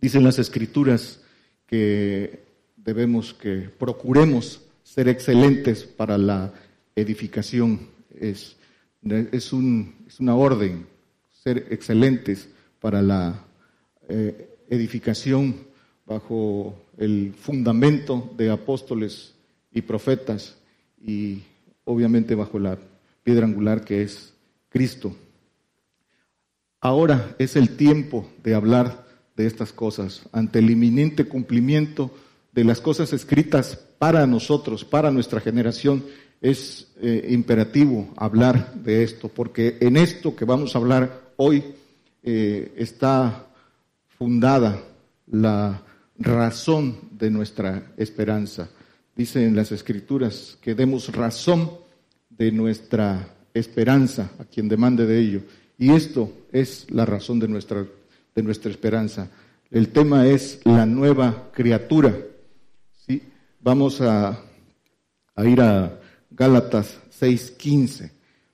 dicen 0.00 0.24
las 0.24 0.38
escrituras 0.38 1.22
que 1.66 2.44
debemos 2.76 3.34
que 3.34 3.68
procuremos 3.78 4.62
ser 4.82 5.08
excelentes 5.08 5.84
para 5.84 6.16
la 6.16 6.52
edificación. 6.94 7.80
Es, 8.20 8.56
es, 9.02 9.52
un, 9.52 9.94
es 10.06 10.20
una 10.20 10.34
orden, 10.34 10.86
ser 11.32 11.66
excelentes 11.70 12.48
para 12.80 13.02
la 13.02 13.44
eh, 14.08 14.58
edificación 14.68 15.56
bajo 16.06 16.74
el 16.98 17.34
fundamento 17.34 18.32
de 18.36 18.50
apóstoles 18.50 19.34
y 19.72 19.82
profetas 19.82 20.56
y 21.00 21.42
obviamente 21.84 22.34
bajo 22.34 22.58
la 22.58 22.78
piedra 23.22 23.46
angular 23.46 23.84
que 23.84 24.02
es 24.02 24.32
Cristo. 24.68 25.14
Ahora 26.80 27.34
es 27.38 27.56
el 27.56 27.76
tiempo 27.76 28.28
de 28.42 28.54
hablar 28.54 29.06
de 29.36 29.46
estas 29.46 29.72
cosas, 29.72 30.28
ante 30.32 30.60
el 30.60 30.70
inminente 30.70 31.24
cumplimiento 31.24 32.10
de 32.52 32.64
las 32.64 32.80
cosas 32.80 33.12
escritas 33.12 33.76
para 33.98 34.26
nosotros, 34.26 34.84
para 34.84 35.10
nuestra 35.10 35.40
generación, 35.40 36.04
es 36.40 36.88
eh, 37.00 37.28
imperativo 37.30 38.12
hablar 38.16 38.74
de 38.74 39.02
esto, 39.02 39.28
porque 39.28 39.78
en 39.80 39.96
esto 39.96 40.36
que 40.36 40.44
vamos 40.44 40.74
a 40.74 40.78
hablar 40.78 41.32
hoy 41.36 41.62
eh, 42.22 42.72
está 42.76 43.46
fundada 44.18 44.82
la 45.26 45.82
razón 46.18 46.98
de 47.10 47.30
nuestra 47.30 47.92
esperanza. 47.96 48.68
Dice 49.14 49.46
en 49.46 49.56
las 49.56 49.72
escrituras 49.72 50.58
que 50.60 50.74
demos 50.74 51.08
razón 51.14 51.70
de 52.30 52.52
nuestra 52.52 53.34
esperanza 53.54 54.30
a 54.38 54.44
quien 54.44 54.68
demande 54.68 55.06
de 55.06 55.18
ello. 55.18 55.40
Y 55.78 55.92
esto 55.92 56.32
es 56.52 56.90
la 56.90 57.06
razón 57.06 57.38
de 57.38 57.48
nuestra, 57.48 57.86
de 58.34 58.42
nuestra 58.42 58.70
esperanza. 58.70 59.30
El 59.70 59.88
tema 59.88 60.26
es 60.26 60.60
la 60.64 60.86
nueva 60.86 61.50
criatura. 61.52 62.14
¿sí? 63.06 63.22
Vamos 63.60 64.00
a, 64.00 64.38
a 65.34 65.44
ir 65.44 65.60
a 65.60 65.98
Gálatas 66.36 66.98
6:15. 67.18 68.10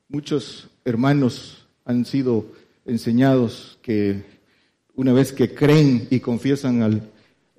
Muchos 0.08 0.68
hermanos 0.84 1.66
han 1.84 2.04
sido 2.04 2.46
enseñados 2.86 3.76
que 3.82 4.22
una 4.94 5.12
vez 5.12 5.32
que 5.32 5.52
creen 5.52 6.06
y 6.08 6.20
confiesan 6.20 6.82
al, 6.82 7.10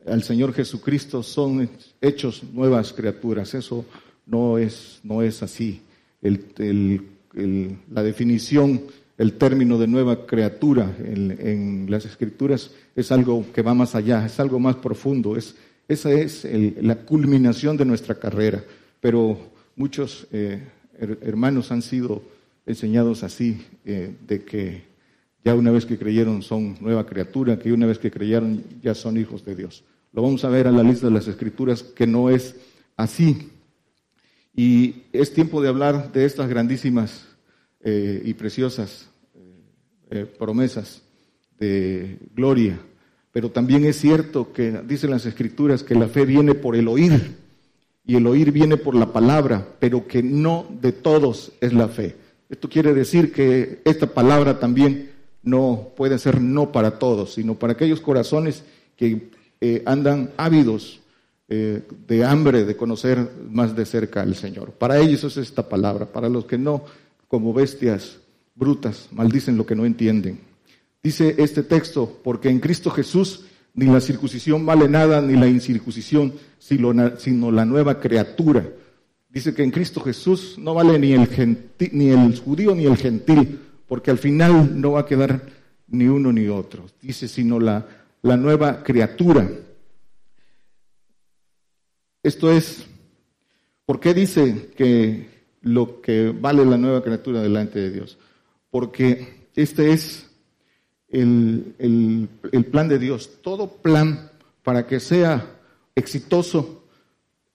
al 0.08 0.24
Señor 0.24 0.54
Jesucristo 0.54 1.24
son 1.24 1.70
hechos 2.00 2.42
nuevas 2.54 2.94
criaturas. 2.94 3.54
Eso 3.54 3.86
no 4.26 4.58
es, 4.58 5.02
no 5.04 5.22
es 5.22 5.44
así. 5.44 5.82
La 6.22 8.04
definición 8.04 8.84
el 9.18 9.34
término 9.34 9.78
de 9.78 9.88
nueva 9.88 10.26
criatura 10.26 10.96
en, 11.04 11.86
las 11.90 12.06
escrituras 12.06 12.72
es 12.96 13.12
algo 13.12 13.46
que 13.54 13.62
va 13.62 13.74
más 13.74 13.94
allá, 13.94 14.26
es 14.26 14.40
algo 14.40 14.58
más 14.58 14.78
profundo, 14.78 15.36
es, 15.36 15.56
esa 15.88 16.12
es 16.12 16.48
la 16.82 16.96
culminación 16.96 17.76
de 17.76 17.86
nuestra 17.86 18.16
carrera. 18.16 18.64
Pero 19.02 19.53
muchos 19.76 20.28
eh, 20.32 20.62
hermanos 21.22 21.72
han 21.72 21.82
sido 21.82 22.22
enseñados 22.66 23.24
así, 23.24 23.66
eh, 23.86 24.16
de 24.26 24.44
que 24.44 24.84
ya 25.44 25.56
una 25.56 25.72
vez 25.72 25.86
que 25.86 25.98
creyeron 25.98 26.42
son 26.42 26.78
nueva 26.80 27.06
criatura, 27.06 27.60
que 27.60 27.74
una 27.74 27.86
vez 27.86 28.00
que 28.00 28.12
creyeron 28.12 28.64
ya 28.82 28.96
son 28.96 29.18
hijos 29.18 29.44
de 29.44 29.56
Dios. 29.56 29.84
Lo 30.14 30.22
vamos 30.22 30.46
a 30.46 30.50
ver 30.50 30.68
a 30.68 30.72
la 30.72 30.84
lista 30.84 31.08
de 31.08 31.14
las 31.14 31.28
escrituras 31.28 31.84
que 31.84 32.08
no 32.08 32.30
es 32.30 32.56
así. 32.96 33.50
Y 34.56 35.04
es 35.12 35.34
tiempo 35.34 35.62
de 35.62 35.70
hablar 35.70 36.12
de 36.14 36.26
estas 36.26 36.48
grandísimas 36.48 37.26
eh, 37.82 38.22
y 38.24 38.34
preciosas 38.34 39.10
promesas 40.38 41.02
de 41.58 42.20
gloria. 42.36 42.80
Pero 43.32 43.50
también 43.50 43.84
es 43.86 43.96
cierto 43.96 44.54
que 44.54 44.84
dicen 44.86 45.10
las 45.10 45.26
escrituras 45.26 45.82
que 45.82 45.96
la 45.96 46.08
fe 46.08 46.24
viene 46.24 46.54
por 46.54 46.76
el 46.76 46.88
oír 46.88 47.43
y 48.06 48.16
el 48.16 48.28
oír 48.28 48.52
viene 48.52 48.78
por 48.78 48.96
la 48.96 49.14
palabra, 49.14 49.66
pero 49.80 50.08
que 50.08 50.22
no 50.22 50.66
de 50.82 50.92
todos 50.92 51.54
es 51.62 51.74
la 51.74 51.88
fe. 51.88 52.16
Esto 52.50 52.70
quiere 52.70 52.94
decir 52.94 53.32
que 53.32 53.82
esta 53.86 54.08
palabra 54.08 54.60
también 54.60 55.12
no 55.42 55.90
puede 55.96 56.20
ser 56.20 56.42
no 56.42 56.72
para 56.72 57.00
todos, 57.00 57.34
sino 57.34 57.56
para 57.56 57.74
aquellos 57.74 58.02
corazones 58.02 58.64
que 58.96 59.32
andan 59.86 60.32
ávidos 60.38 61.00
de 61.48 62.26
hambre 62.26 62.66
de 62.66 62.76
conocer 62.76 63.30
más 63.50 63.76
de 63.76 63.86
cerca 63.86 64.22
al 64.22 64.36
Señor. 64.36 64.72
Para 64.72 65.00
ellos 65.00 65.24
es 65.24 65.38
esta 65.38 65.68
palabra, 65.70 66.06
para 66.06 66.30
los 66.30 66.46
que 66.46 66.58
no 66.58 66.84
como 67.28 67.54
bestias 67.54 68.18
brutas, 68.56 69.08
maldicen 69.12 69.58
lo 69.58 69.66
que 69.66 69.76
no 69.76 69.86
entienden. 69.86 70.40
Dice 71.02 71.36
este 71.38 71.64
texto, 71.64 72.20
porque 72.24 72.50
en 72.50 72.60
Cristo 72.60 72.90
Jesús 72.90 73.46
ni 73.74 73.86
la 73.88 74.00
circuncisión 74.00 74.66
vale 74.66 74.88
nada, 74.88 75.22
ni 75.22 75.36
la 75.36 75.48
incircuncisión, 75.48 76.34
sino 76.60 77.52
la 77.52 77.66
nueva 77.66 78.00
criatura. 78.00 78.66
Dice 79.30 79.54
que 79.54 79.64
en 79.64 79.72
Cristo 79.72 80.00
Jesús 80.02 80.58
no 80.60 80.74
vale 80.74 81.00
ni 81.00 81.14
el, 81.14 81.28
ni 81.92 82.10
el 82.10 82.40
judío 82.40 82.76
ni 82.76 82.86
el 82.86 82.98
gentil, 82.98 83.60
porque 83.88 84.12
al 84.12 84.20
final 84.20 84.80
no 84.80 84.92
va 84.92 85.02
a 85.02 85.06
quedar 85.06 85.42
ni 85.88 86.08
uno 86.08 86.32
ni 86.32 86.48
otro. 86.48 86.86
Dice, 87.02 87.28
sino 87.28 87.60
la, 87.60 87.86
la 88.22 88.38
nueva 88.38 88.84
criatura. 88.84 89.50
Esto 92.22 92.52
es, 92.52 92.86
¿por 93.86 94.00
qué 94.00 94.14
dice 94.14 94.72
que 94.78 95.34
lo 95.64 96.02
que 96.02 96.30
vale 96.30 96.66
la 96.66 96.78
nueva 96.78 97.02
criatura 97.02 97.42
delante 97.42 97.80
de 97.80 97.90
Dios. 97.90 98.18
Porque 98.70 99.48
este 99.56 99.94
es 99.94 100.30
el, 101.14 102.30
el, 102.52 102.66
plan 102.66 102.90
de 102.90 103.00
Dios. 103.00 103.30
Todo 103.42 103.68
plan 103.68 104.32
para 104.64 104.88
que 104.88 105.00
sea 105.00 105.58
exitoso 105.96 106.84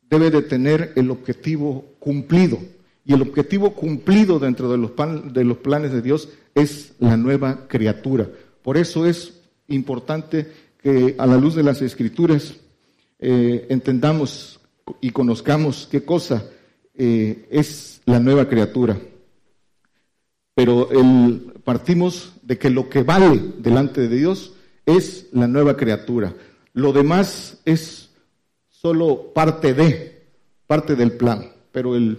debe 0.09 0.31
de 0.31 0.43
tener 0.43 0.93
el 0.97 1.11
objetivo 1.11 1.85
cumplido. 1.99 2.59
Y 3.05 3.15
el 3.15 3.23
objetivo 3.23 3.75
cumplido 3.75 4.39
dentro 4.39 4.71
de 4.71 4.79
los, 4.79 4.93
de 5.33 5.45
los 5.45 5.59
planes 5.59 5.93
de 5.93 6.03
Dios 6.03 6.29
es 6.55 6.93
la 6.99 7.17
nueva 7.17 7.67
criatura. 7.69 8.29
Por 8.63 8.77
eso 8.77 9.07
es 9.07 9.41
importante 9.67 10.47
que 10.83 11.15
a 11.19 11.27
la 11.27 11.37
luz 11.37 11.55
de 11.55 11.63
las 11.63 11.83
escrituras 11.83 12.55
eh, 13.19 13.67
entendamos 13.69 14.61
y 15.01 15.11
conozcamos 15.11 15.89
qué 15.91 16.05
cosa 16.05 16.45
eh, 16.95 17.47
es 17.51 18.01
la 18.07 18.21
nueva 18.21 18.49
criatura. 18.49 18.99
Pero 20.59 20.91
el, 20.91 21.53
partimos 21.63 22.33
de 22.43 22.59
que 22.59 22.69
lo 22.69 22.89
que 22.89 23.05
vale 23.05 23.41
delante 23.59 24.09
de 24.09 24.17
Dios 24.17 24.55
es 24.85 25.29
la 25.31 25.47
nueva 25.47 25.77
criatura. 25.77 26.35
Lo 26.73 26.93
demás 26.93 27.61
es 27.65 28.11
solo 28.69 29.33
parte 29.33 29.73
de, 29.73 30.21
parte 30.67 30.97
del 30.97 31.13
plan. 31.13 31.49
Pero 31.71 31.95
el 31.95 32.19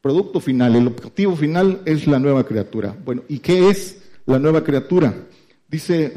producto 0.00 0.40
final, 0.40 0.76
el 0.76 0.86
objetivo 0.86 1.36
final 1.36 1.82
es 1.84 2.06
la 2.06 2.18
nueva 2.18 2.46
criatura. 2.46 2.96
Bueno, 3.04 3.22
¿y 3.28 3.40
qué 3.40 3.68
es 3.68 3.98
la 4.24 4.38
nueva 4.38 4.64
criatura? 4.64 5.14
Dice, 5.68 6.14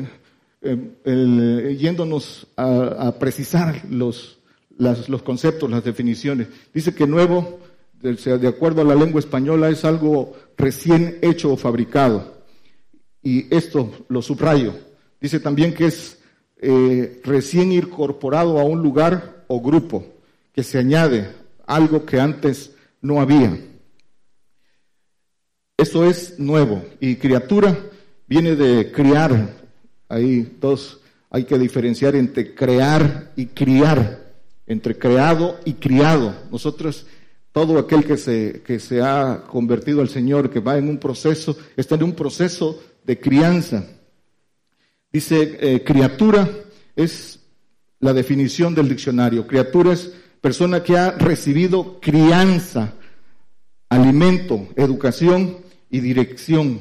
eh, 0.61 1.78
yéndonos 1.78 2.47
a, 2.55 3.13
precisar 3.20 3.84
los, 3.89 4.39
los 4.78 5.22
conceptos, 5.22 5.70
las 5.70 5.84
definiciones, 5.84 6.47
dice 6.74 6.95
que 6.95 7.05
nuevo 7.05 7.59
de 8.02 8.48
acuerdo 8.48 8.82
a 8.82 8.86
la 8.86 8.95
lengua 8.95 9.20
española, 9.20 9.70
es 9.70 9.84
algo 9.86 10.36
recién 10.58 11.18
hecho 11.22 11.52
o 11.52 11.58
fabricado. 11.58 12.43
Y 13.22 13.54
esto 13.54 13.91
lo 14.10 14.22
subrayo. 14.22 14.74
Dice 15.20 15.39
también 15.39 15.74
que 15.74 15.88
es 15.88 16.20
eh, 16.60 17.22
recién 17.24 17.72
incorporado 17.72 18.60
a 18.60 18.64
un 18.64 18.82
lugar 18.82 19.43
o 19.48 19.62
grupo, 19.62 20.06
que 20.54 20.64
se 20.64 20.78
añade 20.78 21.32
algo 21.66 22.06
que 22.06 22.20
antes 22.20 22.72
no 23.02 23.22
había. 23.22 23.58
Eso 25.78 26.06
es 26.06 26.39
nuevo. 26.39 26.84
Y 27.00 27.16
criatura 27.16 27.78
viene 28.28 28.56
de 28.56 28.91
criar. 28.91 29.56
Hay 30.10 30.58
dos, 30.60 31.00
hay 31.30 31.43
que 31.43 31.58
diferenciar 31.60 32.16
entre 32.16 32.56
crear 32.56 33.32
y 33.36 33.48
criar, 33.48 34.34
entre 34.66 34.98
creado 34.98 35.60
y 35.66 35.74
criado. 35.74 36.34
Nosotros 36.52 37.06
todo 37.58 37.80
aquel 37.80 38.05
que 38.05 38.18
se, 38.18 38.62
que 38.64 38.80
se 38.80 39.01
ha 39.01 39.45
convertido 39.49 40.01
al 40.01 40.10
Señor, 40.10 40.51
que 40.51 40.60
va 40.60 40.78
en 40.78 40.88
un 40.88 40.99
proceso, 40.99 41.58
está 41.76 41.95
en 41.95 42.03
un 42.03 42.12
proceso 42.14 42.80
de 43.03 43.20
crianza. 43.20 43.84
Dice, 45.12 45.58
eh, 45.60 45.84
criatura 45.84 46.47
es 46.95 47.39
la 47.99 48.14
definición 48.14 48.76
del 48.76 48.88
diccionario. 48.88 49.47
Criatura 49.47 49.93
es 49.93 50.14
persona 50.39 50.84
que 50.84 50.99
ha 50.99 51.10
recibido 51.14 51.99
crianza, 51.99 52.93
alimento, 53.89 54.68
educación 54.76 55.58
y 55.89 55.99
dirección. 55.99 56.80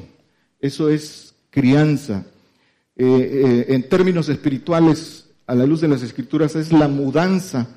Eso 0.59 0.91
es 0.91 1.33
crianza. 1.49 2.23
Eh, 2.95 3.03
eh, 3.03 3.65
en 3.69 3.89
términos 3.89 4.29
espirituales, 4.29 5.27
a 5.47 5.55
la 5.55 5.65
luz 5.65 5.81
de 5.81 5.87
las 5.87 6.03
escrituras, 6.03 6.55
es 6.55 6.71
la 6.71 6.87
mudanza 6.87 7.67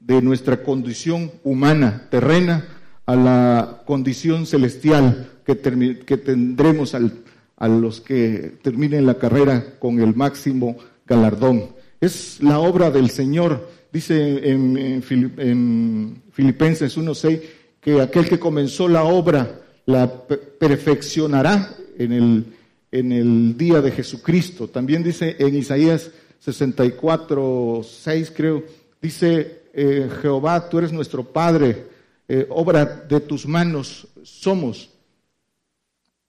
de 0.00 0.20
nuestra 0.22 0.62
condición 0.62 1.30
humana, 1.44 2.08
terrena, 2.10 2.66
a 3.06 3.16
la 3.16 3.82
condición 3.86 4.46
celestial 4.46 5.30
que, 5.44 5.58
que 6.06 6.16
tendremos 6.16 6.94
a 6.94 7.68
los 7.68 8.00
que 8.00 8.54
terminen 8.62 9.06
la 9.06 9.18
carrera 9.18 9.78
con 9.78 10.00
el 10.00 10.14
máximo 10.14 10.76
galardón. 11.06 11.70
Es 12.00 12.40
la 12.40 12.58
obra 12.60 12.90
del 12.90 13.10
Señor, 13.10 13.68
dice 13.92 14.48
en, 14.50 15.02
en 15.36 16.22
Filipenses 16.32 16.96
1.6, 16.96 17.40
que 17.80 18.00
aquel 18.00 18.28
que 18.28 18.38
comenzó 18.38 18.88
la 18.88 19.04
obra 19.04 19.60
la 19.86 20.10
perfeccionará 20.58 21.74
en 21.98 22.12
el, 22.12 22.44
en 22.92 23.12
el 23.12 23.56
día 23.56 23.80
de 23.80 23.90
Jesucristo. 23.90 24.68
También 24.68 25.02
dice 25.02 25.36
en 25.38 25.56
Isaías 25.56 26.10
64.6, 26.44 28.32
creo, 28.34 28.62
dice 29.00 29.59
eh, 29.72 30.10
Jehová, 30.20 30.68
tú 30.68 30.78
eres 30.78 30.92
nuestro 30.92 31.24
Padre, 31.24 31.88
eh, 32.28 32.46
obra 32.50 32.84
de 32.84 33.20
tus 33.20 33.46
manos 33.46 34.06
somos. 34.22 34.90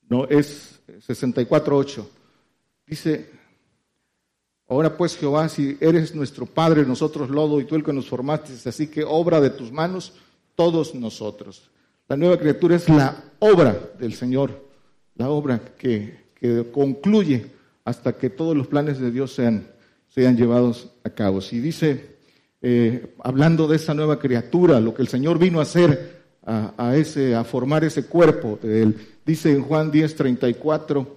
No, 0.09 0.25
es 0.27 0.79
64.8. 1.07 2.05
Dice, 2.85 3.29
Ahora 4.71 4.95
pues 4.95 5.17
Jehová, 5.17 5.49
si 5.49 5.77
eres 5.81 6.15
nuestro 6.15 6.45
Padre, 6.45 6.85
nosotros 6.85 7.29
lodo 7.29 7.59
y 7.59 7.65
tú 7.65 7.75
el 7.75 7.83
que 7.83 7.91
nos 7.91 8.07
formaste, 8.07 8.53
así 8.69 8.87
que 8.87 9.03
obra 9.03 9.41
de 9.41 9.49
tus 9.49 9.69
manos 9.69 10.13
todos 10.55 10.95
nosotros. 10.95 11.69
La 12.07 12.15
nueva 12.15 12.37
criatura 12.37 12.77
es 12.77 12.87
la 12.87 13.21
obra 13.39 13.77
del 13.99 14.13
Señor, 14.13 14.65
la 15.15 15.29
obra 15.29 15.59
que, 15.77 16.21
concluye 16.71 17.51
hasta 17.83 18.13
que 18.13 18.29
todos 18.29 18.55
los 18.55 18.67
planes 18.67 18.97
de 18.97 19.11
Dios 19.11 19.33
sean, 19.33 19.67
sean 20.07 20.37
llevados 20.37 20.87
a 21.03 21.09
cabo. 21.09 21.41
Si 21.41 21.59
dice, 21.59 22.10
eh, 22.61 23.15
hablando 23.23 23.67
de 23.67 23.77
esa 23.77 23.93
nueva 23.93 24.19
criatura, 24.19 24.79
lo 24.79 24.93
que 24.93 25.01
el 25.01 25.07
Señor 25.07 25.39
vino 25.39 25.59
a 25.59 25.63
hacer, 25.63 26.21
a, 26.43 26.95
ese, 26.95 27.35
a 27.35 27.43
formar 27.43 27.83
ese 27.83 28.05
cuerpo 28.05 28.57
él, 28.63 28.95
dice 29.23 29.51
en 29.51 29.61
Juan 29.61 29.91
10, 29.91 30.15
34, 30.15 31.15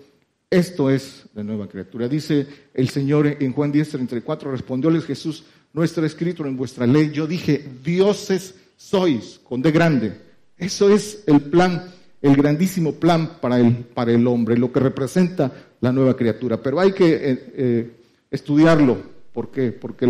esto 0.50 0.90
es 0.90 1.24
la 1.34 1.42
nueva 1.42 1.66
criatura. 1.66 2.08
Dice 2.08 2.46
el 2.72 2.88
Señor 2.88 3.26
en 3.26 3.52
Juan 3.52 3.72
10, 3.72 3.88
34, 3.88 4.52
respondióles 4.52 5.04
Jesús, 5.04 5.44
no 5.72 5.82
está 5.82 6.04
escrito 6.06 6.46
en 6.46 6.56
vuestra 6.56 6.86
ley. 6.86 7.10
Yo 7.10 7.26
dije, 7.26 7.64
dioses 7.82 8.54
sois, 8.76 9.40
con 9.42 9.62
de 9.62 9.72
grande. 9.72 10.12
Eso 10.56 10.88
es 10.88 11.24
el 11.26 11.40
plan, 11.40 11.90
el 12.22 12.36
grandísimo 12.36 12.92
plan 12.92 13.38
para 13.40 13.58
el, 13.58 13.74
para 13.78 14.12
el 14.12 14.26
hombre, 14.26 14.56
lo 14.56 14.70
que 14.70 14.78
representa 14.78 15.50
la 15.80 15.90
nueva 15.90 16.16
criatura. 16.16 16.62
Pero 16.62 16.78
hay 16.78 16.92
que 16.92 17.14
eh, 17.14 17.52
eh, 17.56 17.90
estudiarlo. 18.30 18.96
¿Por 19.32 19.50
qué? 19.50 19.72
Porque 19.72 20.06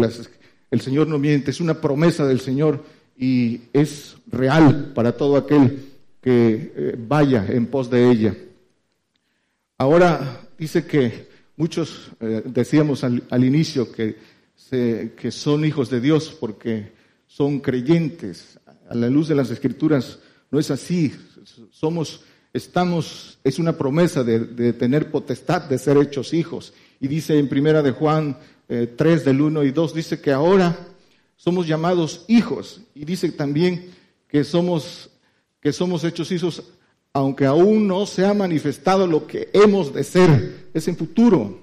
el 0.74 0.80
Señor 0.80 1.06
no 1.08 1.18
miente, 1.18 1.50
es 1.50 1.60
una 1.60 1.80
promesa 1.80 2.26
del 2.26 2.40
Señor 2.40 2.84
y 3.16 3.62
es 3.72 4.16
real 4.26 4.92
para 4.94 5.16
todo 5.16 5.36
aquel 5.36 5.92
que 6.20 6.72
eh, 6.74 6.96
vaya 6.98 7.46
en 7.48 7.66
pos 7.66 7.88
de 7.88 8.10
ella. 8.10 8.36
Ahora 9.78 10.40
dice 10.58 10.84
que 10.84 11.28
muchos 11.56 12.10
eh, 12.20 12.42
decíamos 12.44 13.04
al, 13.04 13.44
inicio 13.44 13.90
que, 13.90 14.16
que 14.70 15.30
son 15.30 15.64
hijos 15.64 15.90
de 15.90 16.00
Dios 16.00 16.36
porque 16.38 16.92
son 17.26 17.60
creyentes. 17.60 18.58
A 18.88 18.94
la 18.94 19.08
luz 19.08 19.28
de 19.28 19.34
las 19.34 19.50
escrituras 19.50 20.18
no 20.50 20.60
es 20.60 20.70
así. 20.70 21.12
Somos, 21.70 22.22
estamos, 22.52 23.38
es 23.42 23.58
una 23.58 23.76
promesa 23.76 24.22
de, 24.22 24.72
tener 24.72 25.10
potestad 25.10 25.62
de 25.62 25.78
ser 25.78 25.96
hechos 25.96 26.32
hijos. 26.32 26.74
Y 27.00 27.08
dice 27.08 27.38
en 27.38 27.48
primera 27.48 27.82
de 27.82 27.90
Juan 27.90 28.38
3 28.68 28.98
eh, 28.98 29.24
del 29.24 29.40
1 29.40 29.64
y 29.64 29.70
2, 29.70 29.94
dice 29.94 30.20
que 30.20 30.32
ahora 30.32 30.78
somos 31.36 31.66
llamados 31.66 32.24
hijos. 32.28 32.82
Y 32.94 33.04
dice 33.04 33.30
también 33.32 33.90
que 34.28 34.44
somos, 34.44 35.10
que 35.60 35.72
somos 35.72 36.04
hechos 36.04 36.30
hijos 36.32 36.62
aunque 37.14 37.46
aún 37.46 37.86
no 37.86 38.06
se 38.06 38.26
ha 38.26 38.34
manifestado 38.34 39.06
lo 39.06 39.28
que 39.28 39.48
hemos 39.52 39.94
de 39.94 40.02
ser, 40.02 40.68
es 40.74 40.88
en 40.88 40.96
futuro. 40.96 41.60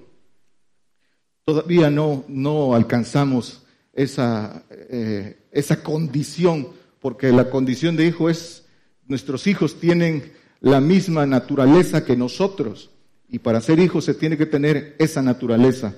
Todavía 1.44 1.90
no, 1.90 2.24
no 2.26 2.74
alcanzamos 2.74 3.62
esa, 3.92 4.64
eh, 4.70 5.46
esa 5.52 5.82
condición, 5.82 6.68
porque 7.00 7.30
la 7.32 7.50
condición 7.50 7.96
de 7.96 8.06
hijo 8.06 8.30
es, 8.30 8.64
nuestros 9.06 9.46
hijos 9.46 9.78
tienen 9.78 10.32
la 10.60 10.80
misma 10.80 11.26
naturaleza 11.26 12.02
que 12.02 12.16
nosotros, 12.16 12.90
y 13.28 13.38
para 13.38 13.60
ser 13.60 13.78
hijos 13.78 14.06
se 14.06 14.14
tiene 14.14 14.38
que 14.38 14.46
tener 14.46 14.96
esa 14.98 15.20
naturaleza. 15.20 15.94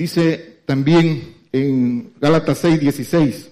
Dice 0.00 0.62
también 0.64 1.34
en 1.52 2.14
Gálatas 2.18 2.56
6, 2.60 2.80
16, 2.80 3.50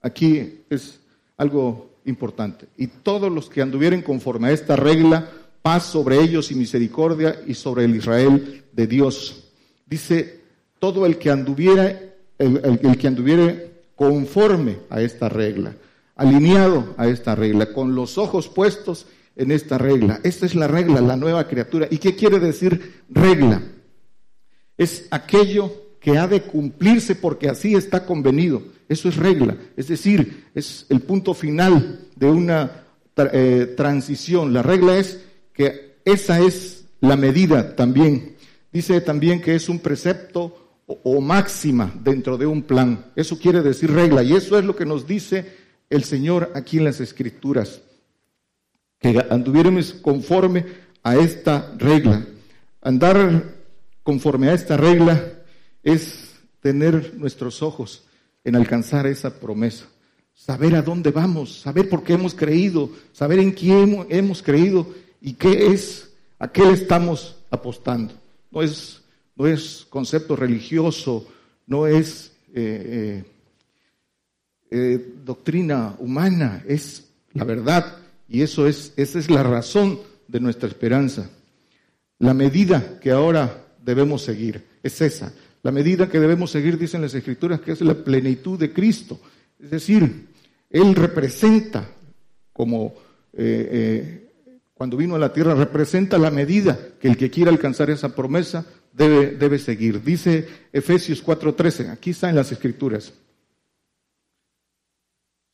aquí 0.00 0.62
es 0.70 1.00
algo 1.36 1.90
importante. 2.06 2.64
Y 2.78 2.86
todos 2.86 3.30
los 3.30 3.50
que 3.50 3.60
anduvieren 3.60 4.00
conforme 4.00 4.48
a 4.48 4.52
esta 4.52 4.74
regla, 4.74 5.30
paz 5.60 5.84
sobre 5.84 6.18
ellos 6.18 6.50
y 6.50 6.54
misericordia 6.54 7.42
y 7.46 7.52
sobre 7.52 7.84
el 7.84 7.94
Israel 7.94 8.64
de 8.72 8.86
Dios. 8.86 9.50
Dice, 9.84 10.40
todo 10.78 11.04
el 11.04 11.18
que 11.18 11.30
anduviera, 11.30 11.94
el, 12.38 12.96
que 12.96 13.06
anduviere 13.06 13.82
conforme 13.94 14.78
a 14.88 15.02
esta 15.02 15.28
regla, 15.28 15.74
alineado 16.16 16.94
a 16.96 17.06
esta 17.06 17.34
regla, 17.34 17.74
con 17.74 17.94
los 17.94 18.16
ojos 18.16 18.48
puestos 18.48 19.04
en 19.36 19.50
esta 19.50 19.76
regla. 19.76 20.20
Esta 20.22 20.46
es 20.46 20.54
la 20.54 20.68
regla, 20.68 21.02
la 21.02 21.18
nueva 21.18 21.46
criatura. 21.48 21.86
¿Y 21.90 21.98
qué 21.98 22.16
quiere 22.16 22.38
decir 22.38 23.02
regla? 23.10 23.60
Es 24.76 25.06
aquello 25.10 25.72
que 26.00 26.18
ha 26.18 26.26
de 26.26 26.42
cumplirse 26.42 27.14
porque 27.14 27.48
así 27.48 27.74
está 27.74 28.04
convenido. 28.04 28.62
Eso 28.88 29.08
es 29.08 29.16
regla, 29.16 29.56
es 29.76 29.88
decir, 29.88 30.44
es 30.54 30.84
el 30.90 31.00
punto 31.00 31.32
final 31.32 32.00
de 32.14 32.26
una 32.26 32.84
eh, 33.16 33.72
transición. 33.76 34.52
La 34.52 34.62
regla 34.62 34.98
es 34.98 35.20
que 35.54 35.96
esa 36.04 36.40
es 36.40 36.84
la 37.00 37.16
medida 37.16 37.74
también. 37.74 38.36
Dice 38.72 39.00
también 39.00 39.40
que 39.40 39.54
es 39.54 39.68
un 39.68 39.78
precepto 39.78 40.62
o, 40.86 41.20
máxima 41.20 41.92
dentro 42.02 42.36
de 42.36 42.46
un 42.46 42.62
plan. 42.62 43.06
Eso 43.16 43.38
quiere 43.38 43.62
decir 43.62 43.90
regla 43.90 44.22
y 44.22 44.34
eso 44.34 44.58
es 44.58 44.64
lo 44.64 44.76
que 44.76 44.86
nos 44.86 45.06
dice 45.06 45.46
el 45.88 46.04
Señor 46.04 46.52
aquí 46.54 46.78
en 46.78 46.84
las 46.84 47.00
Escrituras. 47.00 47.82
Que 48.98 49.24
anduviéramos 49.30 49.94
conforme 49.94 50.64
a 51.02 51.16
esta 51.16 51.72
regla. 51.78 52.26
Andar 52.80 53.61
conforme 54.02 54.48
a 54.48 54.54
esta 54.54 54.76
regla 54.76 55.32
es 55.82 56.34
tener 56.60 57.14
nuestros 57.16 57.62
ojos 57.62 58.04
en 58.44 58.56
alcanzar 58.56 59.06
esa 59.06 59.38
promesa. 59.38 59.86
Saber 60.34 60.74
a 60.74 60.82
dónde 60.82 61.10
vamos, 61.10 61.60
saber 61.60 61.88
por 61.88 62.02
qué 62.02 62.14
hemos 62.14 62.34
creído, 62.34 62.90
saber 63.12 63.38
en 63.38 63.52
quién 63.52 64.06
hemos 64.08 64.42
creído 64.42 64.86
y 65.20 65.34
qué 65.34 65.66
es, 65.66 66.10
a 66.38 66.48
qué 66.48 66.64
le 66.64 66.72
estamos 66.72 67.36
apostando. 67.50 68.14
No 68.50 68.62
es, 68.62 69.02
no 69.36 69.46
es 69.46 69.86
concepto 69.88 70.34
religioso, 70.34 71.26
no 71.66 71.86
es 71.86 72.32
eh, 72.54 73.24
eh, 73.24 73.24
eh, 74.70 75.14
doctrina 75.24 75.94
humana, 75.98 76.64
es 76.66 77.08
la 77.34 77.44
verdad 77.44 77.98
y 78.28 78.42
eso 78.42 78.66
es, 78.66 78.92
esa 78.96 79.18
es 79.18 79.30
la 79.30 79.42
razón 79.42 80.00
de 80.26 80.40
nuestra 80.40 80.68
esperanza. 80.68 81.30
La 82.18 82.34
medida 82.34 82.98
que 83.00 83.10
ahora 83.10 83.61
debemos 83.84 84.22
seguir 84.22 84.64
es 84.82 85.00
esa, 85.00 85.32
la 85.62 85.70
medida 85.70 86.08
que 86.08 86.18
debemos 86.18 86.50
seguir, 86.50 86.76
dicen 86.76 87.02
las 87.02 87.14
Escrituras, 87.14 87.60
que 87.60 87.72
es 87.72 87.80
la 87.82 87.94
plenitud 87.94 88.58
de 88.58 88.72
Cristo. 88.72 89.20
Es 89.60 89.70
decir, 89.70 90.26
Él 90.68 90.94
representa, 90.94 91.88
como 92.52 92.94
eh, 93.32 93.68
eh, 93.70 94.32
cuando 94.74 94.96
vino 94.96 95.14
a 95.14 95.20
la 95.20 95.32
tierra, 95.32 95.54
representa 95.54 96.18
la 96.18 96.32
medida 96.32 96.76
que 97.00 97.06
el 97.06 97.16
que 97.16 97.30
quiera 97.30 97.50
alcanzar 97.50 97.90
esa 97.90 98.14
promesa 98.14 98.66
debe, 98.92 99.36
debe 99.36 99.58
seguir. 99.58 100.02
Dice 100.02 100.48
Efesios 100.72 101.24
4:13, 101.24 101.90
aquí 101.90 102.10
está 102.10 102.28
en 102.28 102.36
las 102.36 102.50
Escrituras. 102.50 103.12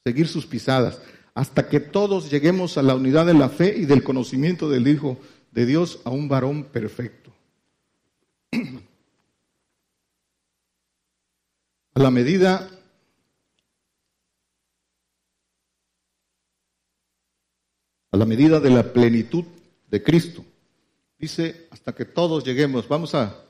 Seguir 0.06 0.26
sus 0.26 0.46
pisadas, 0.46 1.02
hasta 1.34 1.68
que 1.68 1.80
todos 1.80 2.30
lleguemos 2.30 2.78
a 2.78 2.82
la 2.82 2.94
unidad 2.94 3.26
de 3.26 3.34
la 3.34 3.50
fe 3.50 3.76
y 3.76 3.84
del 3.84 4.02
conocimiento 4.02 4.70
del 4.70 4.88
Hijo 4.88 5.18
de 5.52 5.66
Dios, 5.66 6.00
a 6.04 6.10
un 6.10 6.30
varón 6.30 6.64
perfecto. 6.64 7.27
A 8.52 8.80
la 12.00 12.10
medida 12.10 12.70
a 18.10 18.16
la 18.16 18.24
medida 18.24 18.60
de 18.60 18.70
la 18.70 18.92
plenitud 18.92 19.44
de 19.90 20.02
Cristo. 20.02 20.44
Dice, 21.18 21.66
hasta 21.70 21.94
que 21.94 22.04
todos 22.04 22.44
lleguemos, 22.44 22.88
vamos 22.88 23.14
a, 23.14 23.44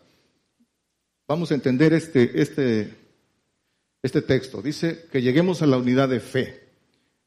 vamos 1.29 1.51
a 1.51 1.55
entender 1.55 1.93
este, 1.93 2.41
este, 2.41 2.95
este 4.03 4.23
texto. 4.23 4.63
Dice 4.63 5.07
que 5.13 5.23
lleguemos 5.23 5.63
a 5.63 5.67
la 5.67 5.77
unidad 5.77 6.09
de 6.09 6.21
fe. 6.21 6.69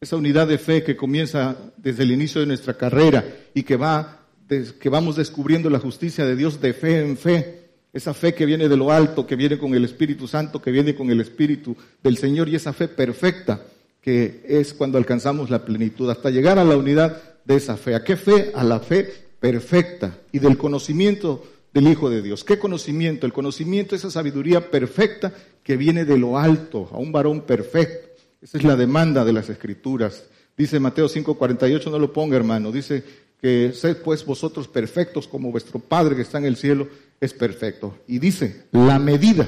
Esa 0.02 0.16
unidad 0.16 0.48
de 0.48 0.58
fe 0.58 0.84
que 0.84 0.98
comienza 0.98 1.56
desde 1.78 2.04
el 2.04 2.12
inicio 2.12 2.42
de 2.42 2.48
nuestra 2.48 2.76
carrera 2.76 3.24
y 3.54 3.64
que 3.64 3.78
va, 3.78 4.26
que 4.48 4.90
vamos 4.90 5.16
descubriendo 5.16 5.70
la 5.70 5.80
justicia 5.80 6.26
de 6.26 6.36
Dios 6.36 6.60
de 6.60 6.74
fe 6.74 7.02
en 7.02 7.18
fe 7.18 7.61
esa 7.94 8.14
fe 8.14 8.34
que 8.34 8.46
viene 8.46 8.70
de 8.70 8.78
lo 8.78 8.92
alto, 8.92 9.28
que 9.28 9.36
viene 9.36 9.58
con 9.58 9.74
el 9.74 9.86
Espíritu 9.86 10.28
Santo, 10.28 10.62
que 10.62 10.72
viene 10.72 10.96
con 10.96 11.10
el 11.10 11.20
Espíritu 11.22 11.76
del 12.02 12.18
Señor 12.18 12.50
y 12.50 12.56
esa 12.56 12.74
fe 12.74 12.88
perfecta 12.88 13.62
que 14.02 14.44
es 14.48 14.74
cuando 14.74 14.98
alcanzamos 14.98 15.50
la 15.50 15.64
plenitud, 15.64 16.10
hasta 16.10 16.32
llegar 16.32 16.58
a 16.58 16.64
la 16.64 16.76
unidad 16.76 17.22
de 17.46 17.56
esa 17.56 17.78
fe. 17.78 17.96
¿A 17.96 18.04
qué 18.04 18.18
fe? 18.18 18.52
A 18.56 18.64
la 18.64 18.80
fe 18.80 19.08
perfecta 19.40 20.18
y 20.32 20.40
del 20.40 20.58
conocimiento 20.58 21.44
del 21.74 21.88
Hijo 21.88 22.10
de 22.10 22.22
Dios. 22.22 22.44
¿Qué 22.44 22.58
conocimiento? 22.58 23.26
El 23.26 23.34
conocimiento 23.34 23.96
es 23.96 24.02
esa 24.02 24.12
sabiduría 24.12 24.72
perfecta 24.72 25.34
que 25.64 25.78
viene 25.78 26.04
de 26.04 26.18
lo 26.18 26.38
alto, 26.38 26.90
a 26.92 26.98
un 26.98 27.12
varón 27.12 27.42
perfecto. 27.42 28.10
Esa 28.42 28.58
es 28.58 28.64
la 28.64 28.76
demanda 28.76 29.24
de 29.24 29.34
las 29.34 29.50
Escrituras. 29.50 30.26
Dice 30.58 30.80
Mateo 30.80 31.08
5:48, 31.08 31.92
no 31.92 32.00
lo 32.00 32.12
ponga 32.12 32.36
hermano, 32.36 32.72
dice 32.72 33.04
que 33.40 33.72
sed 33.74 33.98
pues 34.04 34.26
vosotros 34.26 34.68
perfectos 34.68 35.28
como 35.28 35.52
vuestro 35.52 35.80
Padre 35.80 36.16
que 36.16 36.22
está 36.22 36.38
en 36.38 36.46
el 36.46 36.58
cielo 36.58 36.88
es 37.22 37.34
perfecto. 37.34 37.98
Y 38.08 38.20
dice, 38.20 38.66
la 38.74 39.00
medida, 39.00 39.48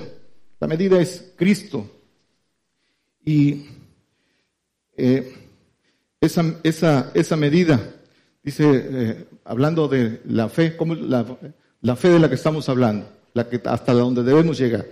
la 0.61 0.67
medida 0.67 1.01
es 1.01 1.33
Cristo. 1.35 1.89
Y 3.25 3.65
eh, 4.95 5.33
esa, 6.21 6.55
esa, 6.63 7.11
esa, 7.13 7.35
medida, 7.35 7.95
dice, 8.41 8.63
eh, 8.65 9.25
hablando 9.43 9.89
de 9.89 10.21
la 10.25 10.47
fe, 10.47 10.77
¿cómo 10.77 10.95
la, 10.95 11.25
la 11.81 11.95
fe 11.97 12.09
de 12.09 12.19
la 12.19 12.29
que 12.29 12.35
estamos 12.35 12.69
hablando? 12.69 13.07
la 13.33 13.49
que 13.49 13.61
hasta 13.65 13.93
donde 13.93 14.23
debemos 14.23 14.57
llegar. 14.57 14.85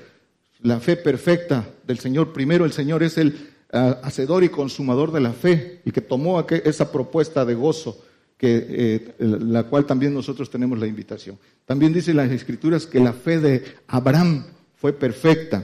La 0.62 0.80
fe 0.80 0.96
perfecta 0.96 1.68
del 1.86 2.00
Señor. 2.00 2.34
Primero 2.34 2.66
el 2.66 2.72
Señor 2.72 3.04
es 3.04 3.18
el 3.18 3.52
ah, 3.72 4.00
hacedor 4.04 4.44
y 4.44 4.50
consumador 4.50 5.12
de 5.12 5.22
la 5.22 5.34
fe 5.34 5.82
y 5.86 5.92
que 5.92 6.02
tomó 6.02 6.46
esa 6.50 6.92
propuesta 6.92 7.46
de 7.46 7.56
gozo, 7.56 8.04
que, 8.42 8.66
eh, 8.68 9.16
la 9.20 9.66
cual 9.66 9.86
también 9.86 10.16
nosotros 10.16 10.50
tenemos 10.50 10.80
la 10.80 10.88
invitación. 10.88 11.38
También 11.64 11.94
dice 11.94 12.12
las 12.12 12.32
Escrituras 12.32 12.88
que 12.88 13.00
la 13.00 13.14
fe 13.14 13.38
de 13.38 13.64
Abraham 13.86 14.46
fue 14.74 14.94
perfecta. 14.94 15.64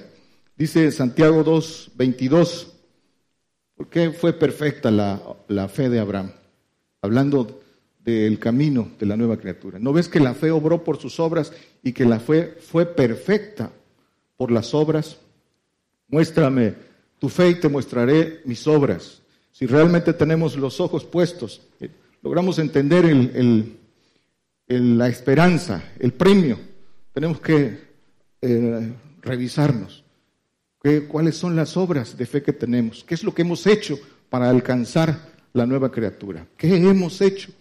Dice 0.55 0.91
Santiago 0.91 1.43
2, 1.43 1.93
22. 1.95 2.73
¿Por 3.73 3.87
qué 3.87 4.11
fue 4.11 4.33
perfecta 4.33 4.91
la, 4.91 5.19
la 5.47 5.67
fe 5.69 5.89
de 5.89 5.97
Abraham? 5.97 6.29
Hablando 7.01 7.61
del 8.05 8.37
camino 8.37 8.91
de 8.99 9.07
la 9.07 9.17
nueva 9.17 9.37
criatura. 9.37 9.79
¿No 9.79 9.91
ves 9.91 10.07
que 10.07 10.19
la 10.19 10.35
fe 10.35 10.51
obró 10.51 10.83
por 10.83 10.97
sus 10.97 11.19
obras 11.19 11.51
y 11.81 11.93
que 11.93 12.05
la 12.05 12.19
fe 12.19 12.57
fue 12.59 12.85
perfecta 12.85 13.71
por 14.37 14.51
las 14.51 14.75
obras? 14.75 15.17
Muéstrame 16.09 16.75
tu 17.17 17.27
fe 17.27 17.49
y 17.49 17.55
te 17.55 17.69
mostraré 17.69 18.41
mis 18.45 18.67
obras. 18.67 19.23
Si 19.51 19.65
realmente 19.65 20.13
tenemos 20.13 20.55
los 20.55 20.79
ojos 20.79 21.05
puestos, 21.05 21.63
logramos 22.21 22.59
entender 22.59 23.05
la 24.67 25.07
esperanza, 25.07 25.83
el 25.99 26.13
premio, 26.13 26.59
tenemos 27.13 27.39
que 27.39 27.79
eh, 28.41 28.93
revisarnos. 29.21 30.03
¿Cuáles 31.09 31.35
son 31.35 31.55
las 31.55 31.75
obras 31.75 32.17
de 32.17 32.25
fe 32.25 32.41
que 32.41 32.53
tenemos? 32.53 33.03
¿Qué 33.03 33.15
es 33.15 33.23
lo 33.23 33.33
que 33.33 33.41
hemos 33.41 33.67
hecho 33.67 33.99
para 34.29 34.49
alcanzar 34.49 35.19
la 35.51 35.65
nueva 35.65 35.91
criatura? 35.91 36.47
¿Qué 36.55 36.77
hemos 36.77 37.19
hecho? 37.19 37.51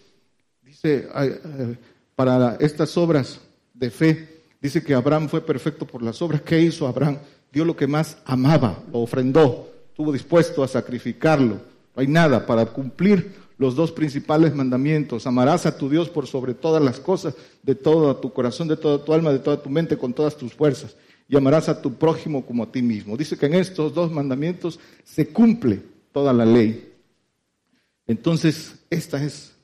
Dice, 0.63 1.09
para 2.15 2.55
estas 2.59 2.95
obras 2.97 3.41
de 3.73 3.89
fe, 3.89 4.43
dice 4.61 4.81
que 4.81 4.93
Abraham 4.93 5.27
fue 5.27 5.41
perfecto 5.41 5.85
por 5.85 6.03
las 6.03 6.21
obras. 6.21 6.41
¿Qué 6.41 6.61
hizo 6.61 6.87
Abraham? 6.87 7.17
Dio 7.51 7.65
lo 7.65 7.75
que 7.75 7.87
más 7.87 8.17
amaba, 8.25 8.81
lo 8.93 8.99
ofrendó, 8.99 9.73
estuvo 9.89 10.13
dispuesto 10.13 10.63
a 10.63 10.67
sacrificarlo. 10.67 11.55
No 11.95 12.01
hay 12.01 12.07
nada 12.07 12.45
para 12.45 12.65
cumplir 12.67 13.33
los 13.57 13.75
dos 13.75 13.91
principales 13.91 14.53
mandamientos. 14.53 15.27
Amarás 15.27 15.65
a 15.65 15.77
tu 15.77 15.89
Dios 15.89 16.09
por 16.09 16.27
sobre 16.27 16.53
todas 16.53 16.81
las 16.83 16.99
cosas, 16.99 17.35
de 17.63 17.75
todo 17.75 18.15
tu 18.17 18.31
corazón, 18.33 18.67
de 18.67 18.77
toda 18.77 19.03
tu 19.03 19.13
alma, 19.13 19.31
de 19.31 19.39
toda 19.39 19.61
tu 19.61 19.69
mente, 19.69 19.97
con 19.97 20.13
todas 20.13 20.37
tus 20.37 20.53
fuerzas. 20.53 20.95
Y 21.27 21.35
amarás 21.35 21.67
a 21.67 21.81
tu 21.81 21.93
prójimo 21.95 22.45
como 22.45 22.63
a 22.63 22.71
ti 22.71 22.81
mismo. 22.81 23.17
Dice 23.17 23.37
que 23.37 23.47
en 23.47 23.55
estos 23.55 23.93
dos 23.93 24.11
mandamientos 24.11 24.79
se 25.03 25.27
cumple 25.27 25.81
toda 26.11 26.31
la 26.33 26.45
ley. 26.45 26.93
Entonces, 28.05 28.75
esta 28.89 29.21
es 29.23 29.57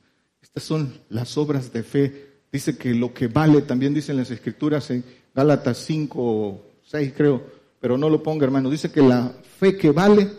estas 0.54 0.64
son 0.64 0.94
las 1.10 1.36
obras 1.38 1.74
de 1.74 1.82
fe. 1.82 2.28
Dice 2.52 2.78
que 2.78 2.94
lo 2.94 3.12
que 3.12 3.28
vale, 3.28 3.64
también 3.64 3.94
dicen 3.94 4.18
las 4.18 4.30
escrituras 4.30 4.92
en 4.92 5.04
Gálatas 5.34 5.80
5 5.80 6.62
6 6.86 7.14
creo, 7.18 7.42
pero 7.80 7.98
no 7.98 8.08
lo 8.08 8.22
ponga 8.22 8.46
hermano. 8.46 8.70
Dice 8.70 8.92
que 8.92 9.02
la 9.02 9.32
fe 9.58 9.76
que 9.76 9.90
vale 9.90 10.30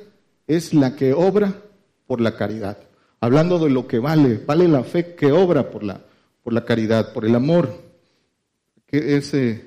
es 0.46 0.72
la 0.72 0.94
que 0.94 1.12
obra 1.12 1.52
por 2.06 2.20
la 2.20 2.36
caridad. 2.36 2.78
Hablando 3.24 3.58
de 3.58 3.70
lo 3.70 3.86
que 3.86 3.98
vale, 3.98 4.36
vale 4.36 4.68
la 4.68 4.84
fe 4.84 5.14
que 5.14 5.32
obra 5.32 5.70
por 5.70 5.82
la, 5.82 5.98
por 6.42 6.52
la 6.52 6.62
caridad, 6.62 7.14
por 7.14 7.24
el 7.24 7.34
amor, 7.34 7.70
que 8.84 9.16
ese 9.16 9.64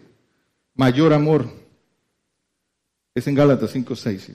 mayor 0.76 1.12
amor 1.12 1.50
es 3.16 3.26
en 3.26 3.34
Gálatas 3.34 3.72
5, 3.72 3.96
6. 3.96 4.32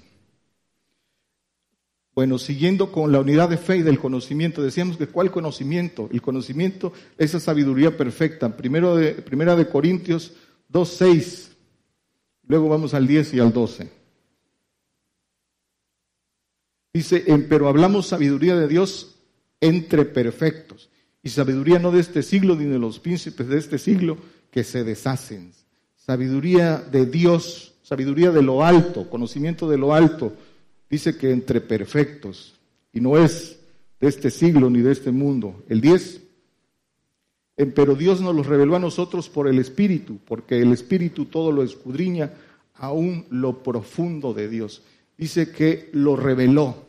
Bueno, 2.17 2.37
siguiendo 2.37 2.91
con 2.91 3.13
la 3.13 3.21
unidad 3.21 3.49
de 3.49 3.59
fe 3.59 3.77
y 3.77 3.83
del 3.83 4.01
conocimiento, 4.01 4.61
decíamos 4.61 4.97
que 4.97 5.07
¿cuál 5.07 5.31
conocimiento? 5.31 6.09
El 6.13 6.21
conocimiento, 6.21 6.93
esa 7.17 7.39
sabiduría 7.39 7.97
perfecta. 7.97 8.57
Primero 8.57 8.97
primera 9.25 9.55
de 9.55 9.69
Corintios 9.69 10.33
2, 10.67 10.89
6. 10.89 11.53
Luego 12.49 12.69
vamos 12.69 12.93
al 12.93 13.07
10 13.07 13.35
y 13.35 13.39
al 13.39 13.53
12. 13.53 14.02
Dice, 16.93 17.25
pero 17.49 17.69
hablamos 17.69 18.09
sabiduría 18.09 18.57
de 18.57 18.69
Dios 18.69 19.17
entre 19.61 20.05
perfectos. 20.05 20.91
Y 21.23 21.31
sabiduría 21.31 21.79
no 21.79 21.93
de 21.93 22.01
este 22.01 22.23
siglo 22.23 22.57
ni 22.57 22.65
de 22.65 22.79
los 22.79 22.99
príncipes 22.99 23.49
de 23.49 23.59
este 23.59 23.79
siglo 23.79 24.19
que 24.51 24.65
se 24.65 24.85
deshacen. 24.85 25.53
Sabiduría 25.97 26.79
de 26.79 27.07
Dios, 27.07 27.75
sabiduría 27.83 28.31
de 28.31 28.43
lo 28.43 28.65
alto, 28.65 29.09
conocimiento 29.09 29.69
de 29.69 29.79
lo 29.79 29.95
alto 29.95 30.33
dice 30.93 31.17
que 31.17 31.31
entre 31.31 31.63
perfectos, 31.63 32.61
y 32.93 33.01
no 33.01 33.17
es 33.17 33.59
de 33.99 34.09
este 34.09 34.31
siglo 34.31 34.69
ni 34.69 34.83
de 34.83 34.93
este 34.93 35.11
mundo. 35.11 35.65
El 35.71 35.81
10, 35.81 36.21
pero 37.75 37.95
Dios 37.95 38.21
nos 38.21 38.37
los 38.37 38.47
reveló 38.47 38.77
a 38.77 38.79
nosotros 38.79 39.31
por 39.31 39.49
el 39.49 39.59
Espíritu, 39.59 40.19
porque 40.27 40.61
el 40.61 40.71
Espíritu 40.71 41.25
todo 41.25 41.51
lo 41.51 41.63
escudriña, 41.63 42.35
aún 42.75 43.25
lo 43.31 43.63
profundo 43.63 44.35
de 44.35 44.51
Dios. 44.51 44.83
Dice 45.17 45.51
que 45.51 45.91
lo 45.93 46.17
reveló. 46.17 46.87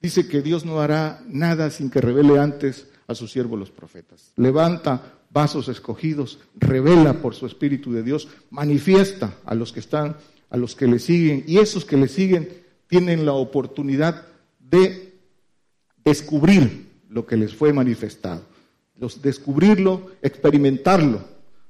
Dice 0.00 0.28
que 0.28 0.42
Dios 0.42 0.64
no 0.64 0.80
hará 0.80 1.22
nada 1.26 1.70
sin 1.70 1.90
que 1.90 2.00
revele 2.00 2.38
antes 2.38 2.88
a 3.06 3.14
sus 3.14 3.32
siervos 3.32 3.58
los 3.58 3.70
profetas. 3.70 4.32
Levanta 4.36 5.18
vasos 5.30 5.68
escogidos, 5.68 6.38
revela 6.54 7.14
por 7.14 7.34
su 7.34 7.46
Espíritu 7.46 7.92
de 7.92 8.02
Dios, 8.02 8.28
manifiesta 8.50 9.34
a 9.44 9.54
los 9.54 9.72
que 9.72 9.80
están, 9.80 10.16
a 10.50 10.56
los 10.56 10.74
que 10.74 10.86
le 10.86 10.98
siguen, 10.98 11.44
y 11.46 11.58
esos 11.58 11.84
que 11.84 11.96
le 11.96 12.08
siguen 12.08 12.48
tienen 12.86 13.26
la 13.26 13.32
oportunidad 13.32 14.26
de 14.58 15.14
descubrir 16.04 16.88
lo 17.08 17.26
que 17.26 17.36
les 17.36 17.54
fue 17.54 17.72
manifestado. 17.72 18.42
descubrirlo, 19.22 20.10
experimentarlo. 20.22 21.22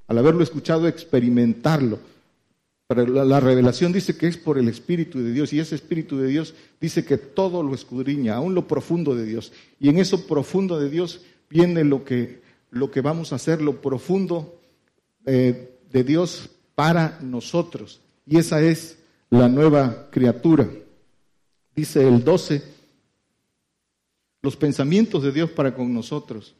Al 0.06 0.18
haberlo 0.18 0.42
escuchado, 0.42 0.88
experimentarlo. 0.88 1.98
La, 2.88 3.40
revelación 3.40 3.92
dice 3.92 4.16
que 4.16 4.28
es 4.28 4.38
por 4.38 4.58
el 4.58 4.68
Espíritu 4.68 5.20
de 5.20 5.32
Dios 5.32 5.52
y 5.52 5.60
ese 5.60 5.74
Espíritu 5.74 6.16
de 6.16 6.28
Dios 6.28 6.54
dice 6.80 7.04
que 7.04 7.18
todo 7.18 7.62
lo 7.62 7.74
escudriña, 7.74 8.36
aún 8.36 8.54
lo 8.54 8.66
profundo 8.66 9.14
de 9.14 9.26
Dios. 9.26 9.52
Y 9.78 9.90
en 9.90 9.98
eso 9.98 10.26
profundo 10.26 10.80
de 10.80 10.88
Dios 10.88 11.20
viene 11.50 11.84
lo 11.84 12.04
que, 12.04 12.40
lo 12.70 12.90
que 12.90 13.02
vamos 13.02 13.32
a 13.32 13.36
hacer, 13.36 13.60
lo 13.60 13.82
profundo 13.82 14.58
eh, 15.26 15.76
de 15.92 16.04
Dios 16.04 16.48
para 16.74 17.18
nosotros. 17.20 18.00
Y 18.26 18.38
esa 18.38 18.62
es 18.62 18.98
la 19.28 19.48
nueva 19.48 20.08
criatura 20.10 20.68
dice 21.78 22.08
el 22.08 22.24
12, 22.24 22.60
los 24.42 24.56
pensamientos 24.56 25.22
de 25.22 25.30
Dios 25.30 25.50
para 25.50 25.76
con 25.76 25.94
nosotros. 25.94 26.56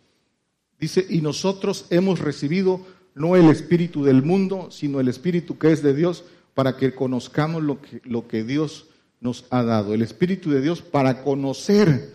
Dice, 0.79 1.05
y 1.11 1.21
nosotros 1.21 1.87
hemos 1.91 2.21
recibido 2.21 2.87
no 3.19 3.37
el 3.37 3.49
espíritu 3.49 4.05
del 4.05 4.23
mundo, 4.23 4.71
sino 4.71 5.01
el 5.01 5.09
espíritu 5.09 5.59
que 5.59 5.73
es 5.73 5.83
de 5.83 5.95
Dios, 5.95 6.25
para 6.55 6.77
que 6.77 6.95
conozcamos 6.95 7.63
lo 7.63 7.81
que, 7.81 8.01
lo 8.05 8.27
que 8.27 8.45
Dios 8.45 8.87
nos 9.21 9.45
ha 9.51 9.63
dado. 9.63 9.95
El 9.95 10.03
espíritu 10.03 10.51
de 10.51 10.61
Dios 10.61 10.83
para 10.83 11.23
conocer 11.23 12.15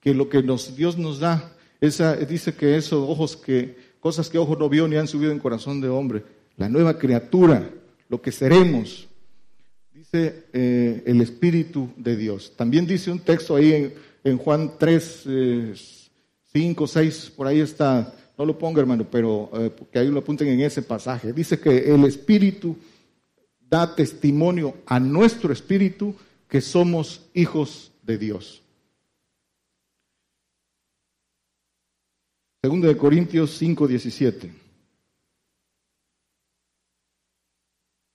que 0.00 0.14
lo 0.14 0.28
que 0.28 0.42
Dios 0.42 0.96
nos 0.96 1.18
da, 1.20 1.52
esa, 1.80 2.16
dice 2.16 2.54
que 2.54 2.76
esos 2.76 3.08
ojos 3.08 3.36
que, 3.36 3.76
cosas 4.00 4.30
que 4.30 4.38
ojos 4.38 4.58
no 4.58 4.68
vio 4.68 4.88
ni 4.88 4.96
han 4.96 5.08
subido 5.08 5.32
en 5.32 5.38
corazón 5.38 5.80
de 5.80 5.88
hombre, 5.88 6.22
la 6.56 6.68
nueva 6.68 6.98
criatura, 6.98 7.68
lo 8.08 8.22
que 8.22 8.32
seremos, 8.32 9.08
dice 9.92 10.44
eh, 10.52 11.02
el 11.06 11.20
Espíritu 11.20 11.90
de 11.96 12.16
Dios. 12.16 12.52
También 12.56 12.86
dice 12.86 13.10
un 13.10 13.18
texto 13.18 13.56
ahí 13.56 13.92
en, 14.24 14.38
Juan 14.38 14.72
3, 14.78 16.10
5, 16.52 16.86
6, 16.86 17.32
por 17.36 17.46
ahí 17.46 17.60
está, 17.60 18.14
no 18.38 18.44
lo 18.44 18.58
ponga 18.58 18.80
hermano, 18.80 19.06
pero 19.10 19.50
eh, 19.54 19.72
que 19.90 19.98
ahí 19.98 20.08
lo 20.10 20.20
apunten 20.20 20.48
en 20.48 20.60
ese 20.60 20.82
pasaje. 20.82 21.32
Dice 21.32 21.58
que 21.58 21.94
el 21.94 22.04
Espíritu 22.04 22.76
da 23.60 23.94
testimonio 23.94 24.76
a 24.86 25.00
nuestro 25.00 25.52
Espíritu 25.52 26.14
que 26.48 26.60
somos 26.60 27.26
hijos 27.34 27.92
de 28.02 28.18
Dios. 28.18 28.62
Segundo 32.62 32.88
de 32.88 32.96
Corintios 32.96 33.56
5, 33.56 33.86
17. 33.86 34.52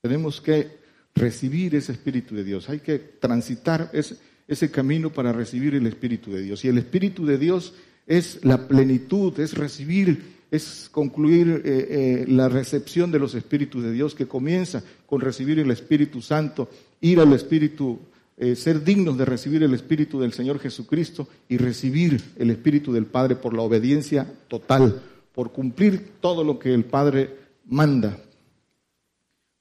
Tenemos 0.04 0.42
que 0.42 0.82
recibir 1.16 1.76
ese 1.76 1.94
Espíritu 1.94 2.36
de 2.36 2.44
Dios. 2.44 2.70
Hay 2.70 2.80
que 2.80 3.00
transitar 3.00 3.90
ese, 3.94 4.18
ese 4.48 4.70
camino 4.70 5.12
para 5.12 5.32
recibir 5.32 5.76
el 5.76 5.88
Espíritu 5.88 6.32
de 6.32 6.42
Dios. 6.42 6.64
Y 6.66 6.68
el 6.68 6.78
Espíritu 6.78 7.26
de 7.26 7.38
Dios 7.38 7.74
es 8.08 8.44
la 8.44 8.68
plenitud, 8.68 9.40
es 9.40 9.54
recibir, 9.54 10.42
es 10.52 10.90
concluir 10.92 11.62
eh, 11.64 11.88
eh, 11.90 12.26
la 12.28 12.50
recepción 12.50 13.12
de 13.12 13.20
los 13.20 13.36
Espíritus 13.36 13.84
de 13.84 13.92
Dios 13.92 14.16
que 14.16 14.28
comienza 14.28 14.84
con 15.06 15.22
recibir 15.22 15.60
el 15.60 15.72
Espíritu 15.72 16.22
Santo, 16.22 16.70
ir 17.00 17.20
al 17.20 17.34
Espíritu, 17.34 18.00
eh, 18.38 18.56
ser 18.56 18.84
dignos 18.84 19.18
de 19.18 19.26
recibir 19.26 19.64
el 19.64 19.74
Espíritu 19.74 20.20
del 20.20 20.34
Señor 20.34 20.60
Jesucristo 20.60 21.28
y 21.48 21.58
recibir 21.58 22.22
el 22.38 22.50
Espíritu 22.50 22.92
del 22.92 23.06
Padre 23.06 23.36
por 23.36 23.54
la 23.54 23.62
obediencia 23.62 24.32
total, 24.48 25.02
por 25.34 25.52
cumplir 25.52 26.14
todo 26.20 26.44
lo 26.44 26.60
que 26.60 26.74
el 26.74 26.84
Padre 26.84 27.30
manda. 27.66 28.18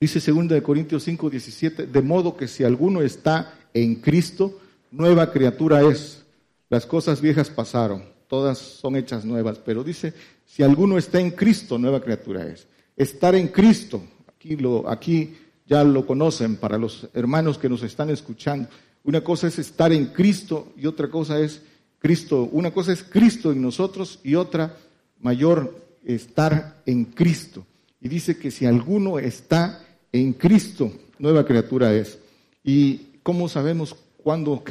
Dice 0.00 0.32
2 0.32 0.48
de 0.48 0.62
Corintios 0.62 1.02
5, 1.04 1.28
17, 1.28 1.86
de 1.86 2.02
modo 2.02 2.34
que 2.36 2.48
si 2.48 2.64
alguno 2.64 3.02
está 3.02 3.54
en 3.74 3.96
Cristo, 3.96 4.58
nueva 4.90 5.30
criatura 5.30 5.82
es. 5.82 6.24
Las 6.70 6.86
cosas 6.86 7.20
viejas 7.20 7.50
pasaron, 7.50 8.04
todas 8.30 8.58
son 8.58 8.94
hechas 8.94 9.24
nuevas, 9.24 9.58
pero 9.58 9.82
dice, 9.82 10.14
si 10.46 10.62
alguno 10.62 10.96
está 10.96 11.20
en 11.20 11.32
Cristo, 11.32 11.78
nueva 11.78 12.00
criatura 12.00 12.46
es. 12.46 12.68
Estar 12.96 13.34
en 13.34 13.48
Cristo, 13.48 14.00
Aquí, 14.40 14.56
lo, 14.56 14.88
aquí 14.88 15.36
ya 15.66 15.84
lo 15.84 16.06
conocen 16.06 16.56
para 16.56 16.78
los 16.78 17.08
hermanos 17.12 17.58
que 17.58 17.68
nos 17.68 17.82
están 17.82 18.08
escuchando. 18.08 18.70
Una 19.04 19.20
cosa 19.22 19.48
es 19.48 19.58
estar 19.58 19.92
en 19.92 20.06
Cristo 20.06 20.72
y 20.78 20.86
otra 20.86 21.10
cosa 21.10 21.38
es 21.38 21.60
Cristo. 21.98 22.48
Una 22.50 22.70
cosa 22.70 22.94
es 22.94 23.02
Cristo 23.02 23.52
en 23.52 23.60
nosotros 23.60 24.18
y 24.24 24.36
otra 24.36 24.78
mayor 25.18 25.84
estar 26.06 26.80
en 26.86 27.04
Cristo. 27.04 27.66
Y 28.00 28.08
dice 28.08 28.38
que 28.38 28.50
si 28.50 28.64
alguno 28.64 29.18
está 29.18 29.84
en 30.10 30.32
Cristo, 30.32 30.90
nueva 31.18 31.44
criatura 31.44 31.92
es. 31.92 32.18
¿Y 32.64 33.18
cómo 33.22 33.46
sabemos 33.46 33.94
cuándo 34.22 34.64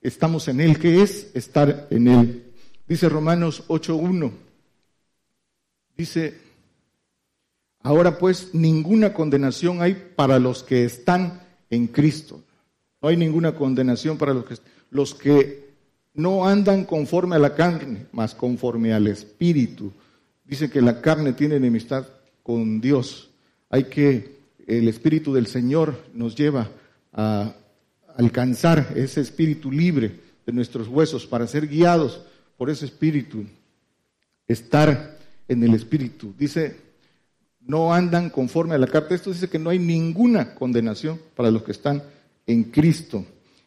estamos 0.00 0.48
en 0.48 0.60
Él? 0.60 0.80
¿Qué 0.80 1.00
es 1.00 1.30
estar 1.32 1.86
en 1.90 2.08
Él? 2.08 2.45
Dice 2.88 3.08
Romanos 3.08 3.64
8.1. 3.66 4.30
Dice, 5.96 6.38
ahora 7.80 8.18
pues 8.18 8.54
ninguna 8.54 9.12
condenación 9.12 9.82
hay 9.82 10.12
para 10.14 10.38
los 10.38 10.62
que 10.62 10.84
están 10.84 11.40
en 11.68 11.88
Cristo. 11.88 12.42
No 13.02 13.08
hay 13.08 13.16
ninguna 13.16 13.54
condenación 13.54 14.18
para 14.18 14.34
los 14.34 14.44
que, 14.44 14.54
los 14.90 15.14
que 15.14 15.66
no 16.14 16.46
andan 16.46 16.84
conforme 16.84 17.36
a 17.36 17.40
la 17.40 17.54
carne, 17.54 18.06
más 18.12 18.34
conforme 18.34 18.92
al 18.92 19.08
Espíritu. 19.08 19.92
Dice 20.44 20.70
que 20.70 20.80
la 20.80 21.00
carne 21.00 21.32
tiene 21.32 21.56
enemistad 21.56 22.06
con 22.42 22.80
Dios. 22.80 23.30
Hay 23.68 23.84
que, 23.84 24.36
el 24.66 24.86
Espíritu 24.86 25.34
del 25.34 25.48
Señor 25.48 26.04
nos 26.14 26.36
lleva 26.36 26.70
a 27.12 27.52
alcanzar 28.16 28.92
ese 28.94 29.20
espíritu 29.20 29.70
libre 29.70 30.20
de 30.46 30.52
nuestros 30.52 30.88
huesos 30.88 31.26
para 31.26 31.46
ser 31.46 31.66
guiados 31.66 32.22
por 32.56 32.70
ese 32.70 32.86
espíritu, 32.86 33.44
estar 34.48 35.16
en 35.48 35.62
el 35.62 35.74
espíritu. 35.74 36.34
Dice, 36.38 36.76
no 37.60 37.92
andan 37.92 38.30
conforme 38.30 38.74
a 38.74 38.78
la 38.78 38.86
carta. 38.86 39.14
Esto 39.14 39.32
dice 39.32 39.48
que 39.48 39.58
no 39.58 39.70
hay 39.70 39.78
ninguna 39.78 40.54
condenación 40.54 41.20
para 41.34 41.50
los 41.50 41.62
que 41.62 41.72
están 41.72 42.02
en 42.46 42.64
Cristo. 42.64 43.24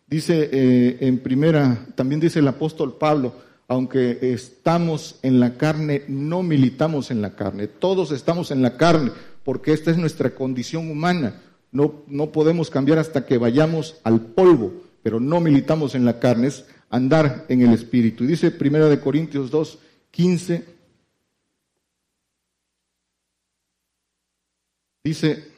Dice 0.08 0.50
eh, 0.52 0.98
en 1.02 1.20
primera, 1.20 1.86
también 1.96 2.20
dice 2.20 2.40
el 2.40 2.48
apóstol 2.48 2.98
Pablo, 2.98 3.36
aunque 3.68 4.18
estamos 4.22 5.20
en 5.22 5.40
la 5.40 5.56
carne, 5.56 6.04
no 6.08 6.42
militamos 6.42 7.12
en 7.12 7.22
la 7.22 7.36
carne. 7.36 7.68
Todos 7.68 8.12
estamos 8.12 8.50
en 8.50 8.64
la 8.64 8.78
carne, 8.78 9.12
porque 9.44 9.74
esta 9.74 9.92
es 9.92 9.98
nuestra 9.98 10.32
condición 10.32 10.90
humana. 10.90 11.42
No, 11.72 12.02
no 12.08 12.32
podemos 12.32 12.72
cambiar 12.72 12.98
hasta 12.98 13.28
que 13.28 13.38
vayamos 13.38 13.98
al 14.04 14.22
polvo, 14.22 14.74
pero 15.04 15.20
no 15.20 15.40
militamos 15.40 15.94
en 15.94 16.04
la 16.04 16.20
carne, 16.20 16.48
es 16.48 16.66
andar 16.90 17.46
en 17.50 17.62
el 17.62 17.74
Espíritu. 17.74 18.24
Y 18.24 18.28
dice 18.28 18.52
Primera 18.52 18.88
de 18.88 19.00
Corintios 19.00 19.52
2, 19.52 19.80
15, 20.12 20.66
dice, 25.04 25.52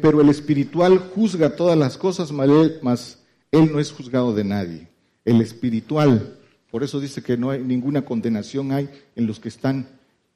pero 0.00 0.20
el 0.20 0.28
espiritual 0.28 0.98
juzga 0.98 1.56
todas 1.56 1.76
las 1.76 1.96
cosas, 1.96 2.30
mas 2.30 3.18
él 3.50 3.72
no 3.72 3.80
es 3.80 3.90
juzgado 3.92 4.34
de 4.34 4.44
nadie. 4.44 4.88
El 5.24 5.40
espiritual, 5.40 6.38
por 6.70 6.82
eso 6.82 7.00
dice 7.00 7.22
que 7.22 7.36
no 7.36 7.50
hay 7.50 7.60
ninguna 7.60 8.04
condenación 8.04 8.72
hay 8.72 8.88
en 9.16 9.26
los 9.26 9.40
que 9.40 9.48
están 9.48 9.88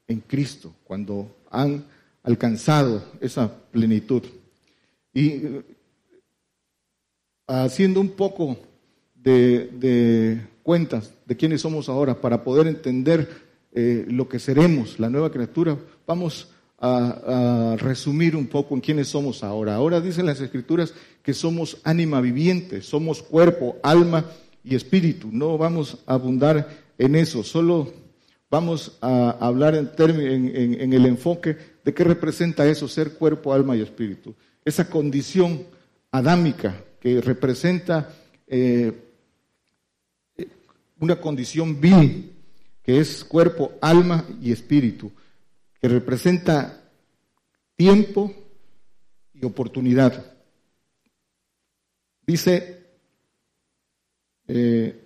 en 0.08 0.20
Cristo, 0.20 0.74
cuando 0.84 1.34
han 1.50 1.84
alcanzado 2.22 3.04
esa 3.20 3.52
plenitud. 3.70 4.22
Y 5.14 5.42
haciendo 7.46 8.00
un 8.00 8.10
poco 8.10 8.58
de, 9.14 10.40
cuentas 10.62 11.12
de 11.24 11.36
quiénes 11.36 11.60
somos 11.60 11.88
ahora 11.88 12.20
para 12.20 12.42
poder 12.42 12.66
entender 12.66 13.28
eh, 13.72 14.04
lo 14.08 14.28
que 14.28 14.38
seremos, 14.38 14.98
la 14.98 15.10
nueva 15.10 15.30
criatura, 15.30 15.78
vamos 16.06 16.48
a, 16.78 17.76
resumir 17.78 18.36
un 18.36 18.46
poco 18.46 18.74
en 18.74 18.80
quiénes 18.80 19.08
somos 19.08 19.42
ahora. 19.42 19.74
Ahora 19.74 20.00
dicen 20.00 20.26
las 20.26 20.40
escrituras 20.40 20.92
que 21.22 21.32
somos 21.32 21.78
ánima 21.84 22.20
viviente, 22.20 22.82
somos 22.82 23.22
cuerpo, 23.22 23.76
alma 23.82 24.26
y 24.62 24.74
espíritu. 24.74 25.28
No 25.32 25.56
vamos 25.56 25.98
a 26.06 26.14
abundar 26.14 26.68
en 26.98 27.14
eso, 27.14 27.42
solo 27.42 27.92
vamos 28.50 28.98
a 29.00 29.30
hablar 29.40 29.74
en, 29.74 29.90
en, 30.54 30.80
en 30.80 30.92
el 30.92 31.06
enfoque 31.06 31.56
de 31.84 31.94
qué 31.94 32.04
representa 32.04 32.66
eso, 32.66 32.88
ser 32.88 33.14
cuerpo, 33.14 33.52
alma 33.52 33.76
y 33.76 33.80
espíritu. 33.80 34.34
Esa 34.64 34.90
condición 34.90 35.62
adámica 36.10 36.84
que 37.06 37.20
representa 37.20 38.12
eh, 38.48 38.92
una 40.98 41.20
condición 41.20 41.80
vil, 41.80 42.32
que 42.82 42.98
es 42.98 43.24
cuerpo, 43.24 43.74
alma 43.80 44.26
y 44.42 44.50
espíritu 44.50 45.12
que 45.80 45.86
representa 45.86 46.82
tiempo 47.76 48.34
y 49.32 49.44
oportunidad. 49.44 50.34
Dice, 52.26 52.82
eh, 54.48 55.00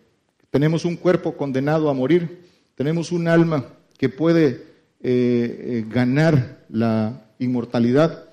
tenemos 0.49 0.87
un 0.87 0.97
cuerpo 0.97 1.37
condenado 1.37 1.91
a 1.91 1.93
morir, 1.93 2.47
tenemos 2.77 3.13
un 3.13 3.29
alma 3.29 3.75
que 3.99 4.09
puede 4.09 4.65
eh, 5.03 5.85
ganar 5.87 6.65
la 6.71 7.27
inmortalidad 7.39 8.25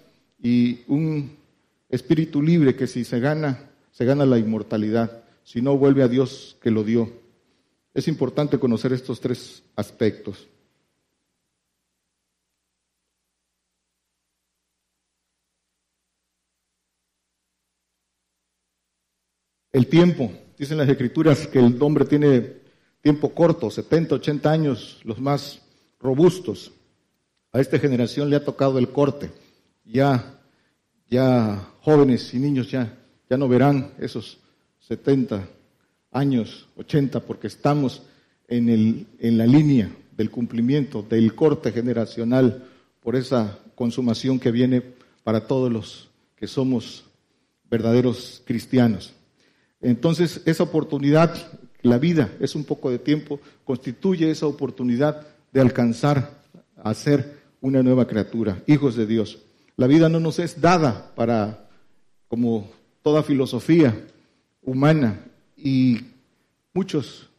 y 0.41 0.85
un 0.87 1.36
espíritu 1.89 2.41
libre 2.41 2.75
que 2.75 2.87
si 2.87 3.03
se 3.03 3.19
gana, 3.19 3.69
se 3.91 4.05
gana 4.05 4.25
la 4.25 4.37
inmortalidad, 4.37 5.23
si 5.43 5.61
no 5.61 5.77
vuelve 5.77 6.03
a 6.03 6.07
Dios 6.07 6.57
que 6.61 6.71
lo 6.71 6.83
dio. 6.83 7.11
Es 7.93 8.07
importante 8.07 8.59
conocer 8.59 8.93
estos 8.93 9.19
tres 9.19 9.63
aspectos. 9.75 10.47
El 19.71 19.87
tiempo, 19.87 20.31
dicen 20.57 20.77
las 20.77 20.89
escrituras 20.89 21.45
que 21.47 21.59
el 21.59 21.81
hombre 21.81 22.05
tiene 22.05 22.57
tiempo 23.01 23.33
corto, 23.33 23.69
70, 23.69 24.15
80 24.15 24.51
años, 24.51 24.99
los 25.03 25.19
más 25.19 25.61
robustos. 25.99 26.71
A 27.51 27.59
esta 27.59 27.79
generación 27.79 28.29
le 28.29 28.35
ha 28.35 28.43
tocado 28.43 28.79
el 28.79 28.89
corte. 28.89 29.31
Ya, 29.85 30.36
ya 31.09 31.71
jóvenes 31.81 32.33
y 32.33 32.39
niños 32.39 32.69
ya, 32.69 32.97
ya 33.29 33.37
no 33.37 33.47
verán 33.47 33.91
esos 33.99 34.39
70 34.87 35.47
años, 36.11 36.67
80, 36.75 37.21
porque 37.21 37.47
estamos 37.47 38.03
en, 38.47 38.69
el, 38.69 39.07
en 39.19 39.37
la 39.37 39.45
línea 39.45 39.89
del 40.15 40.31
cumplimiento 40.31 41.03
del 41.03 41.35
corte 41.35 41.71
generacional 41.71 42.65
por 43.01 43.15
esa 43.15 43.59
consumación 43.75 44.39
que 44.39 44.51
viene 44.51 44.81
para 45.23 45.45
todos 45.45 45.71
los 45.71 46.09
que 46.35 46.47
somos 46.47 47.05
verdaderos 47.69 48.41
cristianos. 48.45 49.13
Entonces, 49.81 50.41
esa 50.45 50.63
oportunidad, 50.63 51.35
la 51.81 51.97
vida 51.99 52.31
es 52.39 52.55
un 52.55 52.63
poco 52.63 52.89
de 52.89 52.99
tiempo, 52.99 53.39
constituye 53.63 54.31
esa 54.31 54.47
oportunidad 54.47 55.27
de 55.51 55.61
alcanzar 55.61 56.41
a 56.75 56.93
ser 56.93 57.37
una 57.61 57.83
nueva 57.83 58.07
criatura, 58.07 58.63
hijos 58.67 58.95
de 58.95 59.05
Dios. 59.05 59.39
La 59.77 59.87
vida 59.87 60.09
no 60.09 60.19
nos 60.19 60.39
es 60.39 60.59
dada 60.59 61.13
para, 61.15 61.69
como 62.27 62.69
toda 63.03 63.23
filosofía 63.23 63.95
humana, 64.63 65.19
y 65.55 65.99
muchos 66.73 67.29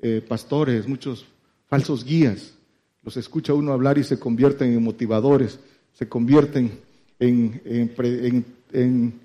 eh, 0.00 0.24
pastores, 0.26 0.86
muchos 0.86 1.26
falsos 1.66 2.04
guías, 2.04 2.54
los 3.02 3.16
escucha 3.16 3.54
uno 3.54 3.72
hablar 3.72 3.98
y 3.98 4.04
se 4.04 4.18
convierten 4.18 4.72
en 4.72 4.82
motivadores, 4.82 5.58
se 5.92 6.08
convierten 6.08 6.78
en, 7.18 7.60
en 8.72 9.20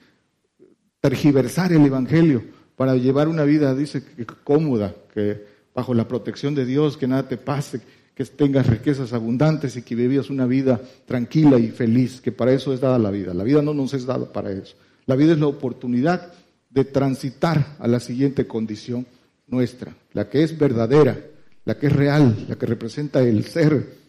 tergiversar 0.99 1.71
el 1.71 1.85
Evangelio 1.85 2.43
para 2.75 2.95
llevar 2.95 3.27
una 3.27 3.43
vida, 3.43 3.75
dice, 3.75 4.03
cómoda, 4.43 4.95
que 5.13 5.45
bajo 5.73 5.93
la 5.93 6.07
protección 6.07 6.55
de 6.55 6.65
Dios, 6.65 6.97
que 6.97 7.07
nada 7.07 7.27
te 7.27 7.37
pase, 7.37 7.81
que 8.15 8.25
tengas 8.25 8.67
riquezas 8.67 9.11
abundantes 9.13 9.75
y 9.75 9.81
que 9.81 9.93
vivas 9.93 10.29
una 10.29 10.45
vida 10.45 10.81
tranquila 11.05 11.59
y 11.59 11.69
feliz, 11.69 12.21
que 12.21 12.31
para 12.31 12.53
eso 12.53 12.73
es 12.73 12.79
dada 12.79 12.97
la 12.97 13.11
vida. 13.11 13.33
La 13.33 13.43
vida 13.43 13.61
no 13.61 13.73
nos 13.73 13.93
es 13.93 14.05
dada 14.05 14.31
para 14.31 14.51
eso. 14.51 14.75
La 15.05 15.15
vida 15.15 15.33
es 15.33 15.39
la 15.39 15.47
oportunidad 15.47 16.33
de 16.69 16.85
transitar 16.85 17.75
a 17.77 17.87
la 17.87 17.99
siguiente 17.99 18.47
condición 18.47 19.05
nuestra, 19.47 19.95
la 20.13 20.29
que 20.29 20.43
es 20.43 20.57
verdadera, 20.57 21.19
la 21.65 21.77
que 21.77 21.87
es 21.87 21.93
real, 21.93 22.45
la 22.47 22.55
que 22.55 22.65
representa 22.65 23.21
el 23.21 23.43
ser. 23.45 24.05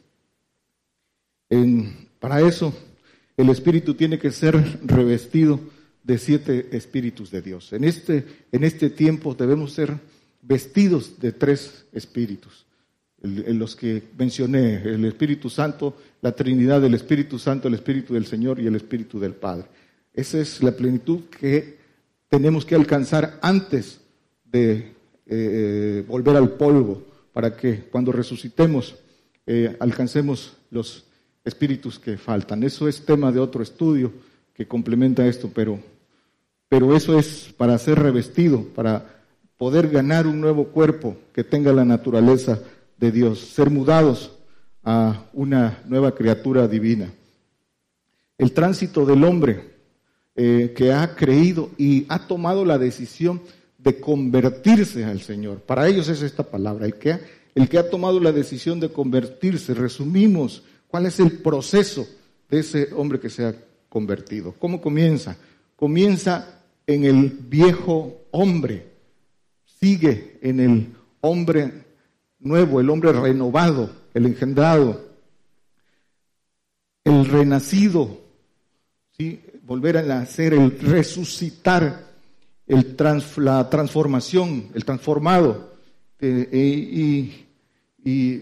para 2.19 2.41
eso 2.41 2.73
el 3.37 3.51
espíritu 3.51 3.95
tiene 3.95 4.19
que 4.19 4.31
ser 4.31 4.81
revestido 4.85 5.61
de 6.03 6.19
siete 6.19 6.69
espíritus 6.73 7.31
de 7.31 7.43
Dios. 7.43 7.73
En 7.73 7.85
este, 7.85 8.25
en 8.53 8.65
este 8.65 8.91
tiempo 8.91 9.35
debemos 9.35 9.73
ser 9.73 9.99
vestidos 10.41 11.19
de 11.21 11.33
tres 11.33 11.85
espíritus, 11.93 12.66
en 13.23 13.59
los 13.59 13.75
que 13.75 14.03
mencioné, 14.19 14.83
el 14.83 15.05
Espíritu 15.05 15.49
Santo, 15.51 15.97
la 16.21 16.33
Trinidad 16.33 16.81
del 16.81 16.95
Espíritu 16.95 17.39
Santo, 17.39 17.69
el 17.69 17.75
Espíritu 17.75 18.15
del 18.15 18.27
Señor 18.27 18.61
y 18.61 18.67
el 18.67 18.77
Espíritu 18.77 19.19
del 19.19 19.35
Padre. 19.35 19.67
Esa 20.13 20.39
es 20.39 20.63
la 20.63 20.73
plenitud 20.73 21.25
que 21.25 21.79
tenemos 22.29 22.65
que 22.65 22.75
alcanzar 22.75 23.39
antes 23.43 24.01
de 24.45 24.93
eh, 25.27 26.05
volver 26.07 26.37
al 26.37 26.51
polvo, 26.51 27.05
para 27.33 27.57
que 27.57 27.81
cuando 27.91 28.13
resucitemos 28.13 28.97
eh, 29.47 29.77
alcancemos 29.79 30.57
los 30.71 31.05
espíritus 31.45 31.99
que 31.99 32.17
faltan. 32.17 32.63
Eso 32.63 32.89
es 32.89 33.05
tema 33.05 33.31
de 33.31 33.41
otro 33.41 33.63
estudio 33.63 34.13
que 34.55 34.67
complementa 34.67 35.27
esto, 35.27 35.51
pero, 35.55 35.79
pero 36.69 36.97
eso 36.97 37.19
es 37.19 37.55
para 37.57 37.79
ser 37.79 37.99
revestido, 37.99 38.65
para 38.75 39.23
poder 39.57 39.89
ganar 39.89 40.27
un 40.27 40.41
nuevo 40.41 40.65
cuerpo 40.69 41.17
que 41.33 41.45
tenga 41.45 41.73
la 41.73 41.85
naturaleza 41.85 42.61
de 42.99 43.13
Dios, 43.13 43.41
ser 43.41 43.71
mudados 43.71 44.33
a 44.83 45.25
una 45.33 45.83
nueva 45.87 46.15
criatura 46.15 46.69
divina. 46.69 47.13
El 48.39 48.53
tránsito 48.53 49.05
del 49.05 49.25
hombre 49.25 49.77
eh, 50.35 50.75
que 50.77 50.93
ha 50.93 51.15
creído 51.15 51.71
y 51.79 52.05
ha 52.09 52.27
tomado 52.27 52.65
la 52.65 52.79
decisión 52.79 53.41
de 53.79 53.99
convertirse 53.99 55.05
al 55.05 55.21
Señor. 55.21 55.61
Para 55.61 55.89
ellos 55.89 56.09
es 56.09 56.23
esta 56.23 56.43
palabra, 56.43 56.87
el 56.87 56.95
que, 56.95 57.19
el 57.55 57.69
que 57.69 57.79
ha 57.79 57.89
tomado 57.89 58.21
la 58.21 58.33
decisión 58.33 58.79
de 58.79 58.91
convertirse. 58.91 59.75
Resumimos 59.75 60.63
cuál 60.89 61.07
es 61.07 61.21
el 61.21 61.39
proceso 61.39 62.07
de 62.51 62.61
ese 62.61 62.91
hombre 62.95 63.19
que 63.19 63.31
se 63.31 63.47
ha 63.47 63.55
convertido. 63.89 64.55
¿Cómo 64.59 64.81
comienza? 64.81 65.37
Comienza 65.75 66.63
en 66.87 67.05
el 67.05 67.31
viejo 67.31 68.27
hombre, 68.31 68.87
sigue 69.65 70.39
en 70.43 70.61
el 70.61 70.87
hombre 71.21 71.86
nuevo, 72.39 72.81
el 72.81 72.91
hombre 72.91 73.13
renovado, 73.13 73.91
el 74.15 74.27
engendrado, 74.27 75.05
el 77.05 77.27
renacido, 77.27 78.21
¿sí? 79.17 79.41
volver 79.63 79.97
a 79.97 80.03
nacer, 80.03 80.55
el 80.55 80.79
resucitar, 80.79 82.05
el 82.67 82.97
la 83.37 83.69
transformación, 83.71 84.69
el 84.75 84.85
transformado 84.85 85.75
eh, 86.21 86.49
y, 86.53 87.43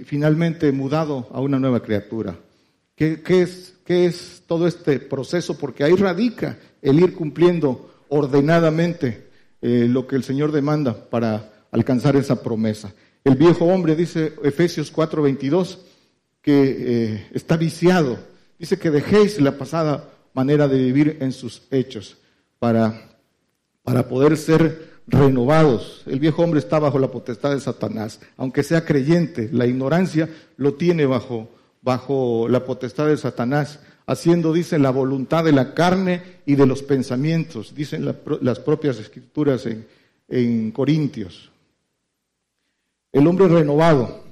finalmente 0.04 0.70
mudado 0.72 1.26
a 1.32 1.40
una 1.40 1.58
nueva 1.58 1.80
criatura. 1.80 2.36
¿Qué, 2.94 3.22
es, 3.26 3.74
¿Qué 3.84 4.04
es 4.04 4.42
todo 4.46 4.66
este 4.66 5.00
proceso? 5.00 5.56
Porque 5.56 5.84
ahí 5.84 5.94
radica 5.94 6.58
el 6.82 7.00
ir 7.00 7.14
cumpliendo 7.14 7.90
ordenadamente 8.08 9.28
eh, 9.62 9.86
lo 9.88 10.06
que 10.06 10.16
el 10.16 10.22
Señor 10.22 10.52
demanda 10.52 11.08
para 11.08 11.50
alcanzar 11.70 12.14
esa 12.16 12.42
promesa. 12.42 12.92
El 13.24 13.36
viejo 13.36 13.64
hombre, 13.64 13.96
dice 13.96 14.34
Efesios 14.42 14.92
4:22, 14.92 15.78
que 16.42 16.76
eh, 16.78 17.26
está 17.32 17.56
viciado. 17.56 18.18
Dice 18.58 18.78
que 18.78 18.90
dejéis 18.90 19.40
la 19.40 19.56
pasada 19.56 20.10
manera 20.34 20.68
de 20.68 20.76
vivir 20.76 21.16
en 21.20 21.32
sus 21.32 21.62
hechos 21.70 22.18
para, 22.58 23.16
para 23.82 24.08
poder 24.08 24.36
ser 24.36 24.94
renovados. 25.06 26.02
El 26.04 26.20
viejo 26.20 26.42
hombre 26.42 26.60
está 26.60 26.78
bajo 26.78 26.98
la 26.98 27.10
potestad 27.10 27.52
de 27.54 27.60
Satanás, 27.60 28.20
aunque 28.36 28.62
sea 28.62 28.84
creyente, 28.84 29.48
la 29.52 29.66
ignorancia 29.66 30.28
lo 30.58 30.74
tiene 30.74 31.06
bajo, 31.06 31.48
bajo 31.80 32.46
la 32.48 32.64
potestad 32.66 33.06
de 33.06 33.16
Satanás, 33.16 33.80
haciendo, 34.06 34.52
dice, 34.52 34.78
la 34.78 34.90
voluntad 34.90 35.44
de 35.44 35.52
la 35.52 35.72
carne 35.72 36.22
y 36.44 36.56
de 36.56 36.66
los 36.66 36.82
pensamientos, 36.82 37.74
dicen 37.74 38.04
las 38.42 38.58
propias 38.58 38.98
escrituras 38.98 39.64
en, 39.64 39.86
en 40.28 40.70
Corintios. 40.72 41.50
El 43.14 43.28
hombre 43.28 43.46
renovado. 43.46 44.24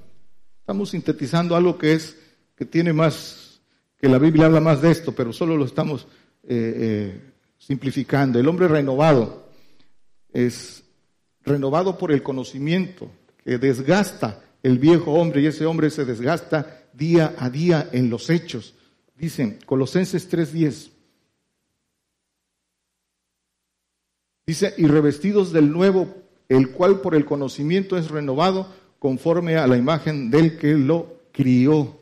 Estamos 0.59 0.91
sintetizando 0.91 1.55
algo 1.55 1.79
que 1.79 1.93
es, 1.93 2.17
que 2.57 2.65
tiene 2.65 2.93
más, 2.93 3.61
que 3.97 4.09
la 4.09 4.19
Biblia 4.19 4.47
habla 4.47 4.59
más 4.59 4.83
de 4.83 4.91
esto, 4.91 5.15
pero 5.15 5.33
solo 5.33 5.57
lo 5.57 5.65
estamos 5.65 6.09
eh, 6.43 6.75
eh, 6.77 7.21
simplificando. 7.59 8.41
El 8.41 8.49
hombre 8.49 8.67
renovado 8.67 9.47
es 10.33 10.83
renovado 11.43 11.97
por 11.97 12.11
el 12.11 12.25
conocimiento 12.25 13.09
que 13.45 13.57
desgasta 13.57 14.43
el 14.65 14.81
viejo 14.81 15.13
hombre 15.13 15.43
y 15.43 15.47
ese 15.47 15.65
hombre 15.65 15.89
se 15.89 16.05
desgasta 16.05 16.83
día 16.93 17.37
a 17.39 17.51
día 17.51 17.89
en 17.93 18.11
los 18.11 18.31
hechos. 18.31 18.75
Dicen 19.15 19.61
Colosenses 19.65 20.29
3:10. 20.29 20.91
Dice, 24.45 24.75
y 24.77 24.87
revestidos 24.89 25.53
del 25.53 25.71
nuevo 25.71 26.22
el 26.57 26.71
cual 26.71 27.01
por 27.01 27.15
el 27.15 27.25
conocimiento 27.25 27.97
es 27.97 28.11
renovado 28.11 28.67
conforme 28.99 29.57
a 29.57 29.67
la 29.67 29.77
imagen 29.77 30.31
del 30.31 30.59
que 30.59 30.75
lo 30.75 31.17
crió, 31.33 31.97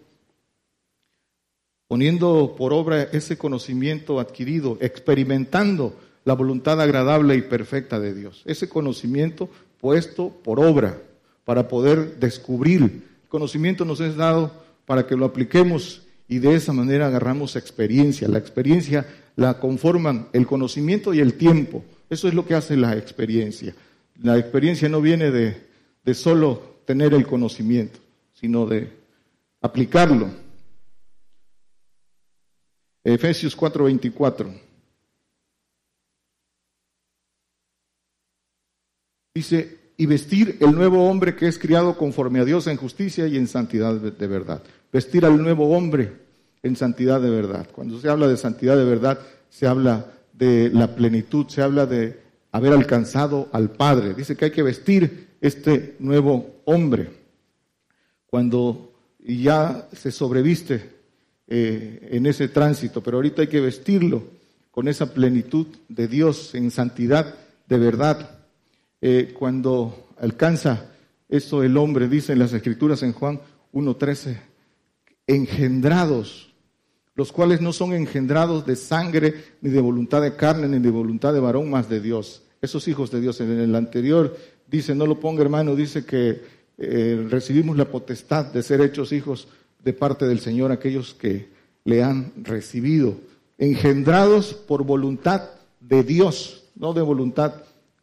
poniendo 1.88 2.54
por 2.58 2.72
obra 2.72 3.04
ese 3.04 3.38
conocimiento 3.38 4.18
adquirido, 4.18 4.76
experimentando 4.80 5.94
la 6.24 6.34
voluntad 6.34 6.80
agradable 6.80 7.36
y 7.36 7.42
perfecta 7.42 8.00
de 8.00 8.14
Dios. 8.14 8.42
Ese 8.44 8.68
conocimiento 8.68 9.48
puesto 9.80 10.28
por 10.28 10.60
obra 10.60 11.00
para 11.44 11.68
poder 11.68 12.18
descubrir. 12.18 12.82
El 12.82 13.28
conocimiento 13.28 13.84
nos 13.84 14.00
es 14.00 14.16
dado 14.16 14.52
para 14.84 15.06
que 15.06 15.16
lo 15.16 15.26
apliquemos 15.26 16.02
y 16.28 16.38
de 16.38 16.54
esa 16.54 16.72
manera 16.72 17.06
agarramos 17.06 17.56
experiencia. 17.56 18.28
La 18.28 18.38
experiencia 18.38 19.06
la 19.36 19.58
conforman 19.58 20.28
el 20.32 20.46
conocimiento 20.46 21.14
y 21.14 21.20
el 21.20 21.34
tiempo. 21.34 21.84
Eso 22.10 22.28
es 22.28 22.34
lo 22.34 22.44
que 22.46 22.54
hace 22.54 22.76
la 22.76 22.96
experiencia. 22.96 23.74
La 24.22 24.38
experiencia 24.38 24.88
no 24.88 25.00
viene 25.00 25.30
de, 25.30 25.56
de 26.04 26.14
solo 26.14 26.82
tener 26.86 27.14
el 27.14 27.26
conocimiento, 27.26 27.98
sino 28.34 28.66
de 28.66 28.92
aplicarlo. 29.60 30.30
Efesios 33.02 33.56
4:24. 33.56 34.60
Dice, 39.34 39.78
y 39.96 40.06
vestir 40.06 40.56
el 40.60 40.72
nuevo 40.72 41.08
hombre 41.08 41.36
que 41.36 41.46
es 41.46 41.58
criado 41.58 41.96
conforme 41.96 42.40
a 42.40 42.44
Dios 42.44 42.66
en 42.66 42.76
justicia 42.76 43.26
y 43.26 43.36
en 43.36 43.46
santidad 43.46 43.94
de 43.94 44.26
verdad. 44.26 44.62
Vestir 44.92 45.24
al 45.24 45.40
nuevo 45.40 45.76
hombre 45.76 46.12
en 46.62 46.76
santidad 46.76 47.20
de 47.20 47.30
verdad. 47.30 47.68
Cuando 47.70 48.00
se 48.00 48.08
habla 48.08 48.26
de 48.26 48.36
santidad 48.36 48.76
de 48.76 48.84
verdad, 48.84 49.20
se 49.48 49.66
habla 49.66 50.12
de 50.32 50.70
la 50.70 50.94
plenitud, 50.94 51.46
se 51.48 51.62
habla 51.62 51.86
de 51.86 52.29
haber 52.52 52.72
alcanzado 52.72 53.48
al 53.52 53.70
Padre. 53.70 54.14
Dice 54.14 54.36
que 54.36 54.46
hay 54.46 54.50
que 54.50 54.62
vestir 54.62 55.28
este 55.40 55.96
nuevo 55.98 56.62
hombre. 56.64 57.10
Cuando 58.26 58.92
ya 59.18 59.88
se 59.92 60.10
sobreviste 60.10 60.90
eh, 61.46 62.08
en 62.12 62.26
ese 62.26 62.48
tránsito, 62.48 63.02
pero 63.02 63.18
ahorita 63.18 63.42
hay 63.42 63.48
que 63.48 63.60
vestirlo 63.60 64.22
con 64.70 64.88
esa 64.88 65.12
plenitud 65.12 65.66
de 65.88 66.08
Dios 66.08 66.54
en 66.54 66.70
santidad 66.70 67.34
de 67.66 67.78
verdad. 67.78 68.38
Eh, 69.00 69.34
cuando 69.38 70.08
alcanza 70.18 70.90
eso 71.28 71.62
el 71.62 71.76
hombre, 71.76 72.08
dice 72.08 72.32
en 72.32 72.38
las 72.38 72.52
escrituras 72.52 73.02
en 73.02 73.12
Juan 73.12 73.40
1.13, 73.72 74.38
engendrados 75.26 76.49
los 77.14 77.32
cuales 77.32 77.60
no 77.60 77.72
son 77.72 77.92
engendrados 77.92 78.64
de 78.66 78.76
sangre, 78.76 79.34
ni 79.60 79.70
de 79.70 79.80
voluntad 79.80 80.22
de 80.22 80.36
carne, 80.36 80.68
ni 80.68 80.78
de 80.78 80.90
voluntad 80.90 81.32
de 81.32 81.40
varón, 81.40 81.70
más 81.70 81.88
de 81.88 82.00
Dios. 82.00 82.42
Esos 82.62 82.86
hijos 82.88 83.10
de 83.10 83.20
Dios. 83.20 83.40
En 83.40 83.50
el 83.58 83.74
anterior 83.74 84.36
dice, 84.68 84.94
no 84.94 85.06
lo 85.06 85.18
ponga 85.18 85.42
hermano, 85.42 85.74
dice 85.74 86.04
que 86.04 86.40
eh, 86.78 87.26
recibimos 87.28 87.76
la 87.76 87.86
potestad 87.86 88.46
de 88.46 88.62
ser 88.62 88.80
hechos 88.80 89.12
hijos 89.12 89.48
de 89.84 89.92
parte 89.92 90.26
del 90.26 90.40
Señor, 90.40 90.72
aquellos 90.72 91.14
que 91.14 91.48
le 91.84 92.02
han 92.02 92.32
recibido, 92.42 93.16
engendrados 93.58 94.54
por 94.54 94.84
voluntad 94.84 95.50
de 95.80 96.02
Dios, 96.04 96.64
no 96.76 96.92
de 96.92 97.02
voluntad 97.02 97.54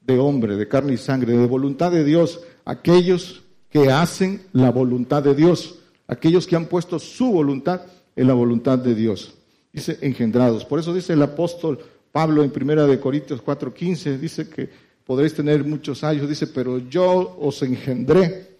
de 0.02 0.20
hombre, 0.20 0.56
de 0.56 0.68
carne 0.68 0.94
y 0.94 0.98
sangre, 0.98 1.38
de 1.38 1.46
voluntad 1.46 1.92
de 1.92 2.04
Dios, 2.04 2.42
aquellos 2.66 3.44
que 3.70 3.92
hacen 3.92 4.42
la 4.54 4.72
voluntad 4.72 5.24
de 5.24 5.36
Dios, 5.36 5.80
aquellos 6.08 6.48
que 6.48 6.56
han 6.56 6.66
puesto 6.66 7.00
su 7.00 7.32
voluntad 7.32 7.82
en 8.18 8.27
la 8.27 8.34
voluntad 8.34 8.77
de 8.80 8.94
Dios. 8.94 9.34
Dice 9.72 9.98
engendrados. 10.02 10.65
Por 10.65 10.80
eso 10.80 10.94
dice 10.94 11.14
el 11.14 11.22
apóstol 11.22 11.80
Pablo 12.11 12.44
en 12.44 12.49
Primera 12.49 12.85
de 12.85 12.99
Corintios 12.99 13.41
4:15, 13.41 14.18
dice 14.18 14.49
que 14.49 14.68
podréis 15.06 15.34
tener 15.34 15.64
muchos 15.64 16.03
años, 16.03 16.27
dice, 16.27 16.48
pero 16.48 16.80
yo 16.80 17.38
os 17.39 17.61
engendré 17.61 18.57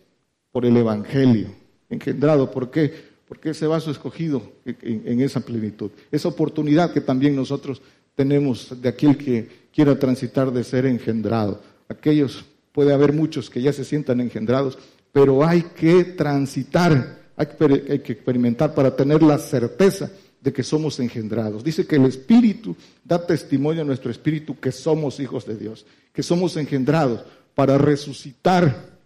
por 0.52 0.66
el 0.66 0.78
Evangelio. 0.78 1.50
Engendrado, 1.90 2.50
¿por 2.50 2.72
qué? 2.72 2.94
Porque 3.28 3.50
ese 3.50 3.68
vaso 3.68 3.92
escogido 3.92 4.42
en, 4.64 5.04
en 5.06 5.22
esa 5.22 5.42
plenitud. 5.42 5.92
Esa 6.12 6.30
oportunidad 6.30 6.94
que 6.94 7.02
también 7.02 7.36
nosotros 7.36 7.82
tenemos 8.16 8.82
de 8.82 8.90
aquel 8.90 9.18
que 9.18 9.68
quiera 9.74 9.98
transitar 10.00 10.52
de 10.52 10.64
ser 10.64 10.86
engendrado. 10.86 11.62
Aquellos, 11.90 12.46
puede 12.72 12.94
haber 12.94 13.12
muchos 13.12 13.50
que 13.50 13.62
ya 13.62 13.74
se 13.74 13.84
sientan 13.84 14.22
engendrados, 14.22 14.78
pero 15.12 15.44
hay 15.44 15.64
que 15.64 16.04
transitar 16.04 17.17
hay 17.38 18.00
que 18.00 18.14
experimentar 18.14 18.74
para 18.74 18.96
tener 18.96 19.22
la 19.22 19.38
certeza 19.38 20.12
de 20.42 20.54
que 20.54 20.64
somos 20.64 21.00
engendrados. 21.00 21.64
Dice 21.64 21.86
que 21.86 21.96
el 21.96 22.06
Espíritu 22.06 22.76
da 23.04 23.26
testimonio 23.26 23.82
a 23.82 23.86
nuestro 23.86 24.12
Espíritu 24.12 24.60
que 24.60 24.72
somos 24.72 25.20
hijos 25.20 25.46
de 25.46 25.56
Dios, 25.56 25.86
que 26.14 26.24
somos 26.24 26.58
engendrados 26.58 27.24
para 27.54 27.78
resucitar, 27.78 28.98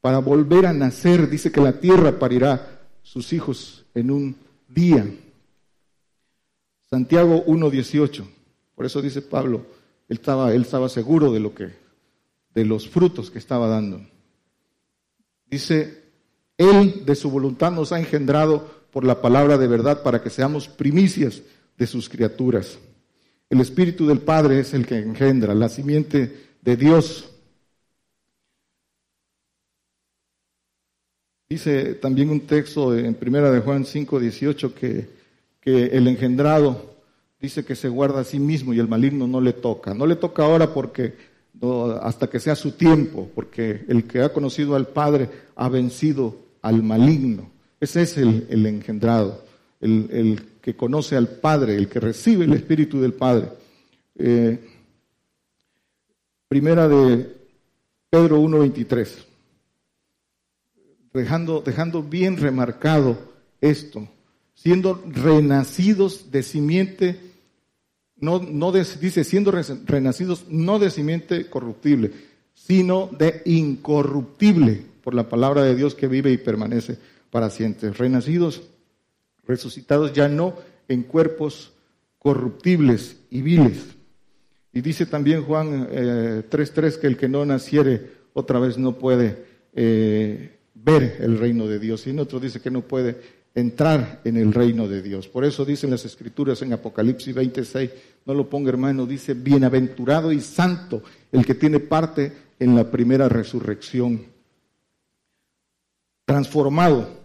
para 0.00 0.18
volver 0.18 0.66
a 0.66 0.72
nacer. 0.72 1.28
Dice 1.28 1.50
que 1.50 1.60
la 1.60 1.78
tierra 1.78 2.18
parirá 2.18 2.80
sus 3.02 3.32
hijos 3.32 3.84
en 3.94 4.10
un 4.10 4.36
día. 4.68 5.06
Santiago 6.88 7.44
1.18. 7.46 8.24
Por 8.74 8.86
eso 8.86 9.02
dice 9.02 9.22
Pablo, 9.22 9.66
él 10.08 10.16
estaba, 10.16 10.54
él 10.54 10.62
estaba 10.62 10.88
seguro 10.88 11.32
de 11.32 11.40
lo 11.40 11.54
que, 11.54 11.70
de 12.54 12.64
los 12.64 12.88
frutos 12.88 13.30
que 13.30 13.38
estaba 13.38 13.68
dando. 13.68 14.06
Dice 15.46 16.03
él 16.56 17.04
de 17.04 17.14
su 17.14 17.30
voluntad 17.30 17.72
nos 17.72 17.92
ha 17.92 17.98
engendrado 17.98 18.68
por 18.90 19.04
la 19.04 19.20
palabra 19.20 19.58
de 19.58 19.66
verdad 19.66 20.02
para 20.02 20.22
que 20.22 20.30
seamos 20.30 20.68
primicias 20.68 21.42
de 21.76 21.86
sus 21.86 22.08
criaturas. 22.08 22.78
El 23.50 23.60
Espíritu 23.60 24.06
del 24.06 24.20
Padre 24.20 24.60
es 24.60 24.72
el 24.74 24.86
que 24.86 24.98
engendra, 24.98 25.54
la 25.54 25.68
simiente 25.68 26.54
de 26.62 26.76
Dios. 26.76 27.30
Dice 31.48 31.94
también 31.94 32.30
un 32.30 32.40
texto 32.40 32.96
en 32.96 33.14
Primera 33.14 33.50
de 33.50 33.60
Juan 33.60 33.84
5, 33.84 34.18
18 34.18 34.74
que, 34.74 35.08
que 35.60 35.86
el 35.86 36.08
engendrado 36.08 36.94
dice 37.40 37.64
que 37.64 37.76
se 37.76 37.88
guarda 37.88 38.20
a 38.20 38.24
sí 38.24 38.38
mismo 38.38 38.72
y 38.72 38.78
el 38.78 38.88
maligno 38.88 39.26
no 39.26 39.40
le 39.40 39.52
toca. 39.52 39.92
No 39.92 40.06
le 40.06 40.16
toca 40.16 40.44
ahora 40.44 40.72
porque 40.72 41.33
hasta 42.02 42.28
que 42.28 42.40
sea 42.40 42.56
su 42.56 42.72
tiempo, 42.72 43.30
porque 43.34 43.84
el 43.88 44.04
que 44.04 44.20
ha 44.20 44.32
conocido 44.32 44.74
al 44.74 44.88
Padre 44.88 45.28
ha 45.56 45.68
vencido 45.68 46.36
al 46.62 46.82
maligno. 46.82 47.50
Ese 47.80 48.02
es 48.02 48.16
el, 48.16 48.66
engendrado, 48.66 49.44
el, 49.80 50.40
que 50.60 50.74
conoce 50.74 51.16
al 51.16 51.28
Padre, 51.28 51.76
el 51.76 51.88
que 51.88 52.00
recibe 52.00 52.44
el 52.44 52.54
Espíritu 52.54 53.00
del 53.00 53.12
Padre. 53.12 53.48
Eh, 54.16 54.58
primera 56.48 56.88
de 56.88 57.34
Pedro 58.10 58.40
1.23, 58.40 59.08
dejando, 61.12 61.60
dejando 61.60 62.02
bien 62.02 62.36
remarcado 62.36 63.18
esto, 63.60 64.08
siendo 64.54 65.02
renacidos 65.06 66.30
de 66.30 66.42
simiente, 66.42 67.33
no, 68.24 68.72
dice, 68.72 69.24
siendo 69.24 69.50
renacidos 69.50 70.46
no 70.48 70.78
de 70.78 70.90
simiente 70.90 71.48
corruptible, 71.48 72.12
sino 72.54 73.10
de 73.18 73.42
incorruptible, 73.44 74.82
por 75.02 75.14
la 75.14 75.28
palabra 75.28 75.62
de 75.62 75.74
Dios 75.74 75.94
que 75.94 76.08
vive 76.08 76.32
y 76.32 76.38
permanece 76.38 76.96
para 77.30 77.50
siempre. 77.50 77.92
Renacidos, 77.92 78.62
resucitados 79.46 80.12
ya 80.12 80.28
no 80.28 80.54
en 80.88 81.02
cuerpos 81.02 81.72
corruptibles 82.18 83.18
y 83.30 83.42
viles. 83.42 83.94
Y 84.72 84.80
dice 84.80 85.06
también 85.06 85.44
Juan 85.44 85.88
3.3 85.88 86.96
eh, 86.96 87.00
que 87.00 87.06
el 87.06 87.16
que 87.16 87.28
no 87.28 87.44
naciere 87.44 88.10
otra 88.32 88.58
vez 88.58 88.78
no 88.78 88.96
puede 88.96 89.44
eh, 89.74 90.58
ver 90.74 91.18
el 91.20 91.38
reino 91.38 91.66
de 91.66 91.78
Dios. 91.78 92.06
Y 92.06 92.10
en 92.10 92.18
otro 92.18 92.40
dice 92.40 92.60
que 92.60 92.70
no 92.70 92.80
puede 92.80 93.44
entrar 93.54 94.20
en 94.24 94.36
el 94.36 94.52
reino 94.52 94.88
de 94.88 95.00
Dios. 95.02 95.28
Por 95.28 95.44
eso 95.44 95.64
dicen 95.64 95.90
las 95.90 96.04
escrituras 96.04 96.60
en 96.62 96.72
Apocalipsis 96.72 97.34
26, 97.34 97.90
no 98.26 98.34
lo 98.34 98.48
ponga 98.48 98.70
hermano, 98.70 99.06
dice, 99.06 99.34
bienaventurado 99.34 100.32
y 100.32 100.40
santo 100.40 101.02
el 101.32 101.44
que 101.44 101.54
tiene 101.54 101.80
parte 101.80 102.32
en 102.58 102.74
la 102.74 102.90
primera 102.90 103.28
resurrección. 103.28 104.26
Transformado 106.24 107.24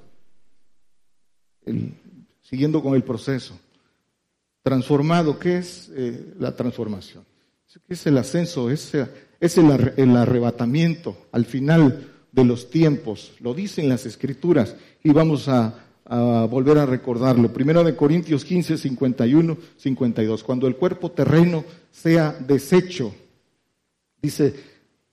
siguiendo 2.42 2.82
con 2.82 2.96
el 2.96 3.04
proceso. 3.04 3.60
Transformado, 4.64 5.40
¿qué 5.40 5.58
es 5.58 5.90
eh, 5.96 6.34
la 6.40 6.56
transformación? 6.56 7.24
Es 7.88 8.06
el 8.08 8.18
ascenso, 8.18 8.70
es, 8.70 8.94
es 9.40 9.58
el, 9.58 10.18
arrebatamiento 10.18 11.28
al 11.32 11.46
final 11.46 12.08
de 12.32 12.44
los 12.44 12.70
tiempos. 12.70 13.34
Lo 13.40 13.54
dicen 13.54 13.88
las 13.88 14.06
escrituras 14.06 14.76
y 15.04 15.12
vamos 15.12 15.48
a, 15.48 15.86
volver 16.18 16.77
a 16.80 16.86
recordarlo. 16.86 17.53
Primero 17.53 17.84
de 17.84 17.95
Corintios 17.95 18.44
15, 18.44 18.77
51, 18.77 19.57
52. 19.77 20.44
Cuando 20.44 20.68
el 20.68 20.76
cuerpo 20.76 21.11
terreno 21.11 21.64
sea 21.91 22.36
deshecho, 22.40 23.14
dice, 24.22 24.56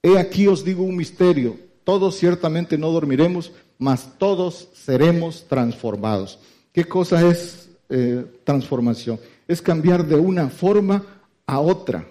he 0.03 0.19
aquí 0.19 0.47
os 0.47 0.65
digo 0.65 0.83
un 0.83 0.97
misterio, 0.97 1.59
todos 1.85 2.17
ciertamente 2.17 2.79
no 2.79 2.91
dormiremos, 2.91 3.53
mas 3.79 4.19
todos 4.19 4.69
seremos 4.73 5.47
transformados. 5.49 6.39
¿Qué 6.73 6.85
cosa 6.85 7.29
es 7.29 7.69
eh, 7.91 8.25
transformación? 8.45 9.21
Es 9.47 9.61
cambiar 9.61 10.07
de 10.07 10.17
una 10.17 10.49
forma 10.49 11.05
a 11.47 11.61
otra. 11.61 12.07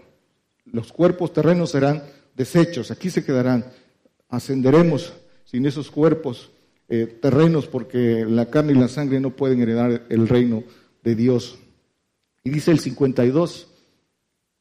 Los 0.66 0.92
cuerpos 0.92 1.34
terrenos 1.34 1.72
serán 1.72 2.04
desechos, 2.36 2.92
aquí 2.92 3.10
se 3.10 3.24
quedarán. 3.24 3.66
Ascenderemos 4.30 5.14
sin 5.46 5.66
esos 5.66 5.90
cuerpos 5.90 6.52
eh, 6.88 7.08
terrenos 7.22 7.68
porque 7.68 8.26
la 8.28 8.50
carne 8.50 8.74
y 8.74 8.76
la 8.76 8.88
sangre 8.88 9.20
no 9.20 9.32
pueden 9.32 9.62
heredar 9.62 10.04
el 10.10 10.28
reino 10.28 10.64
de 11.04 11.16
Dios. 11.16 11.58
Y 12.44 12.50
dice 12.50 12.72
el 12.72 12.80
52, 12.80 13.68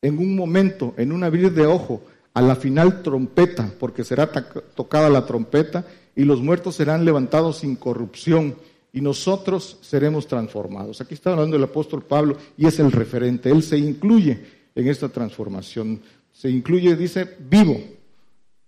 en 0.03 0.19
un 0.19 0.35
momento, 0.35 0.95
en 0.97 1.13
un 1.13 1.25
abrir 1.25 1.53
de 1.53 1.67
ojo, 1.67 2.03
a 2.33 2.43
la 2.43 2.57
final 2.57 3.03
trompeta, 3.03 3.73
porque 3.79 4.05
será 4.05 4.31
tocada 4.75 5.09
la 5.09 5.25
trompeta 5.25 5.87
y 6.17 6.25
los 6.25 6.41
muertos 6.41 6.75
serán 6.75 7.05
levantados 7.05 7.59
sin 7.59 7.77
corrupción 7.77 8.57
y 8.93 9.01
nosotros 9.01 9.79
seremos 9.83 10.27
transformados. 10.27 11.01
Aquí 11.01 11.15
está 11.15 11.33
hablando 11.33 11.57
el 11.57 11.65
apóstol 11.65 12.03
Pablo 12.03 12.37
y 12.57 12.67
es 12.67 12.79
el 12.79 12.93
referente. 12.93 13.51
Él 13.51 13.63
se 13.63 13.79
incluye 13.79 14.45
en 14.75 14.89
esta 14.89 15.09
transformación. 15.09 16.01
Se 16.33 16.49
incluye, 16.49 16.97
dice, 16.97 17.37
vivo. 17.39 17.81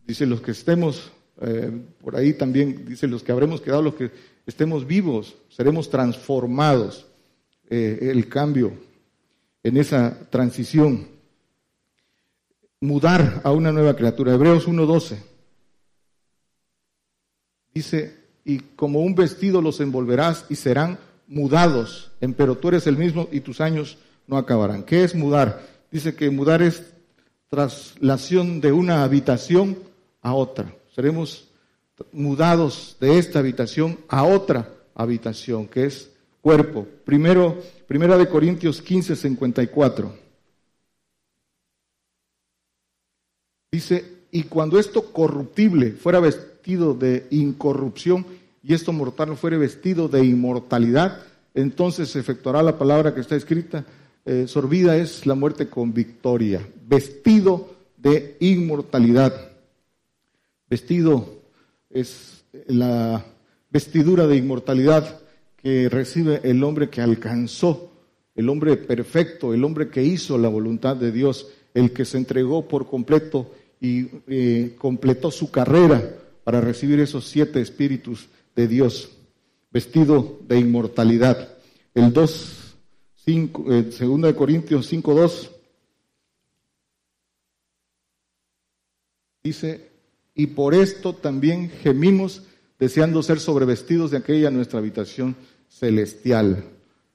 Dice 0.06 0.26
los 0.26 0.40
que 0.40 0.52
estemos 0.52 1.12
eh, 1.40 1.70
por 2.02 2.16
ahí 2.16 2.32
también, 2.32 2.84
dice 2.86 3.06
los 3.06 3.22
que 3.22 3.32
habremos 3.32 3.60
quedado, 3.60 3.82
los 3.82 3.94
que 3.94 4.10
estemos 4.46 4.86
vivos, 4.86 5.36
seremos 5.48 5.90
transformados. 5.90 7.06
Eh, 7.68 8.10
el 8.12 8.28
cambio 8.28 8.72
en 9.62 9.76
esa 9.76 10.16
transición. 10.30 11.08
Mudar 12.80 13.40
a 13.42 13.50
una 13.50 13.72
nueva 13.72 13.96
criatura. 13.96 14.34
Hebreos 14.34 14.68
1.12 14.68 15.16
Dice, 17.74 18.16
y 18.44 18.58
como 18.58 19.00
un 19.00 19.14
vestido 19.14 19.60
los 19.60 19.80
envolverás 19.80 20.46
y 20.48 20.54
serán 20.54 20.98
mudados, 21.26 22.12
pero 22.36 22.56
tú 22.56 22.68
eres 22.68 22.86
el 22.86 22.96
mismo 22.96 23.28
y 23.32 23.40
tus 23.40 23.60
años 23.60 23.98
no 24.28 24.38
acabarán. 24.38 24.84
¿Qué 24.84 25.02
es 25.02 25.14
mudar? 25.14 25.66
Dice 25.90 26.14
que 26.14 26.30
mudar 26.30 26.62
es 26.62 26.84
traslación 27.48 28.60
de 28.60 28.72
una 28.72 29.02
habitación 29.02 29.76
a 30.22 30.32
otra. 30.32 30.72
Seremos 30.97 31.47
mudados 32.10 32.97
de 32.98 33.18
esta 33.18 33.40
habitación 33.40 33.98
a 34.09 34.24
otra 34.24 34.73
habitación, 34.94 35.68
que 35.68 35.85
es 35.85 36.10
cuerpo. 36.40 36.86
Primero, 37.05 37.62
primera 37.86 38.16
de 38.16 38.27
Corintios 38.27 38.81
15, 38.81 39.14
54. 39.14 40.10
Dice, 43.70 44.05
y 44.31 44.44
cuando 44.44 44.78
esto 44.78 45.12
corruptible 45.12 45.93
fuera 45.93 46.18
vestido, 46.18 46.94
de 46.94 47.27
incorrupción 47.31 48.27
y 48.62 48.73
esto 48.73 48.90
mortal 48.94 49.36
fuere 49.36 49.59
vestido 49.59 50.09
de 50.09 50.24
inmortalidad, 50.24 51.20
entonces 51.55 52.09
se 52.09 52.20
efectuará 52.20 52.62
la 52.62 52.78
palabra 52.78 53.14
que 53.14 53.20
está 53.20 53.36
escrita, 53.36 53.85
eh, 54.24 54.47
sorbida 54.48 54.97
es 54.97 55.27
la 55.27 55.35
muerte 55.35 55.68
con 55.68 55.93
victoria, 55.93 56.66
vestido 56.89 57.68
de 57.98 58.39
inmortalidad. 58.40 59.45
Vestido 60.68 61.43
es 61.90 62.44
la 62.66 63.24
vestidura 63.70 64.26
de 64.26 64.36
inmortalidad 64.36 65.20
que 65.56 65.88
recibe 65.88 66.40
el 66.43 66.62
hombre 66.64 66.90
que 66.90 67.01
alcanzó, 67.01 67.93
el 68.34 68.48
hombre 68.48 68.76
perfecto, 68.76 69.55
el 69.55 69.64
hombre 69.64 69.88
que 69.88 70.02
hizo 70.02 70.38
la 70.38 70.48
voluntad 70.48 70.97
de 70.97 71.12
Dios, 71.12 71.48
el 71.74 71.93
que 71.93 72.05
se 72.05 72.18
entregó 72.18 72.66
por 72.66 72.88
completo 72.88 73.52
y 73.80 74.09
eh, 74.26 74.74
completó 74.78 75.30
su 75.30 75.51
carrera 75.51 76.02
para 76.43 76.60
recibir 76.60 77.01
esos 77.01 77.26
siete 77.26 77.60
espíritus 77.60 78.28
de 78.55 78.66
Dios, 78.66 79.10
vestido 79.70 80.40
de 80.48 80.59
inmortalidad. 80.59 81.56
El 81.94 82.12
2, 82.12 82.76
5, 83.24 83.72
eh, 83.72 83.82
de 83.82 84.34
Corintios 84.34 84.86
5, 84.86 85.14
2, 85.14 85.51
dice, 89.43 89.95
y 90.36 90.48
por 90.48 90.74
esto 90.74 91.14
también 91.14 91.70
gemimos 91.70 92.42
deseando 92.78 93.22
ser 93.22 93.40
sobrevestidos 93.40 94.10
de 94.10 94.18
aquella 94.18 94.50
nuestra 94.50 94.78
habitación 94.78 95.34
celestial, 95.66 96.62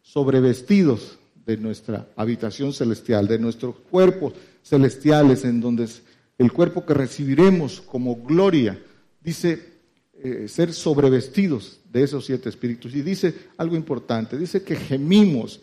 sobrevestidos 0.02 1.20
de 1.46 1.56
nuestra 1.58 2.08
habitación 2.16 2.74
celestial, 2.74 3.28
de 3.28 3.38
nuestros 3.38 3.76
cuerpos 3.92 4.34
celestiales, 4.64 5.46
en 5.46 5.62
donde 5.62 5.88
el 6.40 6.52
cuerpo 6.52 6.84
que 6.84 6.96
recibiremos 6.96 7.80
como 7.82 8.16
gloria, 8.16 8.82
dice 9.24 9.72
eh, 10.24 10.48
ser 10.48 10.74
sobrevestidos 10.74 11.80
de 11.92 12.04
esos 12.04 12.26
siete 12.26 12.50
espíritus. 12.50 12.96
Y 12.96 13.04
dice 13.04 13.36
algo 13.58 13.76
importante, 13.76 14.36
dice 14.36 14.64
que 14.64 14.76
gemimos. 14.76 15.62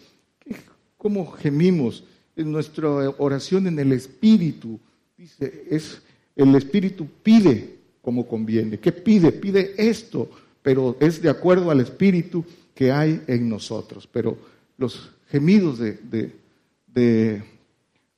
¿Cómo 0.97 1.33
gemimos? 1.33 2.05
En 2.37 2.53
nuestra 2.53 2.89
oración 3.19 3.67
en 3.67 3.81
el 3.81 3.91
espíritu, 3.91 4.79
dice, 5.17 5.65
es 5.69 6.03
el 6.39 6.55
espíritu 6.55 7.07
pide 7.23 7.77
como 8.01 8.27
conviene. 8.27 8.79
¿Qué 8.79 8.93
pide? 8.93 9.33
Pide 9.33 9.75
esto, 9.77 10.31
pero 10.63 10.97
es 11.01 11.21
de 11.21 11.29
acuerdo 11.29 11.71
al 11.71 11.81
espíritu 11.81 12.45
que 12.75 12.91
hay 12.91 13.23
en 13.27 13.49
nosotros. 13.49 14.09
Pero 14.11 14.39
los 14.79 15.11
gemidos 15.29 15.79
de, 15.79 17.43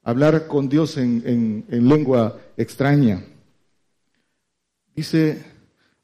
hablar 0.05 0.47
con 0.47 0.69
Dios 0.69 0.97
en 0.97 1.65
lengua 1.69 2.41
extraña, 2.57 3.25
Dice 5.01 5.43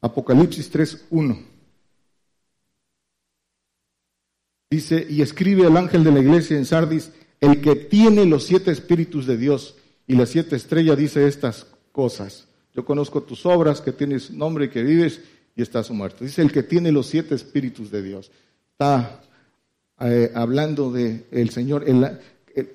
Apocalipsis 0.01 0.73
3.1. 0.73 1.37
Dice, 4.71 5.05
y 5.07 5.21
escribe 5.21 5.67
al 5.67 5.77
ángel 5.77 6.03
de 6.03 6.11
la 6.11 6.19
iglesia 6.19 6.57
en 6.57 6.65
Sardis, 6.65 7.11
el 7.39 7.61
que 7.61 7.75
tiene 7.75 8.25
los 8.25 8.45
siete 8.45 8.71
espíritus 8.71 9.27
de 9.27 9.37
Dios 9.37 9.75
y 10.07 10.15
las 10.15 10.29
siete 10.29 10.55
estrellas 10.55 10.97
dice 10.97 11.27
estas 11.27 11.67
cosas. 11.97 12.47
Yo 12.75 12.85
conozco 12.85 13.23
tus 13.23 13.43
obras, 13.47 13.81
que 13.81 13.91
tienes 13.91 14.29
nombre 14.29 14.65
y 14.65 14.69
que 14.69 14.83
vives 14.83 15.19
y 15.55 15.63
estás 15.63 15.89
muerto. 15.89 16.23
Dice 16.23 16.43
el 16.43 16.51
que 16.51 16.61
tiene 16.61 16.91
los 16.91 17.07
siete 17.07 17.33
espíritus 17.33 17.89
de 17.89 18.03
Dios. 18.03 18.29
Está 18.73 19.19
eh, 20.01 20.31
hablando 20.35 20.91
de 20.91 21.25
el 21.31 21.49
Señor. 21.49 21.83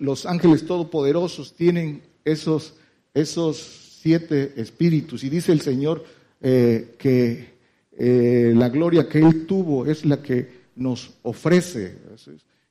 los 0.01 0.27
ángeles 0.27 0.67
todopoderosos 0.67 1.55
tienen 1.55 2.03
esos, 2.25 2.75
esos 3.15 3.59
siete 4.03 4.55
espíritus. 4.57 5.23
Y 5.23 5.31
dice 5.31 5.53
el 5.53 5.61
Señor 5.61 6.05
eh, 6.41 6.97
que 6.99 7.53
eh, 7.97 8.53
la 8.57 8.71
gloria 8.71 9.09
que 9.09 9.21
Él 9.21 9.47
tuvo 9.47 9.87
es 9.87 10.05
la 10.05 10.21
que 10.21 10.49
nos 10.75 11.13
ofrece. 11.23 11.95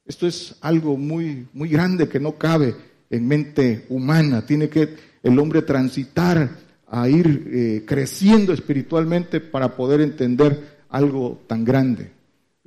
Esto 0.06 0.28
es 0.28 0.58
algo 0.60 0.98
muy, 0.98 1.48
muy 1.54 1.70
grande 1.70 2.10
que 2.10 2.20
no 2.20 2.38
cabe 2.38 2.76
en 3.10 3.26
mente 3.26 3.86
humana. 3.88 4.46
Tiene 4.46 4.68
que 4.68 5.11
el 5.24 5.38
hombre 5.40 5.62
transitar 5.62 6.50
a 6.88 7.08
ir 7.08 7.48
eh, 7.52 7.84
creciendo 7.86 8.54
espiritualmente 8.54 9.40
para 9.40 9.76
poder 9.76 10.02
entender 10.02 10.82
algo 10.90 11.40
tan 11.48 11.64
grande. 11.64 12.12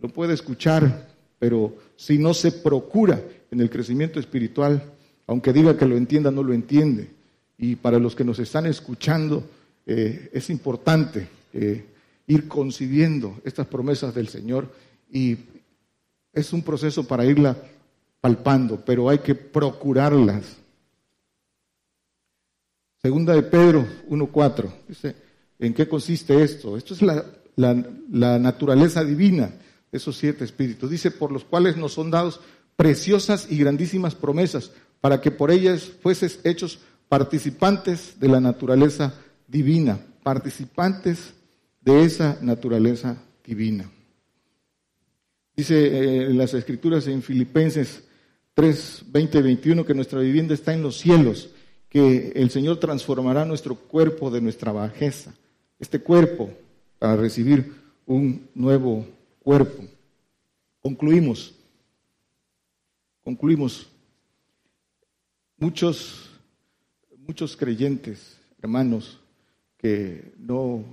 Lo 0.00 0.08
puede 0.08 0.34
escuchar, 0.34 1.08
pero 1.38 1.76
si 1.96 2.18
no 2.18 2.32
se 2.32 2.52
procura 2.52 3.20
en 3.50 3.60
el 3.60 3.70
crecimiento 3.70 4.18
espiritual, 4.18 4.82
aunque 5.26 5.52
diga 5.52 5.76
que 5.76 5.86
lo 5.86 5.96
entienda, 5.96 6.30
no 6.30 6.42
lo 6.42 6.54
entiende. 6.54 7.10
Y 7.58 7.76
para 7.76 7.98
los 7.98 8.14
que 8.14 8.24
nos 8.24 8.38
están 8.38 8.66
escuchando, 8.66 9.44
eh, 9.86 10.30
es 10.32 10.50
importante 10.50 11.28
eh, 11.52 11.84
ir 12.26 12.48
concibiendo 12.48 13.40
estas 13.44 13.66
promesas 13.66 14.14
del 14.14 14.28
Señor 14.28 14.70
y 15.12 15.36
es 16.32 16.52
un 16.52 16.62
proceso 16.62 17.06
para 17.06 17.24
irla 17.24 17.56
palpando, 18.20 18.82
pero 18.84 19.08
hay 19.08 19.18
que 19.18 19.34
procurarlas. 19.34 20.63
Segunda 23.04 23.34
de 23.34 23.42
Pedro 23.42 23.86
1.4. 24.08 24.72
Dice, 24.88 25.14
¿en 25.58 25.74
qué 25.74 25.86
consiste 25.86 26.42
esto? 26.42 26.74
Esto 26.74 26.94
es 26.94 27.02
la, 27.02 27.74
naturaleza 28.38 29.04
divina 29.04 29.52
esos 29.92 30.16
siete 30.16 30.42
espíritus. 30.42 30.88
Dice, 30.88 31.10
por 31.10 31.30
los 31.30 31.44
cuales 31.44 31.76
nos 31.76 31.92
son 31.92 32.10
dados 32.10 32.40
preciosas 32.76 33.46
y 33.50 33.58
grandísimas 33.58 34.14
promesas, 34.14 34.70
para 35.02 35.20
que 35.20 35.30
por 35.30 35.50
ellas 35.50 35.82
fueses 36.00 36.40
hechos 36.44 36.78
participantes 37.10 38.18
de 38.18 38.28
la 38.28 38.40
naturaleza 38.40 39.12
divina, 39.48 40.00
participantes 40.22 41.34
de 41.82 42.04
esa 42.04 42.38
naturaleza 42.40 43.18
divina. 43.46 43.84
Dice 45.54 45.74
eh, 45.74 46.22
en 46.30 46.38
las 46.38 46.54
escrituras 46.54 47.06
en 47.06 47.20
Filipenses 47.20 48.04
3, 48.54 49.04
20 49.08 49.38
y 49.38 49.42
21 49.42 49.84
que 49.84 49.92
nuestra 49.92 50.20
vivienda 50.20 50.54
está 50.54 50.72
en 50.72 50.80
los 50.80 50.96
cielos, 50.96 51.50
que 51.94 52.32
el 52.34 52.50
Señor 52.50 52.80
transformará 52.80 53.44
nuestro 53.44 53.76
cuerpo 53.76 54.28
de 54.28 54.40
nuestra 54.40 54.72
bajeza, 54.72 55.32
este 55.78 56.00
cuerpo, 56.00 56.50
para 56.98 57.14
recibir 57.14 57.72
un 58.04 58.48
nuevo 58.52 59.06
cuerpo. 59.38 59.84
Concluimos, 60.80 61.54
concluimos. 63.22 63.86
Muchos, 65.56 66.30
muchos 67.16 67.56
creyentes, 67.56 68.40
hermanos, 68.60 69.20
que 69.78 70.32
no 70.36 70.84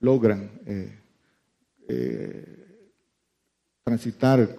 logran 0.00 0.50
eh, 0.64 0.98
eh, 1.86 2.88
transitar, 3.84 4.58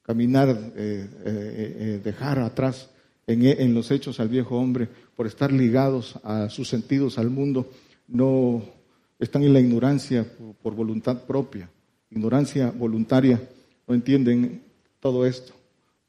caminar, 0.00 0.72
eh, 0.76 2.00
dejar 2.02 2.38
atrás 2.38 2.88
en, 3.32 3.74
los 3.74 3.90
hechos 3.90 4.18
al 4.20 4.28
viejo 4.28 4.56
hombre, 4.56 4.88
por 5.20 5.26
estar 5.26 5.52
ligados 5.52 6.18
a 6.24 6.48
sus 6.48 6.66
sentidos, 6.66 7.18
al 7.18 7.28
mundo, 7.28 7.70
no 8.08 8.62
están 9.18 9.42
en 9.42 9.52
la 9.52 9.60
ignorancia 9.60 10.24
por, 10.62 10.74
voluntad 10.74 11.24
propia, 11.24 11.68
ignorancia 12.10 12.70
voluntaria, 12.70 13.38
no 13.86 13.94
entienden 13.94 14.62
todo 14.98 15.26
esto, 15.26 15.52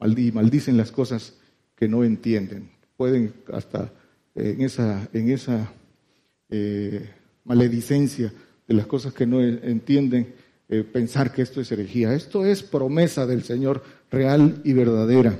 y 0.00 0.32
maldicen 0.32 0.78
las 0.78 0.90
cosas 0.90 1.34
que 1.76 1.88
no 1.88 2.04
entienden. 2.04 2.70
Pueden 2.96 3.34
hasta 3.52 3.92
en 4.34 4.62
esa, 4.62 5.06
en 5.12 5.30
esa 5.30 5.70
eh, 6.48 7.10
maledicencia 7.44 8.32
de 8.66 8.74
las 8.74 8.86
cosas 8.86 9.12
que 9.12 9.26
no 9.26 9.42
entienden, 9.42 10.32
eh, 10.70 10.84
pensar 10.84 11.34
que 11.34 11.42
esto 11.42 11.60
es 11.60 11.70
herejía. 11.70 12.14
Esto 12.14 12.46
es 12.46 12.62
promesa 12.62 13.26
del 13.26 13.42
Señor 13.42 13.84
real 14.10 14.62
y 14.64 14.72
verdadera. 14.72 15.38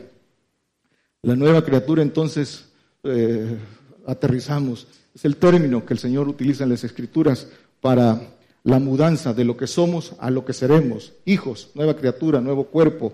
La 1.23 1.37
nueva 1.37 1.65
criatura 1.65 2.03
entonces 2.03 2.69
eh, 3.05 3.59
aterrizamos. 4.07 4.87
Es 5.15 5.25
el 5.25 5.37
término 5.37 5.85
que 5.85 5.95
el 5.95 5.99
Señor 5.99 6.29
utiliza 6.29 6.65
en 6.65 6.71
las 6.71 6.85
Escrituras 6.85 7.49
para 7.81 8.21
la 8.65 8.79
mudanza 8.79 9.35
de 9.35 9.45
lo 9.45 9.57
que 9.57 9.67
somos 9.67 10.15
a 10.19 10.31
lo 10.31 10.45
que 10.45 10.53
seremos. 10.53 11.13
Hijos, 11.25 11.71
nueva 11.75 11.97
criatura, 11.97 12.41
nuevo 12.41 12.65
cuerpo, 12.65 13.13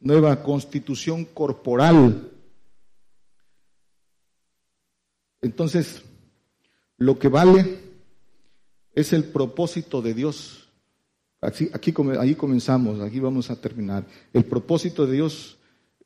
nueva 0.00 0.42
constitución 0.42 1.24
corporal. 1.24 2.30
Entonces, 5.40 6.02
lo 6.96 7.18
que 7.18 7.28
vale 7.28 7.78
es 8.92 9.12
el 9.12 9.24
propósito 9.24 10.02
de 10.02 10.14
Dios. 10.14 10.68
Aquí, 11.40 11.70
aquí, 11.72 11.94
ahí 12.18 12.34
comenzamos, 12.34 13.00
aquí 13.00 13.20
vamos 13.20 13.50
a 13.50 13.60
terminar. 13.60 14.04
El 14.32 14.44
propósito 14.44 15.06
de 15.06 15.12
Dios 15.12 15.58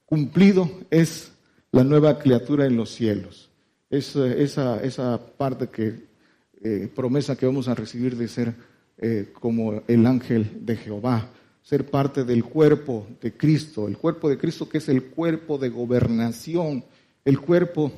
cumplido 0.04 0.70
es 0.90 1.31
la 1.72 1.84
nueva 1.84 2.18
criatura 2.18 2.66
en 2.66 2.76
los 2.76 2.90
cielos. 2.90 3.50
Es, 3.88 4.14
esa, 4.16 4.82
esa 4.82 5.20
parte 5.36 5.68
que, 5.68 6.06
eh, 6.62 6.88
promesa 6.94 7.36
que 7.36 7.46
vamos 7.46 7.66
a 7.66 7.74
recibir 7.74 8.16
de 8.16 8.28
ser 8.28 8.54
eh, 8.98 9.32
como 9.32 9.82
el 9.88 10.06
ángel 10.06 10.64
de 10.64 10.76
Jehová, 10.76 11.28
ser 11.62 11.86
parte 11.86 12.24
del 12.24 12.44
cuerpo 12.44 13.06
de 13.20 13.32
Cristo, 13.36 13.88
el 13.88 13.96
cuerpo 13.96 14.28
de 14.28 14.38
Cristo 14.38 14.68
que 14.68 14.78
es 14.78 14.88
el 14.88 15.04
cuerpo 15.04 15.58
de 15.58 15.70
gobernación, 15.70 16.84
el 17.24 17.40
cuerpo 17.40 17.90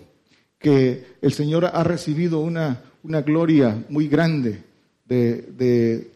que 0.58 1.04
el 1.20 1.32
Señor 1.32 1.66
ha 1.66 1.84
recibido 1.84 2.40
una, 2.40 2.82
una 3.02 3.22
gloria 3.22 3.84
muy 3.88 4.08
grande 4.08 4.62
de, 5.04 6.10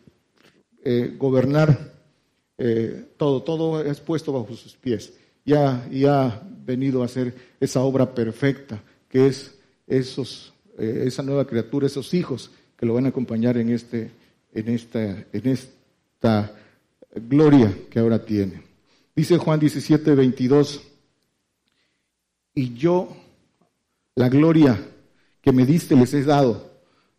eh, 0.84 1.14
gobernar 1.18 1.98
todo, 3.16 3.42
todo 3.42 3.84
es 3.84 4.00
puesto 4.00 4.32
bajo 4.32 4.54
sus 4.54 4.74
pies. 4.74 5.12
Ya, 5.48 5.88
ya 5.90 6.42
venido 6.66 7.00
a 7.00 7.06
hacer 7.06 7.34
esa 7.58 7.80
obra 7.80 8.14
perfecta, 8.14 8.82
que 9.08 9.28
es 9.28 9.58
esos, 9.86 10.52
eh, 10.76 11.04
esa 11.06 11.22
nueva 11.22 11.46
criatura, 11.46 11.86
esos 11.86 12.12
hijos 12.12 12.50
que 12.76 12.84
lo 12.84 12.92
van 12.92 13.06
a 13.06 13.08
acompañar 13.08 13.56
en, 13.56 13.70
este, 13.70 14.10
en, 14.52 14.68
esta, 14.68 15.00
en 15.00 15.46
esta 15.48 16.54
gloria 17.14 17.74
que 17.88 17.98
ahora 17.98 18.22
tiene. 18.22 18.62
Dice 19.16 19.38
Juan 19.38 19.58
17, 19.58 20.14
22, 20.14 20.82
y 22.54 22.74
yo 22.74 23.16
la 24.16 24.28
gloria 24.28 24.78
que 25.40 25.52
me 25.52 25.64
diste 25.64 25.96
les 25.96 26.12
he 26.12 26.24
dado 26.24 26.70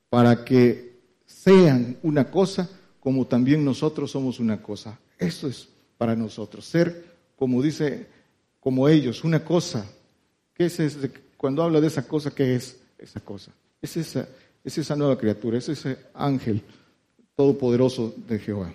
para 0.07 0.45
que 0.45 0.99
sean 1.25 1.97
una 2.03 2.29
cosa 2.29 2.69
como 2.99 3.25
también 3.25 3.65
nosotros 3.65 4.11
somos 4.11 4.39
una 4.39 4.61
cosa. 4.61 4.99
Eso 5.17 5.47
es 5.47 5.67
para 5.97 6.15
nosotros, 6.15 6.65
ser, 6.65 7.05
como 7.35 7.63
dice 7.63 8.18
como 8.59 8.87
ellos, 8.87 9.23
una 9.23 9.43
cosa. 9.43 9.89
¿Qué 10.53 10.65
es 10.65 10.97
Cuando 11.37 11.63
habla 11.63 11.79
de 11.79 11.87
esa 11.87 12.07
cosa, 12.07 12.31
¿qué 12.31 12.55
es 12.55 12.77
esa 12.97 13.19
cosa? 13.21 13.51
Es 13.81 13.95
esa, 13.97 14.27
es 14.63 14.77
esa 14.77 14.95
nueva 14.95 15.17
criatura, 15.17 15.57
es 15.57 15.69
ese 15.69 15.97
ángel 16.13 16.61
todopoderoso 17.35 18.13
de 18.27 18.39
Jehová. 18.39 18.73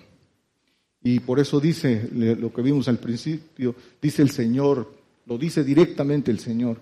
Y 1.03 1.19
por 1.19 1.39
eso 1.39 1.59
dice 1.59 2.09
lo 2.11 2.51
que 2.51 2.63
vimos 2.63 2.87
al 2.87 2.97
principio, 2.97 3.75
dice 4.01 4.23
el 4.23 4.31
Señor, 4.31 4.91
lo 5.27 5.37
dice 5.37 5.63
directamente 5.63 6.31
el 6.31 6.39
Señor 6.39 6.79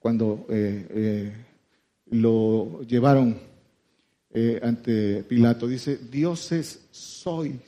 cuando 0.00 0.46
eh, 0.48 0.86
eh, 0.90 1.32
lo 2.10 2.82
llevaron 2.82 3.38
eh, 4.32 4.58
ante 4.60 5.22
Pilato. 5.22 5.68
Dice, 5.68 5.98
dioses 6.10 6.80
soy, 6.90 7.60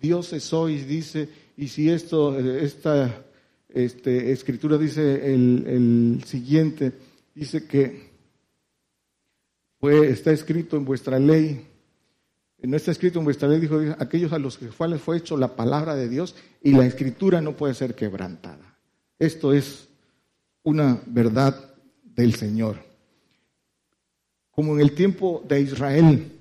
dioses 0.00 0.44
sois, 0.44 0.86
dice, 0.86 1.28
y 1.56 1.66
si 1.66 1.90
esto, 1.90 2.38
esta 2.38 3.24
este, 3.74 4.32
escritura 4.32 4.78
dice 4.78 5.32
el, 5.32 6.22
siguiente, 6.26 6.92
dice 7.34 7.66
que 7.66 8.10
está 9.82 10.32
escrito 10.32 10.76
en 10.76 10.84
vuestra 10.84 11.18
ley, 11.18 11.66
no 12.62 12.76
está 12.76 12.90
escrito 12.90 13.18
en 13.18 13.24
vuestra 13.24 13.48
ley, 13.48 13.60
dijo, 13.60 13.78
aquellos 13.98 14.32
a 14.32 14.38
los 14.38 14.58
que 14.58 14.68
fue 14.68 15.16
hecho 15.16 15.36
la 15.36 15.56
palabra 15.56 15.94
de 15.94 16.08
Dios 16.08 16.34
y 16.62 16.72
la 16.72 16.86
escritura 16.86 17.40
no 17.40 17.56
puede 17.56 17.74
ser 17.74 17.94
quebrantada. 17.94 18.76
Esto 19.18 19.52
es 19.52 19.88
una 20.62 21.00
verdad 21.06 21.74
del 22.04 22.34
Señor. 22.34 22.76
Como 24.50 24.74
en 24.74 24.80
el 24.80 24.92
tiempo 24.92 25.42
de 25.48 25.60
Israel, 25.62 26.32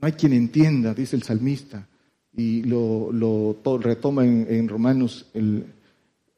no 0.00 0.06
hay 0.06 0.12
quien 0.12 0.32
entienda, 0.32 0.94
dice 0.94 1.16
el 1.16 1.22
salmista, 1.22 1.86
y 2.36 2.62
lo, 2.62 3.12
lo 3.12 3.78
retoma 3.78 4.24
en, 4.24 4.68
Romanos 4.68 5.26
el, 5.34 5.66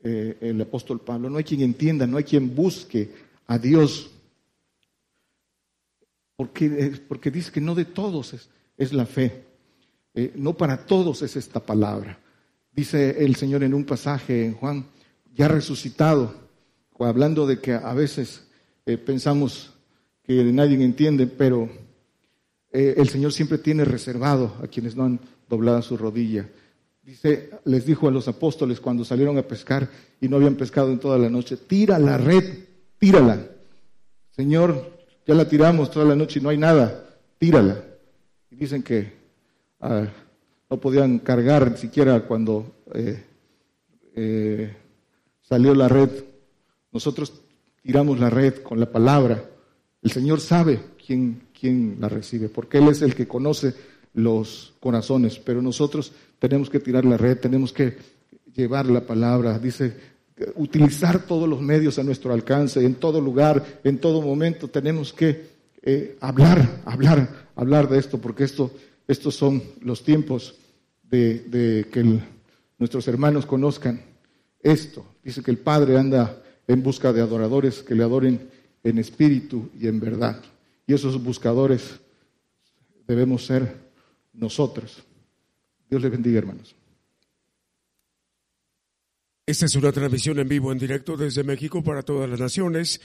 eh, 0.03 0.37
el 0.41 0.61
apóstol 0.61 1.01
Pablo. 1.01 1.31
No 1.31 1.39
hay 1.39 1.45
quien 1.45 1.63
entienda, 1.63 2.07
no 2.07 2.17
hay 2.17 2.25
quien 2.25 2.55
busque 2.55 3.11
a 3.47 3.59
Dios, 3.59 4.11
porque, 6.37 6.67
eh, 6.67 7.01
porque 7.09 7.31
dice 7.31 7.51
que 7.51 7.61
no 7.61 7.75
de 7.75 7.87
todos 7.87 8.35
es, 8.35 8.49
es 8.77 8.93
la 8.93 9.07
fe, 9.07 9.45
eh, 10.15 10.33
no 10.37 10.57
para 10.57 10.87
todos 10.87 11.23
es 11.23 11.37
esta 11.37 11.61
palabra. 11.61 12.19
Dice 12.71 13.25
el 13.25 13.37
Señor 13.37 13.65
en 13.65 13.75
un 13.75 13.85
pasaje 13.85 14.45
en 14.45 14.55
Juan, 14.55 14.87
ya 15.35 15.49
resucitado, 15.49 16.35
hablando 16.99 17.47
de 17.47 17.61
que 17.61 17.73
a 17.73 17.95
veces 17.95 18.47
pensamos 19.05 19.73
que 20.23 20.45
nadie 20.45 20.83
entiende, 20.83 21.27
pero 21.27 21.69
el 22.71 23.09
Señor 23.09 23.33
siempre 23.33 23.59
tiene 23.59 23.85
reservado 23.85 24.55
a 24.63 24.67
quienes 24.67 24.95
no 24.95 25.05
han 25.05 25.21
doblada 25.49 25.83
su 25.83 25.97
rodilla. 25.97 26.49
Dice, 27.07 27.51
les 27.67 27.87
dijo 27.87 28.09
a 28.09 28.11
los 28.11 28.27
apóstoles 28.27 28.81
cuando 28.81 29.05
salieron 29.05 29.39
a 29.39 29.43
pescar 29.43 29.89
y 30.21 30.29
no 30.29 30.39
habían 30.39 30.57
pescado 30.57 30.91
en 30.91 30.99
toda 30.99 31.17
la 31.17 31.31
noche, 31.31 31.57
tira 31.57 32.01
la 32.01 32.19
red, 32.19 32.65
tírala. 32.99 33.47
Señor, 34.33 34.91
ya 35.25 35.35
la 35.35 35.49
tiramos 35.49 35.89
toda 35.93 36.05
la 36.05 36.17
noche 36.17 36.41
y 36.41 36.43
no 36.43 36.49
hay 36.49 36.59
nada, 36.59 37.07
tírala. 37.39 37.81
Y 38.51 38.57
dicen 38.57 38.83
que 38.83 39.13
ah, 39.81 40.09
no 40.69 40.81
podían 40.81 41.21
cargar 41.21 41.79
siquiera 41.79 42.27
cuando 42.27 42.75
eh, 42.93 43.23
eh, 44.17 44.77
salió 45.43 45.77
la 45.77 45.87
red. 45.87 46.11
Nosotros 46.91 47.41
tiramos 47.83 48.19
la 48.19 48.31
red 48.31 48.63
con 48.65 48.81
la 48.81 48.91
palabra. 48.91 49.45
El 50.03 50.11
Señor 50.11 50.41
sabe 50.41 50.81
quién, 51.07 51.43
quién 51.57 51.99
la 52.01 52.09
recibe, 52.09 52.49
porque 52.49 52.79
Él 52.79 52.89
es 52.89 53.01
el 53.01 53.15
que 53.15 53.29
conoce 53.29 53.75
los 54.15 54.75
corazones, 54.81 55.39
pero 55.39 55.63
nosotros 55.63 56.11
tenemos 56.39 56.71
que 56.71 56.81
tirar 56.81 57.05
la 57.05 57.17
red, 57.17 57.39
tenemos 57.39 57.73
que 57.73 57.97
llevar 58.55 58.87
la 58.87 59.01
palabra, 59.01 59.59
dice, 59.59 59.95
utilizar 60.57 61.27
todos 61.27 61.49
los 61.49 61.61
medios 61.61 61.99
a 61.99 62.03
nuestro 62.03 62.33
alcance, 62.33 62.85
en 62.85 62.95
todo 62.95 63.21
lugar, 63.21 63.81
en 63.85 63.99
todo 63.99 64.21
momento, 64.21 64.69
tenemos 64.69 65.13
que 65.13 65.57
eh, 65.83 66.17
hablar, 66.21 66.83
hablar, 66.85 67.47
hablar 67.55 67.89
de 67.89 67.99
esto, 67.99 68.19
porque 68.19 68.45
esto, 68.45 68.71
estos 69.07 69.35
son 69.35 69.63
los 69.81 70.03
tiempos 70.03 70.57
de, 71.05 71.87
que 71.93 72.21
nuestros 72.79 73.07
hermanos 73.09 73.47
conozcan 73.47 74.03
esto. 74.61 75.07
Dice 75.23 75.43
que 75.43 75.51
el 75.51 75.59
Padre 75.59 75.97
anda 75.97 76.43
en 76.67 76.83
busca 76.83 77.13
de 77.13 77.21
adoradores 77.21 77.83
que 77.83 77.95
le 77.95 78.03
adoren 78.03 78.51
en 78.83 78.99
espíritu 78.99 79.71
y 79.79 79.87
en 79.87 80.01
verdad. 80.01 80.43
Y 80.87 80.95
esos 80.95 81.23
buscadores 81.23 82.01
debemos 83.07 83.47
ser 83.47 83.77
nosotros. 84.33 85.03
Dios 85.89 86.03
les 86.03 86.11
bendiga, 86.11 86.39
hermanos. 86.39 86.75
Esta 89.47 89.67
es 89.67 89.77
una 89.77 89.93
transmisión 89.93 90.39
en 90.41 90.49
vivo, 90.49 90.73
en 90.73 90.79
directo 90.79 91.17
desde 91.17 91.45
México 91.45 91.83
para 91.83 92.03
todas 92.03 92.29
las 92.29 92.41
naciones. 92.41 93.01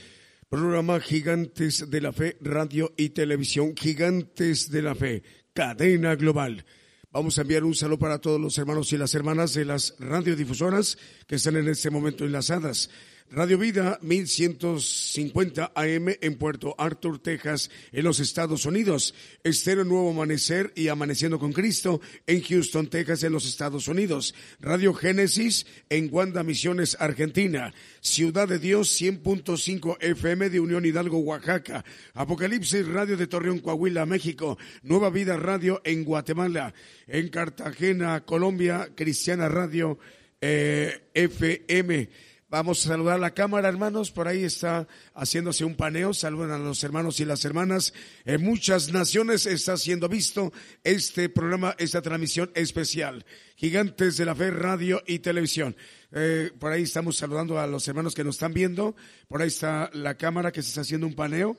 Programa 0.48 1.00
Gigantes 1.00 1.88
de 1.88 2.00
la 2.00 2.12
Fe, 2.12 2.36
radio 2.40 2.92
y 2.96 3.10
televisión. 3.10 3.76
Gigantes 3.76 4.70
de 4.70 4.82
la 4.82 4.94
Fe, 4.94 5.22
cadena 5.54 6.16
global. 6.16 6.64
Vamos 7.12 7.38
a 7.38 7.42
enviar 7.42 7.62
un 7.62 7.74
saludo 7.74 7.98
para 7.98 8.18
todos 8.18 8.40
los 8.40 8.58
hermanos 8.58 8.92
y 8.92 8.96
las 8.96 9.14
hermanas 9.14 9.54
de 9.54 9.66
las 9.66 9.94
radiodifusoras 10.00 10.98
que 11.26 11.36
están 11.36 11.56
en 11.56 11.68
este 11.68 11.90
momento 11.90 12.24
enlazadas. 12.24 12.90
Radio 13.34 13.56
Vida 13.56 13.98
1150 14.02 15.72
AM 15.74 16.08
en 16.20 16.34
Puerto 16.34 16.74
Arthur, 16.76 17.18
Texas, 17.18 17.70
en 17.90 18.04
los 18.04 18.20
Estados 18.20 18.66
Unidos. 18.66 19.14
Estero 19.42 19.84
Nuevo 19.84 20.10
Amanecer 20.10 20.70
y 20.76 20.88
Amaneciendo 20.88 21.38
con 21.38 21.54
Cristo 21.54 22.02
en 22.26 22.42
Houston, 22.42 22.88
Texas, 22.88 23.22
en 23.22 23.32
los 23.32 23.46
Estados 23.46 23.88
Unidos. 23.88 24.34
Radio 24.60 24.92
Génesis 24.92 25.64
en 25.88 26.10
Guanda 26.10 26.42
Misiones, 26.42 26.98
Argentina. 27.00 27.72
Ciudad 28.02 28.48
de 28.48 28.58
Dios 28.58 29.00
100.5 29.00 29.96
FM 30.00 30.50
de 30.50 30.60
Unión 30.60 30.84
Hidalgo, 30.84 31.16
Oaxaca. 31.20 31.86
Apocalipsis 32.12 32.86
Radio 32.86 33.16
de 33.16 33.28
Torreón, 33.28 33.60
Coahuila, 33.60 34.04
México. 34.04 34.58
Nueva 34.82 35.08
Vida 35.08 35.38
Radio 35.38 35.80
en 35.86 36.04
Guatemala. 36.04 36.74
En 37.06 37.30
Cartagena, 37.30 38.26
Colombia, 38.26 38.90
Cristiana 38.94 39.48
Radio 39.48 39.98
eh, 40.42 41.08
FM. 41.14 42.10
Vamos 42.52 42.84
a 42.84 42.88
saludar 42.90 43.14
a 43.14 43.18
la 43.18 43.30
cámara, 43.30 43.70
hermanos. 43.70 44.10
Por 44.10 44.28
ahí 44.28 44.44
está 44.44 44.86
haciéndose 45.14 45.64
un 45.64 45.74
paneo. 45.74 46.12
Saludan 46.12 46.50
a 46.50 46.58
los 46.58 46.84
hermanos 46.84 47.18
y 47.18 47.24
las 47.24 47.46
hermanas. 47.46 47.94
En 48.26 48.44
muchas 48.44 48.92
naciones 48.92 49.46
está 49.46 49.78
siendo 49.78 50.06
visto 50.06 50.52
este 50.84 51.30
programa, 51.30 51.74
esta 51.78 52.02
transmisión 52.02 52.50
especial. 52.54 53.24
Gigantes 53.56 54.18
de 54.18 54.26
la 54.26 54.34
Fe, 54.34 54.50
Radio 54.50 55.02
y 55.06 55.20
Televisión. 55.20 55.74
Eh, 56.12 56.50
por 56.58 56.72
ahí 56.72 56.82
estamos 56.82 57.16
saludando 57.16 57.58
a 57.58 57.66
los 57.66 57.88
hermanos 57.88 58.14
que 58.14 58.22
nos 58.22 58.34
están 58.34 58.52
viendo. 58.52 58.94
Por 59.28 59.40
ahí 59.40 59.48
está 59.48 59.88
la 59.94 60.18
cámara 60.18 60.52
que 60.52 60.60
se 60.60 60.68
está 60.68 60.82
haciendo 60.82 61.06
un 61.06 61.14
paneo. 61.14 61.56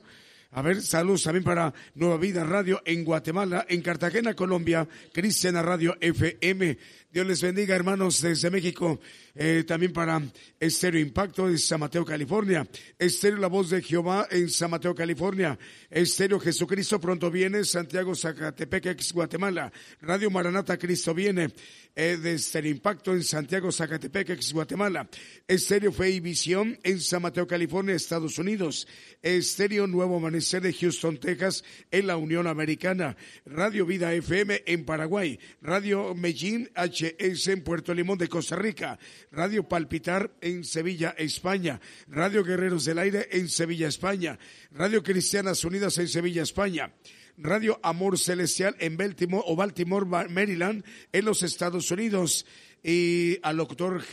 A 0.56 0.62
ver, 0.62 0.80
saludos 0.80 1.24
también 1.24 1.42
para 1.42 1.74
Nueva 1.96 2.16
Vida 2.16 2.44
Radio 2.44 2.80
en 2.84 3.02
Guatemala, 3.02 3.66
en 3.68 3.82
Cartagena, 3.82 4.34
Colombia, 4.34 4.86
Cristiana 5.12 5.62
Radio 5.62 5.96
FM. 6.00 6.78
Dios 7.14 7.28
les 7.28 7.42
bendiga, 7.42 7.76
hermanos, 7.76 8.20
desde 8.20 8.50
México. 8.50 8.98
Eh, 9.36 9.62
también 9.64 9.92
para 9.92 10.20
Estéreo 10.58 11.00
Impacto 11.00 11.48
en 11.48 11.60
San 11.60 11.78
Mateo, 11.78 12.04
California. 12.04 12.66
Estéreo 12.98 13.38
La 13.38 13.46
Voz 13.46 13.70
de 13.70 13.82
Jehová 13.82 14.26
en 14.32 14.50
San 14.50 14.72
Mateo, 14.72 14.96
California. 14.96 15.56
Estéreo 15.88 16.40
Jesucristo 16.40 17.00
pronto 17.00 17.30
viene, 17.30 17.64
Santiago, 17.64 18.16
Zacatepec, 18.16 19.00
Guatemala. 19.12 19.72
Radio 20.00 20.28
Maranata, 20.28 20.76
Cristo 20.76 21.14
viene. 21.14 21.54
Eh, 21.96 22.16
de 22.20 22.34
Estéreo 22.34 22.72
Impacto 22.72 23.12
en 23.12 23.22
Santiago, 23.22 23.70
Zacatepec, 23.70 24.36
Guatemala. 24.52 25.08
Estéreo 25.46 25.92
Fe 25.92 26.10
y 26.10 26.18
Visión 26.18 26.76
en 26.82 27.00
San 27.00 27.22
Mateo, 27.22 27.46
California, 27.46 27.94
Estados 27.94 28.38
Unidos. 28.38 28.88
Estéreo 29.22 29.86
Nuevo 29.86 30.16
Amanecer 30.16 30.62
de 30.62 30.72
Houston, 30.72 31.18
Texas, 31.18 31.62
en 31.92 32.08
la 32.08 32.16
Unión 32.16 32.48
Americana. 32.48 33.16
Radio 33.46 33.86
Vida 33.86 34.12
FM 34.12 34.64
en 34.66 34.84
Paraguay. 34.84 35.38
Radio 35.62 36.16
Medellín 36.16 36.68
HS 37.08 37.48
en 37.48 37.62
Puerto 37.62 37.92
Limón 37.94 38.18
de 38.18 38.28
Costa 38.28 38.56
Rica. 38.56 38.98
Radio 39.30 39.68
Palpitar 39.68 40.34
en 40.40 40.64
Sevilla, 40.64 41.14
España, 41.18 41.80
Radio 42.08 42.44
Guerreros 42.44 42.84
del 42.84 42.98
Aire 42.98 43.28
en 43.32 43.48
Sevilla, 43.48 43.88
España, 43.88 44.38
Radio 44.70 45.02
Cristianas 45.02 45.64
Unidas 45.64 45.98
en 45.98 46.08
Sevilla, 46.08 46.42
España. 46.42 46.94
Radio 47.36 47.80
Amor 47.82 48.18
Celestial 48.18 48.76
en 48.78 48.96
Baltimore 48.96 49.44
o 49.46 49.56
Baltimore, 49.56 50.06
Maryland, 50.28 50.84
en 51.12 51.24
los 51.24 51.42
Estados 51.42 51.90
Unidos. 51.90 52.46
Y 52.82 53.38
al 53.42 53.56
doctor 53.56 54.04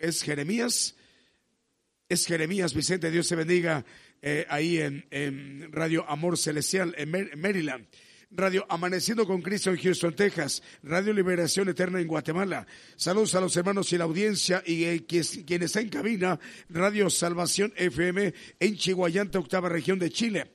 es 0.00 0.22
Jeremías, 0.22 0.96
es 2.08 2.26
Jeremías 2.26 2.74
Vicente, 2.74 3.10
Dios 3.10 3.26
se 3.26 3.36
bendiga, 3.36 3.84
eh, 4.22 4.46
ahí 4.48 4.78
en, 4.78 5.70
Radio 5.70 6.04
Amor 6.08 6.36
Celestial 6.36 6.94
en 6.98 7.10
Maryland. 7.40 7.86
Radio 8.30 8.66
Amaneciendo 8.68 9.26
con 9.26 9.40
Cristo 9.40 9.70
en 9.70 9.78
Houston, 9.78 10.14
Texas, 10.14 10.62
Radio 10.82 11.14
Liberación 11.14 11.70
Eterna 11.70 11.98
en 11.98 12.06
Guatemala. 12.06 12.66
Saludos 12.94 13.34
a 13.34 13.40
los 13.40 13.56
hermanos 13.56 13.90
y 13.92 13.98
la 13.98 14.04
audiencia 14.04 14.62
y 14.66 14.84
eh, 14.84 15.06
quien, 15.06 15.62
está 15.62 15.80
en 15.80 15.88
cabina, 15.88 16.38
Radio 16.68 17.08
Salvación 17.08 17.72
FM 17.74 18.34
en 18.60 18.76
Chihuayante, 18.76 19.38
octava 19.38 19.70
región 19.70 19.98
de 19.98 20.10
Chile. 20.10 20.52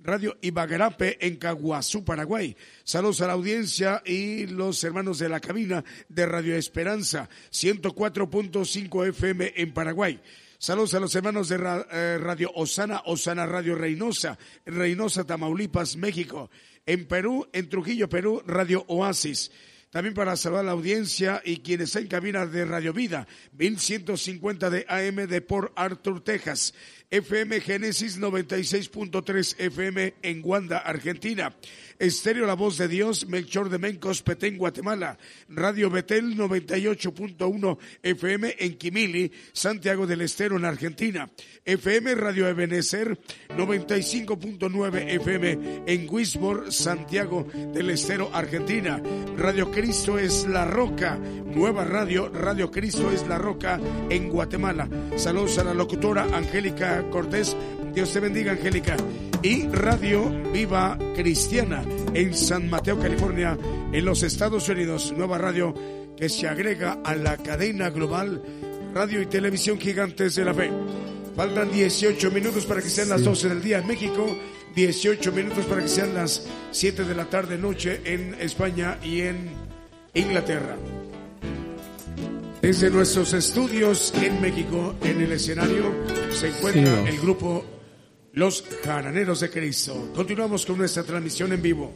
Radio 0.00 0.36
Ibagarape 0.42 1.26
en 1.26 1.36
Caguazú, 1.36 2.04
Paraguay. 2.04 2.54
Saludos 2.82 3.22
a 3.22 3.26
la 3.28 3.32
audiencia 3.32 4.02
y 4.04 4.46
los 4.46 4.84
hermanos 4.84 5.18
de 5.18 5.30
la 5.30 5.40
cabina 5.40 5.82
de 6.10 6.26
Radio 6.26 6.54
Esperanza, 6.56 7.30
104.5 7.50 9.08
FM 9.08 9.54
en 9.56 9.72
Paraguay. 9.72 10.20
Saludos 10.58 10.94
a 10.94 11.00
los 11.00 11.14
hermanos 11.14 11.48
de 11.48 11.56
eh, 11.90 12.18
Radio 12.18 12.50
Osana, 12.54 13.02
Osana 13.06 13.46
Radio 13.46 13.74
Reynosa, 13.74 14.38
Reynosa, 14.66 15.24
Tamaulipas, 15.24 15.96
México 15.96 16.50
en 16.86 17.06
Perú, 17.06 17.48
en 17.52 17.68
Trujillo, 17.68 18.08
Perú, 18.08 18.42
Radio 18.46 18.84
Oasis. 18.88 19.50
También 19.90 20.14
para 20.14 20.36
saludar 20.36 20.64
a 20.64 20.66
la 20.66 20.72
audiencia 20.72 21.40
y 21.44 21.58
quienes 21.58 21.94
en 21.94 22.08
cabina 22.08 22.46
de 22.46 22.64
Radio 22.64 22.92
Vida, 22.92 23.28
1150 23.52 24.68
de 24.68 24.84
AM 24.88 25.28
de 25.28 25.40
Port 25.40 25.72
Arthur, 25.76 26.20
Texas. 26.20 26.74
FM 27.14 27.60
Génesis 27.60 28.18
96.3 28.18 29.54
FM 29.60 30.14
en 30.20 30.42
Guanda, 30.42 30.78
Argentina. 30.78 31.54
Estéreo 31.96 32.44
La 32.44 32.54
Voz 32.54 32.76
de 32.76 32.88
Dios, 32.88 33.28
Melchor 33.28 33.68
de 33.68 33.78
Mencos, 33.78 34.22
Petén, 34.22 34.58
Guatemala. 34.58 35.16
Radio 35.48 35.90
Betel 35.90 36.36
98.1 36.36 37.78
FM 38.02 38.56
en 38.58 38.76
Quimili, 38.76 39.30
Santiago 39.52 40.08
del 40.08 40.22
Estero, 40.22 40.56
en 40.56 40.64
Argentina. 40.64 41.30
FM 41.64 42.16
Radio 42.16 42.48
Ebenecer 42.48 43.16
95.9 43.56 45.10
FM 45.10 45.82
en 45.86 46.08
Wisborne, 46.10 46.72
Santiago 46.72 47.46
del 47.72 47.90
Estero, 47.90 48.28
Argentina. 48.34 49.00
Radio 49.36 49.70
Cristo 49.70 50.18
es 50.18 50.48
la 50.48 50.64
Roca, 50.64 51.16
nueva 51.16 51.84
radio, 51.84 52.28
Radio 52.28 52.72
Cristo 52.72 53.12
es 53.12 53.24
la 53.28 53.38
Roca 53.38 53.78
en 54.10 54.30
Guatemala. 54.30 54.88
Saludos 55.16 55.58
a 55.58 55.64
la 55.64 55.74
locutora 55.74 56.24
Angélica 56.24 57.03
Cortés. 57.10 57.56
Dios 57.94 58.12
te 58.12 58.20
bendiga, 58.20 58.52
Angélica. 58.52 58.96
y 59.42 59.68
Radio 59.68 60.30
Viva 60.52 60.98
Cristiana 61.14 61.84
en 62.14 62.34
San 62.34 62.70
Mateo, 62.70 62.98
California, 62.98 63.58
en 63.92 64.04
los 64.04 64.22
Estados 64.22 64.68
Unidos. 64.68 65.12
Nueva 65.16 65.38
radio 65.38 65.74
que 66.16 66.28
se 66.28 66.48
agrega 66.48 67.00
a 67.04 67.14
la 67.14 67.36
cadena 67.36 67.90
global 67.90 68.42
Radio 68.94 69.20
y 69.20 69.26
Televisión 69.26 69.80
Gigantes 69.80 70.36
de 70.36 70.44
la 70.44 70.54
Fe. 70.54 70.70
Faltan 71.34 71.72
18 71.72 72.30
minutos 72.30 72.64
para 72.64 72.80
que 72.80 72.88
sean 72.88 73.08
las 73.08 73.24
12 73.24 73.48
del 73.48 73.60
día 73.60 73.78
en 73.78 73.88
México, 73.88 74.24
18 74.76 75.32
minutos 75.32 75.64
para 75.64 75.82
que 75.82 75.88
sean 75.88 76.14
las 76.14 76.46
7 76.70 77.02
de 77.02 77.14
la 77.16 77.24
tarde 77.24 77.58
noche 77.58 78.00
en 78.04 78.36
España 78.40 78.98
y 79.02 79.22
en 79.22 79.50
Inglaterra. 80.14 80.76
Desde 82.64 82.88
nuestros 82.88 83.34
estudios 83.34 84.10
en 84.22 84.40
México, 84.40 84.94
en 85.02 85.20
el 85.20 85.32
escenario, 85.32 85.92
se 86.32 86.48
encuentra 86.48 87.06
el 87.06 87.20
grupo 87.20 87.62
Los 88.32 88.64
Jaraneros 88.82 89.40
de 89.40 89.50
Cristo. 89.50 90.10
Continuamos 90.14 90.64
con 90.64 90.78
nuestra 90.78 91.02
transmisión 91.02 91.52
en 91.52 91.60
vivo. 91.60 91.92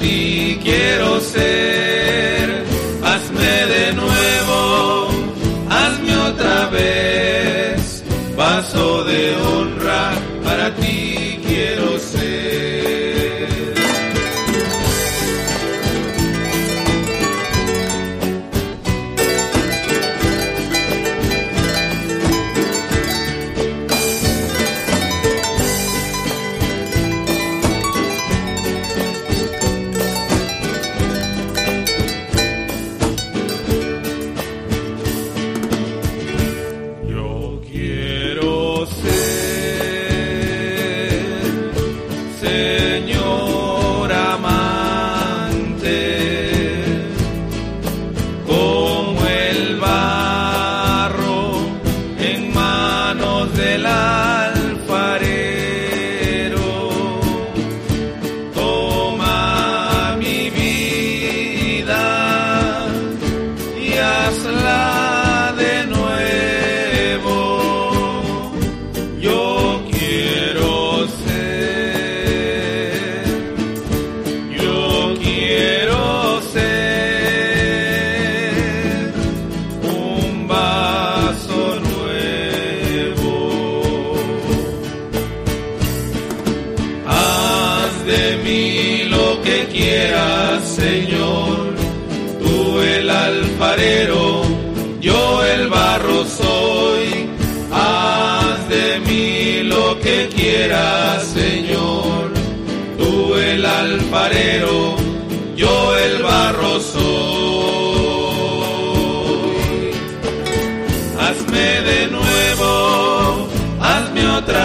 ti 0.00 0.58
quiero 0.62 1.20
ser. 1.20 1.27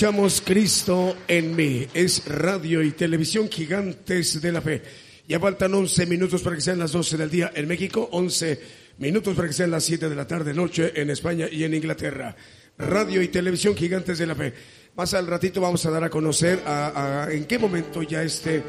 Escuchamos 0.00 0.40
Cristo 0.40 1.14
en 1.28 1.54
mí. 1.54 1.86
Es 1.92 2.24
radio 2.24 2.82
y 2.82 2.92
televisión 2.92 3.50
gigantes 3.50 4.40
de 4.40 4.50
la 4.50 4.62
fe. 4.62 4.80
Ya 5.28 5.38
faltan 5.38 5.74
11 5.74 6.06
minutos 6.06 6.40
para 6.40 6.56
que 6.56 6.62
sean 6.62 6.78
las 6.78 6.92
12 6.92 7.18
del 7.18 7.28
día 7.28 7.52
en 7.54 7.68
México, 7.68 8.08
11 8.10 8.60
minutos 8.96 9.36
para 9.36 9.48
que 9.48 9.52
sean 9.52 9.70
las 9.70 9.84
7 9.84 10.08
de 10.08 10.16
la 10.16 10.26
tarde 10.26 10.54
noche 10.54 10.90
en 10.94 11.10
España 11.10 11.48
y 11.52 11.64
en 11.64 11.74
Inglaterra. 11.74 12.34
Radio 12.78 13.20
y 13.20 13.28
televisión 13.28 13.76
gigantes 13.76 14.16
de 14.16 14.26
la 14.26 14.34
fe. 14.34 14.54
Más 14.96 15.12
al 15.12 15.26
ratito 15.26 15.60
vamos 15.60 15.84
a 15.84 15.90
dar 15.90 16.02
a 16.02 16.08
conocer 16.08 16.62
a, 16.64 17.28
en 17.30 17.44
qué 17.44 17.58
momento 17.58 18.02
ya 18.02 18.22
esté 18.22 18.62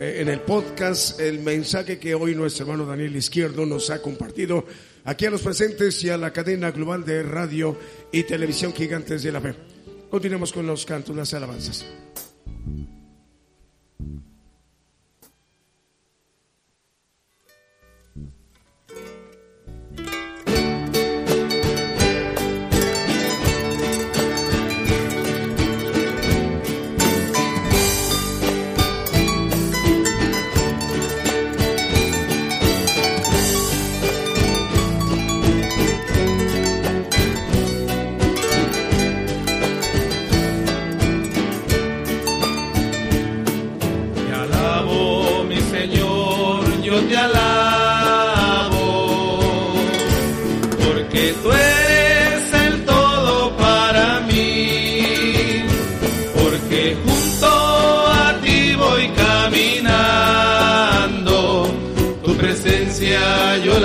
eh, 0.00 0.20
en 0.22 0.30
el 0.30 0.40
podcast 0.40 1.20
el 1.20 1.40
mensaje 1.40 1.98
que 1.98 2.14
hoy 2.14 2.34
nuestro 2.34 2.64
hermano 2.64 2.86
Daniel 2.86 3.14
Izquierdo 3.14 3.66
nos 3.66 3.90
ha 3.90 4.00
compartido 4.00 4.64
aquí 5.04 5.26
a 5.26 5.30
los 5.30 5.42
presentes 5.42 6.02
y 6.02 6.08
a 6.08 6.16
la 6.16 6.32
cadena 6.32 6.70
global 6.70 7.04
de 7.04 7.24
radio 7.24 7.76
y 8.10 8.22
televisión 8.22 8.72
gigantes 8.72 9.22
de 9.22 9.32
la 9.32 9.42
fe. 9.42 9.77
Continuemos 10.10 10.52
con 10.52 10.66
los 10.66 10.86
cantos, 10.86 11.14
las 11.14 11.34
alabanzas. 11.34 11.84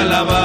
Cansa 0.00 0.39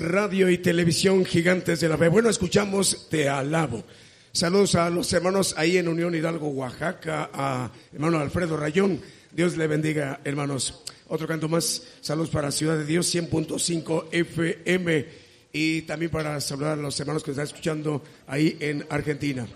Radio 0.00 0.48
y 0.48 0.58
televisión 0.58 1.24
gigantes 1.26 1.80
de 1.80 1.88
la 1.88 1.98
fe. 1.98 2.08
Bueno, 2.08 2.30
escuchamos 2.30 3.08
Te 3.10 3.28
alabo. 3.28 3.84
Saludos 4.32 4.74
a 4.74 4.88
los 4.88 5.12
hermanos 5.12 5.54
ahí 5.58 5.76
en 5.76 5.86
Unión 5.86 6.14
Hidalgo, 6.14 6.48
Oaxaca, 6.48 7.28
a 7.30 7.70
hermano 7.92 8.18
Alfredo 8.18 8.56
Rayón. 8.56 9.00
Dios 9.32 9.58
le 9.58 9.66
bendiga, 9.66 10.20
hermanos. 10.24 10.82
Otro 11.08 11.28
canto 11.28 11.46
más. 11.48 11.82
Saludos 12.00 12.30
para 12.30 12.50
Ciudad 12.50 12.78
de 12.78 12.86
Dios, 12.86 13.14
100.5 13.14 14.06
FM. 14.12 15.06
Y 15.52 15.82
también 15.82 16.10
para 16.10 16.40
saludar 16.40 16.78
a 16.78 16.82
los 16.82 16.98
hermanos 16.98 17.22
que 17.22 17.32
están 17.32 17.44
escuchando 17.44 18.02
ahí 18.26 18.56
en 18.60 18.86
Argentina. 18.88 19.46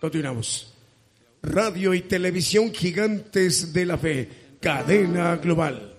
Continuamos. 0.00 0.74
Radio 1.42 1.94
y 1.94 2.00
televisión 2.00 2.74
gigantes 2.74 3.72
de 3.72 3.86
la 3.86 3.96
fe. 3.96 4.28
Cadena 4.60 5.36
global. 5.36 5.97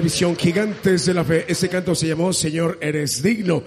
Televisión 0.00 0.34
gigantes 0.34 1.04
de 1.04 1.12
la 1.12 1.22
fe. 1.22 1.44
Este 1.46 1.68
canto 1.68 1.94
se 1.94 2.08
llamó 2.08 2.32
Señor, 2.32 2.78
eres 2.80 3.22
digno. 3.22 3.62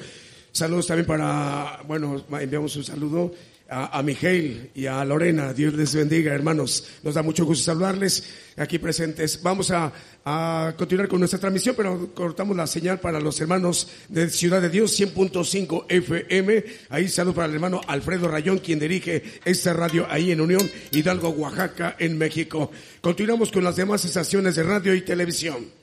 Saludos 0.51 0.87
también 0.87 1.05
para, 1.05 1.83
bueno, 1.85 2.25
enviamos 2.41 2.75
un 2.75 2.83
saludo 2.83 3.31
a, 3.69 4.01
Miguel 4.01 4.71
y 4.73 4.87
a 4.87 5.05
Lorena. 5.05 5.53
Dios 5.53 5.75
les 5.75 5.93
bendiga, 5.93 6.33
hermanos. 6.33 6.85
Nos 7.03 7.13
da 7.13 7.21
mucho 7.21 7.45
gusto 7.45 7.65
saludarles 7.65 8.23
aquí 8.57 8.79
presentes. 8.79 9.43
Vamos 9.43 9.69
a, 9.69 9.93
a 10.25 10.73
continuar 10.75 11.07
con 11.07 11.19
nuestra 11.19 11.37
transmisión, 11.37 11.75
pero 11.77 12.11
cortamos 12.15 12.57
la 12.57 12.65
señal 12.65 12.99
para 12.99 13.19
los 13.19 13.39
hermanos 13.39 13.87
de 14.09 14.27
Ciudad 14.31 14.59
de 14.59 14.71
Dios, 14.71 14.99
100.5 14.99 15.85
FM. 15.87 16.65
Ahí 16.89 17.09
saludo 17.09 17.35
para 17.35 17.45
el 17.45 17.53
hermano 17.53 17.79
Alfredo 17.85 18.27
Rayón, 18.27 18.57
quien 18.57 18.79
dirige 18.79 19.21
esta 19.45 19.71
radio 19.73 20.07
ahí 20.09 20.31
en 20.31 20.41
Unión 20.41 20.67
Hidalgo, 20.89 21.29
Oaxaca, 21.29 21.95
en 21.99 22.17
México. 22.17 22.71
Continuamos 23.01 23.51
con 23.51 23.63
las 23.63 23.75
demás 23.75 24.03
estaciones 24.03 24.55
de 24.55 24.63
radio 24.63 24.95
y 24.95 25.03
televisión. 25.03 25.82